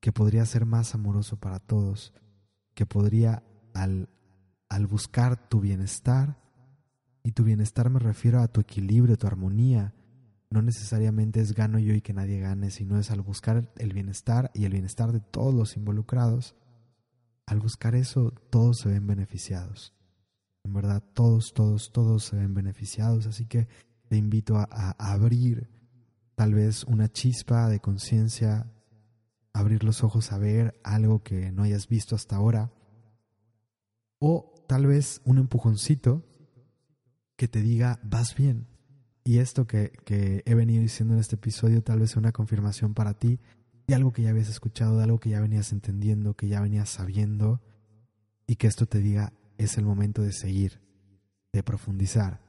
Que 0.00 0.12
podría 0.12 0.46
ser 0.46 0.66
más 0.66 0.94
amoroso 0.94 1.36
para 1.38 1.58
todos, 1.58 2.14
que 2.74 2.86
podría 2.86 3.42
al 3.74 4.08
al 4.68 4.86
buscar 4.86 5.48
tu 5.48 5.60
bienestar, 5.60 6.36
y 7.26 7.32
tu 7.32 7.42
bienestar 7.42 7.90
me 7.90 7.98
refiero 7.98 8.40
a 8.40 8.46
tu 8.46 8.60
equilibrio, 8.60 9.18
tu 9.18 9.26
armonía, 9.26 9.92
no 10.48 10.62
necesariamente 10.62 11.40
es 11.40 11.54
gano 11.54 11.78
yo 11.80 11.92
y 11.92 12.00
que 12.00 12.12
nadie 12.12 12.38
gane, 12.38 12.70
sino 12.70 12.98
es 12.98 13.10
al 13.10 13.20
buscar 13.20 13.72
el 13.78 13.92
bienestar 13.92 14.52
y 14.54 14.64
el 14.64 14.72
bienestar 14.72 15.10
de 15.10 15.18
todos 15.18 15.52
los 15.52 15.76
involucrados. 15.76 16.54
Al 17.46 17.58
buscar 17.58 17.96
eso, 17.96 18.32
todos 18.48 18.78
se 18.78 18.90
ven 18.90 19.08
beneficiados. 19.08 19.92
En 20.62 20.72
verdad, 20.72 21.02
todos, 21.14 21.52
todos, 21.52 21.90
todos 21.92 22.24
se 22.24 22.36
ven 22.36 22.54
beneficiados. 22.54 23.26
Así 23.26 23.46
que 23.46 23.66
te 24.08 24.16
invito 24.16 24.56
a, 24.56 24.68
a 24.70 25.12
abrir 25.12 25.68
tal 26.36 26.54
vez 26.54 26.84
una 26.84 27.08
chispa 27.08 27.68
de 27.68 27.80
conciencia, 27.80 28.72
abrir 29.52 29.82
los 29.82 30.04
ojos 30.04 30.30
a 30.30 30.38
ver 30.38 30.80
algo 30.84 31.24
que 31.24 31.50
no 31.50 31.64
hayas 31.64 31.88
visto 31.88 32.14
hasta 32.14 32.36
ahora. 32.36 32.72
O 34.20 34.54
tal 34.66 34.86
vez 34.86 35.20
un 35.24 35.38
empujoncito 35.38 36.24
que 37.36 37.48
te 37.48 37.60
diga, 37.60 38.00
vas 38.02 38.34
bien. 38.34 38.66
Y 39.24 39.38
esto 39.38 39.66
que, 39.66 39.92
que 40.04 40.42
he 40.46 40.54
venido 40.54 40.82
diciendo 40.82 41.14
en 41.14 41.20
este 41.20 41.36
episodio 41.36 41.82
tal 41.82 42.00
vez 42.00 42.16
una 42.16 42.32
confirmación 42.32 42.94
para 42.94 43.14
ti 43.14 43.40
de 43.86 43.94
algo 43.94 44.12
que 44.12 44.22
ya 44.22 44.30
habías 44.30 44.48
escuchado, 44.48 44.98
de 44.98 45.04
algo 45.04 45.20
que 45.20 45.30
ya 45.30 45.40
venías 45.40 45.72
entendiendo, 45.72 46.34
que 46.34 46.48
ya 46.48 46.60
venías 46.60 46.88
sabiendo, 46.88 47.60
y 48.46 48.56
que 48.56 48.66
esto 48.66 48.86
te 48.86 49.00
diga, 49.00 49.32
es 49.58 49.78
el 49.78 49.84
momento 49.84 50.22
de 50.22 50.32
seguir, 50.32 50.80
de 51.52 51.62
profundizar, 51.62 52.40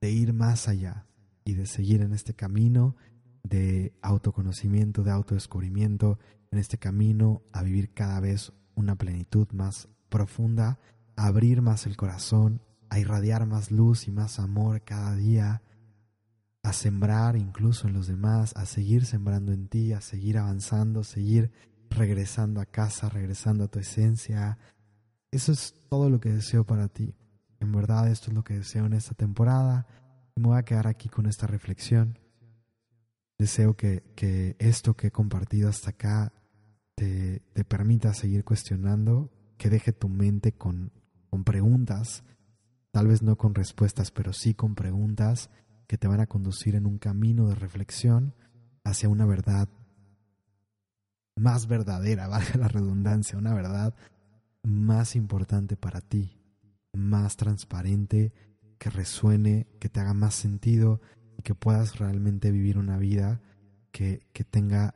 de 0.00 0.10
ir 0.10 0.32
más 0.32 0.68
allá 0.68 1.06
y 1.44 1.54
de 1.54 1.66
seguir 1.66 2.02
en 2.02 2.12
este 2.12 2.34
camino 2.34 2.96
de 3.42 3.94
autoconocimiento, 4.02 5.02
de 5.02 5.12
autodescubrimiento, 5.12 6.18
en 6.50 6.58
este 6.58 6.78
camino 6.78 7.42
a 7.52 7.62
vivir 7.62 7.92
cada 7.92 8.20
vez 8.20 8.52
una 8.74 8.96
plenitud 8.96 9.48
más 9.52 9.88
profunda 10.08 10.78
abrir 11.16 11.62
más 11.62 11.86
el 11.86 11.96
corazón, 11.96 12.62
a 12.90 12.98
irradiar 12.98 13.46
más 13.46 13.70
luz 13.70 14.06
y 14.06 14.12
más 14.12 14.38
amor 14.38 14.82
cada 14.82 15.16
día, 15.16 15.62
a 16.62 16.72
sembrar 16.72 17.36
incluso 17.36 17.88
en 17.88 17.94
los 17.94 18.06
demás, 18.06 18.52
a 18.56 18.66
seguir 18.66 19.04
sembrando 19.06 19.52
en 19.52 19.68
ti, 19.68 19.92
a 19.92 20.00
seguir 20.00 20.38
avanzando, 20.38 21.04
seguir 21.04 21.52
regresando 21.90 22.60
a 22.60 22.66
casa, 22.66 23.08
regresando 23.08 23.64
a 23.64 23.68
tu 23.68 23.78
esencia. 23.78 24.58
Eso 25.30 25.52
es 25.52 25.74
todo 25.88 26.10
lo 26.10 26.20
que 26.20 26.32
deseo 26.32 26.64
para 26.64 26.88
ti. 26.88 27.14
En 27.60 27.72
verdad 27.72 28.08
esto 28.08 28.30
es 28.30 28.34
lo 28.34 28.44
que 28.44 28.54
deseo 28.54 28.86
en 28.86 28.92
esta 28.92 29.14
temporada. 29.14 29.86
Y 30.34 30.40
me 30.40 30.48
voy 30.48 30.58
a 30.58 30.64
quedar 30.64 30.86
aquí 30.86 31.08
con 31.08 31.26
esta 31.26 31.46
reflexión. 31.46 32.18
Deseo 33.38 33.76
que, 33.76 34.02
que 34.14 34.56
esto 34.58 34.94
que 34.94 35.08
he 35.08 35.12
compartido 35.12 35.68
hasta 35.68 35.90
acá 35.90 36.32
te, 36.94 37.40
te 37.52 37.64
permita 37.64 38.12
seguir 38.12 38.44
cuestionando, 38.44 39.30
que 39.56 39.70
deje 39.70 39.92
tu 39.92 40.08
mente 40.08 40.52
con 40.52 40.90
con 41.30 41.44
preguntas, 41.44 42.24
tal 42.90 43.08
vez 43.08 43.22
no 43.22 43.36
con 43.36 43.54
respuestas, 43.54 44.10
pero 44.10 44.32
sí 44.32 44.54
con 44.54 44.74
preguntas 44.74 45.50
que 45.86 45.98
te 45.98 46.08
van 46.08 46.20
a 46.20 46.26
conducir 46.26 46.74
en 46.74 46.86
un 46.86 46.98
camino 46.98 47.48
de 47.48 47.54
reflexión 47.54 48.34
hacia 48.84 49.08
una 49.08 49.26
verdad 49.26 49.68
más 51.36 51.66
verdadera, 51.66 52.28
valga 52.28 52.56
la 52.56 52.68
redundancia, 52.68 53.38
una 53.38 53.54
verdad 53.54 53.94
más 54.62 55.14
importante 55.14 55.76
para 55.76 56.00
ti, 56.00 56.40
más 56.92 57.36
transparente, 57.36 58.32
que 58.78 58.90
resuene, 58.90 59.66
que 59.80 59.88
te 59.88 60.00
haga 60.00 60.14
más 60.14 60.34
sentido 60.34 61.00
y 61.38 61.42
que 61.42 61.54
puedas 61.54 61.98
realmente 61.98 62.50
vivir 62.50 62.78
una 62.78 62.98
vida 62.98 63.40
que, 63.90 64.26
que 64.32 64.44
tenga 64.44 64.94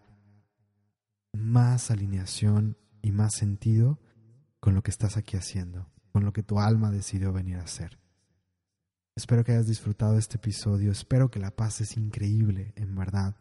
más 1.32 1.90
alineación 1.90 2.76
y 3.02 3.12
más 3.12 3.34
sentido 3.34 3.98
con 4.58 4.74
lo 4.74 4.82
que 4.82 4.90
estás 4.90 5.16
aquí 5.16 5.36
haciendo, 5.36 5.89
con 6.12 6.24
lo 6.24 6.32
que 6.32 6.42
tu 6.42 6.60
alma 6.60 6.90
decidió 6.90 7.32
venir 7.32 7.56
a 7.56 7.62
hacer. 7.62 7.98
Espero 9.16 9.44
que 9.44 9.52
hayas 9.52 9.66
disfrutado 9.66 10.16
este 10.16 10.36
episodio, 10.36 10.92
espero 10.92 11.30
que 11.30 11.40
la 11.40 11.50
pases 11.50 11.96
increíble, 11.96 12.72
en 12.76 12.94
verdad, 12.94 13.36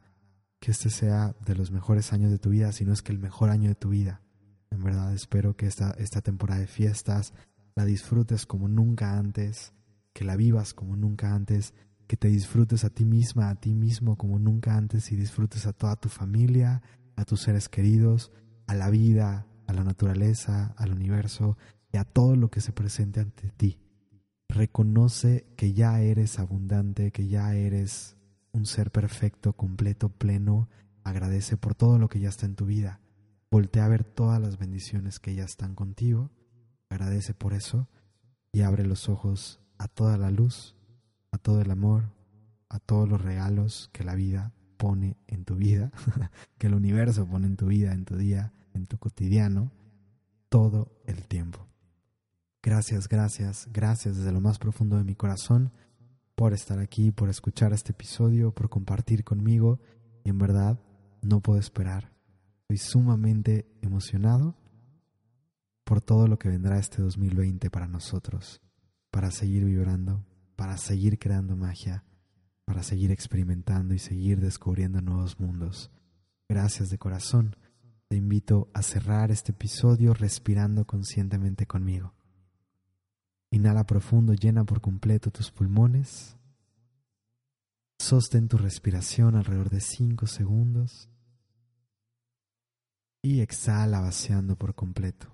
que 0.59 0.72
este 0.72 0.89
sea 0.89 1.36
de 1.45 1.55
los 1.55 1.72
mejores 1.72 2.11
años 2.11 2.32
de 2.32 2.39
tu 2.39 2.49
vida, 2.49 2.72
si 2.72 2.86
no 2.86 2.93
es 2.93 3.01
que 3.01 3.11
el 3.11 3.20
mejor 3.20 3.49
año 3.49 3.70
de 3.70 3.76
tu 3.76 3.89
vida. 3.89 4.22
En 4.72 4.84
verdad 4.84 5.13
espero 5.13 5.55
que 5.55 5.67
esta, 5.67 5.91
esta 5.91 6.22
temporada 6.22 6.59
de 6.59 6.67
fiestas 6.67 7.34
la 7.76 7.86
disfrutes 7.86 8.45
como 8.45 8.67
nunca 8.67 9.17
antes, 9.17 9.74
que 10.13 10.26
la 10.26 10.36
vivas 10.36 10.74
como 10.74 10.95
nunca 10.95 11.34
antes, 11.34 11.74
que 12.07 12.17
te 12.17 12.28
disfrutes 12.28 12.84
a 12.84 12.89
ti 12.89 13.05
misma, 13.05 13.49
a 13.49 13.55
ti 13.55 13.74
mismo 13.74 14.17
como 14.17 14.38
nunca 14.38 14.76
antes 14.76 15.11
y 15.11 15.15
disfrutes 15.15 15.65
a 15.65 15.74
toda 15.74 15.95
tu 15.95 16.09
familia, 16.09 16.82
a 17.15 17.24
tus 17.24 17.41
seres 17.41 17.70
queridos, 17.70 18.32
a 18.67 18.74
la 18.74 18.89
vida, 18.89 19.47
a 19.67 19.74
la 19.74 19.84
naturaleza, 19.84 20.74
al 20.78 20.91
universo 20.91 21.57
y 21.92 21.98
a 21.98 22.04
todo 22.04 22.36
lo 22.36 22.50
que 22.50 22.62
se 22.62 22.72
presente 22.72 23.20
ante 23.20 23.50
ti. 23.52 23.80
Reconoce 24.48 25.46
que 25.56 25.74
ya 25.74 26.02
eres 26.02 26.40
abundante, 26.40 27.12
que 27.12 27.28
ya 27.28 27.54
eres 27.56 28.16
un 28.52 28.66
ser 28.66 28.92
perfecto, 28.92 29.54
completo, 29.54 30.10
pleno. 30.10 30.70
Agradece 31.04 31.58
por 31.58 31.76
todo 31.76 32.00
lo 32.00 32.10
que 32.10 32.20
ya 32.20 32.30
está 32.30 32.46
en 32.46 32.56
tu 32.56 32.66
vida. 32.66 33.00
Voltea 33.52 33.86
a 33.86 33.90
ver 33.90 34.04
todas 34.04 34.42
las 34.42 34.58
bendiciones 34.58 35.20
que 35.20 35.36
ya 35.36 35.44
están 35.44 35.76
contigo. 35.76 36.32
Agradece 36.90 37.34
por 37.34 37.54
eso 37.54 37.88
y 38.52 38.62
abre 38.62 38.86
los 38.86 39.10
ojos 39.10 39.60
a 39.78 39.88
toda 39.88 40.18
la 40.18 40.32
luz, 40.32 40.76
a 41.32 41.38
todo 41.38 41.62
el 41.62 41.72
amor, 41.72 42.12
a 42.70 42.80
todos 42.80 43.08
los 43.08 43.22
regalos 43.22 43.90
que 43.94 44.04
la 44.04 44.16
vida 44.16 44.54
pone 44.78 45.18
en 45.28 45.46
tu 45.46 45.56
vida, 45.56 45.92
que 46.58 46.68
el 46.68 46.74
universo 46.74 47.28
pone 47.28 47.48
en 47.48 47.58
tu 47.58 47.68
vida, 47.68 47.94
en 47.94 48.06
tu 48.06 48.16
día, 48.16 48.54
en 48.74 48.86
tu 48.88 48.98
cotidiano, 48.98 49.72
todo 50.50 50.92
el 51.06 51.28
tiempo. 51.28 51.68
Gracias, 52.62 53.07
gracias, 53.07 53.70
gracias 53.72 54.18
desde 54.18 54.34
lo 54.34 54.41
más 54.41 54.60
profundo 54.60 54.97
de 54.97 55.05
mi 55.05 55.16
corazón 55.16 55.72
por 56.36 56.53
estar 56.53 56.80
aquí, 56.80 57.12
por 57.12 57.30
escuchar 57.30 57.72
este 57.72 57.91
episodio, 57.91 58.51
por 58.51 58.70
compartir 58.70 59.24
conmigo 59.24 59.80
y 60.24 60.30
en 60.30 60.38
verdad 60.38 60.80
no 61.22 61.41
puedo 61.41 61.60
esperar. 61.60 62.12
Estoy 62.62 62.78
sumamente 62.78 63.66
emocionado 63.82 64.55
por 65.86 66.01
todo 66.01 66.28
lo 66.28 66.38
que 66.38 66.49
vendrá 66.49 66.78
este 66.78 67.01
2020 67.01 67.70
para 67.70 67.88
nosotros, 67.88 68.62
para 69.10 69.32
seguir 69.32 69.64
vibrando, 69.64 70.26
para 70.55 70.78
seguir 70.78 71.18
creando 71.18 71.55
magia, 71.55 72.03
para 72.66 72.84
seguir 72.84 73.12
experimentando 73.12 73.93
y 73.93 73.99
seguir 73.99 74.39
descubriendo 74.41 75.01
nuevos 75.01 75.39
mundos. 75.39 75.91
Gracias 76.47 76.89
de 76.89 76.97
corazón. 76.97 77.55
Te 78.10 78.18
invito 78.18 78.70
a 78.74 78.82
cerrar 78.82 79.32
este 79.32 79.53
episodio 79.53 80.14
respirando 80.14 80.86
conscientemente 80.86 81.66
conmigo. 81.66 82.14
Inhala 83.52 83.86
profundo, 83.86 84.34
llena 84.34 84.64
por 84.64 84.80
completo 84.80 85.32
tus 85.32 85.52
pulmones. 85.52 86.36
Sostén 87.97 88.47
tu 88.47 88.58
respiración 88.58 89.36
alrededor 89.36 89.70
de 89.70 89.82
5 89.82 90.28
segundos. 90.28 91.10
Y 93.22 93.41
exhala 93.41 94.00
vaciando 94.00 94.56
por 94.56 94.76
completo. 94.76 95.28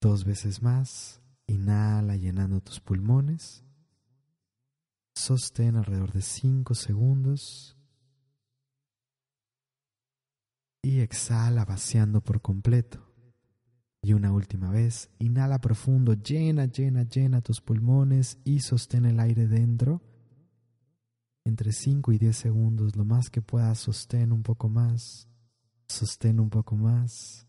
Dos 0.00 0.24
veces 0.24 0.62
más. 0.62 1.22
Inhala 1.46 2.16
llenando 2.16 2.60
tus 2.60 2.80
pulmones. 2.80 3.64
Sostén 5.14 5.76
alrededor 5.76 6.12
de 6.12 6.22
5 6.22 6.74
segundos. 6.74 7.76
Y 10.82 11.00
exhala 11.00 11.64
vaciando 11.64 12.20
por 12.20 12.42
completo. 12.42 13.05
Y 14.06 14.12
una 14.12 14.30
última 14.30 14.70
vez, 14.70 15.10
inhala 15.18 15.60
profundo, 15.60 16.14
llena, 16.14 16.66
llena, 16.66 17.02
llena 17.02 17.40
tus 17.40 17.60
pulmones 17.60 18.38
y 18.44 18.60
sostén 18.60 19.04
el 19.04 19.18
aire 19.18 19.48
dentro. 19.48 20.00
Entre 21.44 21.72
5 21.72 22.12
y 22.12 22.18
10 22.18 22.36
segundos, 22.36 22.94
lo 22.94 23.04
más 23.04 23.30
que 23.30 23.42
puedas, 23.42 23.80
sostén 23.80 24.30
un 24.30 24.44
poco 24.44 24.68
más, 24.68 25.26
sostén 25.88 26.38
un 26.38 26.50
poco 26.50 26.76
más 26.76 27.48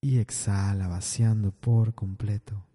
y 0.00 0.16
exhala 0.16 0.88
vaciando 0.88 1.52
por 1.52 1.94
completo. 1.94 2.66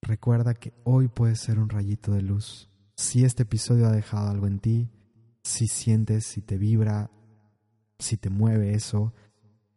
Recuerda 0.00 0.54
que 0.54 0.72
hoy 0.84 1.08
puedes 1.08 1.40
ser 1.40 1.58
un 1.58 1.68
rayito 1.68 2.12
de 2.12 2.22
luz. 2.22 2.70
Si 2.96 3.22
este 3.22 3.42
episodio 3.42 3.86
ha 3.86 3.92
dejado 3.92 4.30
algo 4.30 4.46
en 4.46 4.60
ti, 4.60 4.88
si 5.42 5.66
sientes, 5.66 6.24
si 6.24 6.40
te 6.40 6.56
vibra, 6.56 7.10
si 7.98 8.16
te 8.16 8.30
mueve 8.30 8.72
eso, 8.72 9.12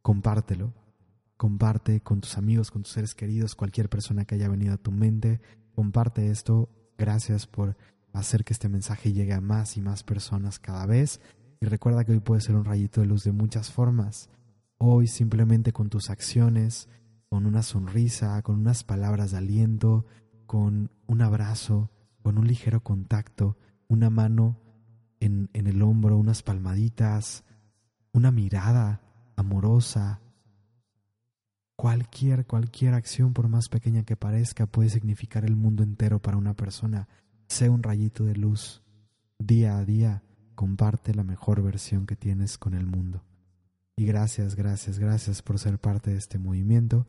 compártelo. 0.02 0.74
Comparte 1.38 2.02
con 2.02 2.22
tus 2.22 2.38
amigos, 2.38 2.70
con 2.70 2.84
tus 2.84 2.94
seres 2.94 3.16
queridos, 3.16 3.56
cualquier 3.56 3.90
persona 3.90 4.26
que 4.26 4.36
haya 4.36 4.50
venido 4.50 4.74
a 4.74 4.78
tu 4.78 4.92
mente. 4.92 5.42
Comparte 5.74 6.30
esto. 6.30 6.70
Gracias 6.98 7.48
por 7.48 7.76
hacer 8.14 8.44
que 8.44 8.54
este 8.54 8.70
mensaje 8.70 9.14
llegue 9.14 9.34
a 9.34 9.42
más 9.42 9.78
y 9.78 9.82
más 9.82 10.04
personas 10.04 10.60
cada 10.60 10.86
vez. 10.86 11.20
Y 11.60 11.66
recuerda 11.66 12.04
que 12.04 12.12
hoy 12.12 12.20
puede 12.20 12.42
ser 12.42 12.56
un 12.56 12.66
rayito 12.66 13.02
de 13.02 13.08
luz 13.08 13.24
de 13.24 13.32
muchas 13.32 13.72
formas. 13.72 14.30
Hoy 14.78 15.08
simplemente 15.08 15.74
con 15.74 15.90
tus 15.90 16.10
acciones, 16.10 16.90
con 17.30 17.46
una 17.46 17.64
sonrisa, 17.64 18.42
con 18.42 18.60
unas 18.60 18.84
palabras 18.84 19.32
de 19.32 19.38
aliento, 19.38 20.06
con 20.46 20.92
un 21.08 21.22
abrazo, 21.22 21.90
con 22.22 22.38
un 22.38 22.48
ligero 22.48 22.82
contacto, 22.84 23.58
una 23.88 24.10
mano 24.10 24.60
en, 25.20 25.50
en 25.54 25.68
el 25.68 25.82
hombro, 25.82 26.18
unas 26.18 26.44
palmaditas, 26.44 27.44
una 28.12 28.32
mirada 28.32 29.02
amorosa. 29.42 30.22
Cualquier, 31.76 32.46
cualquier 32.46 32.94
acción, 32.94 33.34
por 33.34 33.50
más 33.50 33.68
pequeña 33.68 34.04
que 34.04 34.16
parezca, 34.16 34.66
puede 34.66 34.90
significar 34.90 35.44
el 35.46 35.56
mundo 35.56 35.84
entero 35.84 36.20
para 36.20 36.38
una 36.38 36.54
persona. 36.54 37.08
Sé 37.48 37.70
un 37.70 37.84
rayito 37.84 38.24
de 38.24 38.36
luz. 38.36 38.82
Día 39.38 39.78
a 39.78 39.86
día, 39.86 40.24
comparte 40.56 41.14
la 41.14 41.24
mejor 41.24 41.62
versión 41.62 42.06
que 42.06 42.16
tienes 42.16 42.58
con 42.58 42.76
el 42.76 42.86
mundo. 42.86 43.24
Y 43.98 44.06
gracias, 44.06 44.56
gracias, 44.56 45.00
gracias 45.00 45.42
por 45.42 45.60
ser 45.60 45.80
parte 45.80 46.12
de 46.12 46.18
este 46.18 46.38
movimiento. 46.38 47.08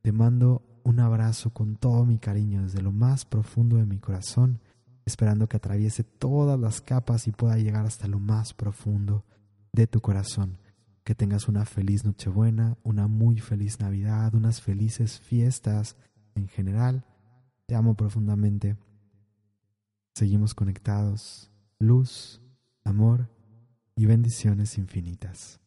Te 0.00 0.12
mando 0.12 0.62
un 0.84 1.00
abrazo 1.00 1.50
con 1.50 1.76
todo 1.76 2.04
mi 2.04 2.18
cariño 2.18 2.62
desde 2.62 2.82
lo 2.82 2.92
más 2.92 3.24
profundo 3.24 3.76
de 3.76 3.86
mi 3.86 3.98
corazón, 3.98 4.60
esperando 5.04 5.48
que 5.48 5.56
atraviese 5.56 6.04
todas 6.04 6.58
las 6.58 6.80
capas 6.80 7.26
y 7.26 7.32
pueda 7.32 7.56
llegar 7.56 7.84
hasta 7.84 8.06
lo 8.06 8.20
más 8.20 8.54
profundo 8.54 9.24
de 9.72 9.86
tu 9.86 10.00
corazón 10.00 10.58
que 11.04 11.14
tengas 11.14 11.48
una 11.48 11.66
feliz 11.66 12.04
Nochebuena, 12.04 12.78
una 12.82 13.06
muy 13.06 13.38
feliz 13.38 13.78
Navidad, 13.78 14.34
unas 14.34 14.62
felices 14.62 15.20
fiestas 15.20 15.96
en 16.34 16.48
general. 16.48 17.04
Te 17.66 17.74
amo 17.74 17.94
profundamente. 17.94 18.76
Seguimos 20.14 20.54
conectados. 20.54 21.50
Luz, 21.78 22.40
amor 22.84 23.28
y 23.94 24.06
bendiciones 24.06 24.78
infinitas. 24.78 25.60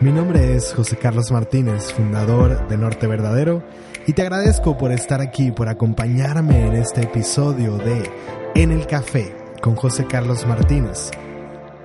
Mi 0.00 0.12
nombre 0.12 0.54
es 0.54 0.74
José 0.74 0.96
Carlos 0.96 1.32
Martínez, 1.32 1.92
fundador 1.92 2.68
de 2.68 2.76
Norte 2.76 3.06
Verdadero, 3.06 3.64
y 4.06 4.12
te 4.12 4.22
agradezco 4.22 4.76
por 4.76 4.92
estar 4.92 5.22
aquí, 5.22 5.50
por 5.50 5.68
acompañarme 5.68 6.66
en 6.66 6.74
este 6.74 7.02
episodio 7.04 7.78
de 7.78 8.08
En 8.54 8.70
el 8.70 8.86
Café 8.86 9.34
con 9.62 9.74
José 9.74 10.06
Carlos 10.06 10.46
Martínez 10.46 11.10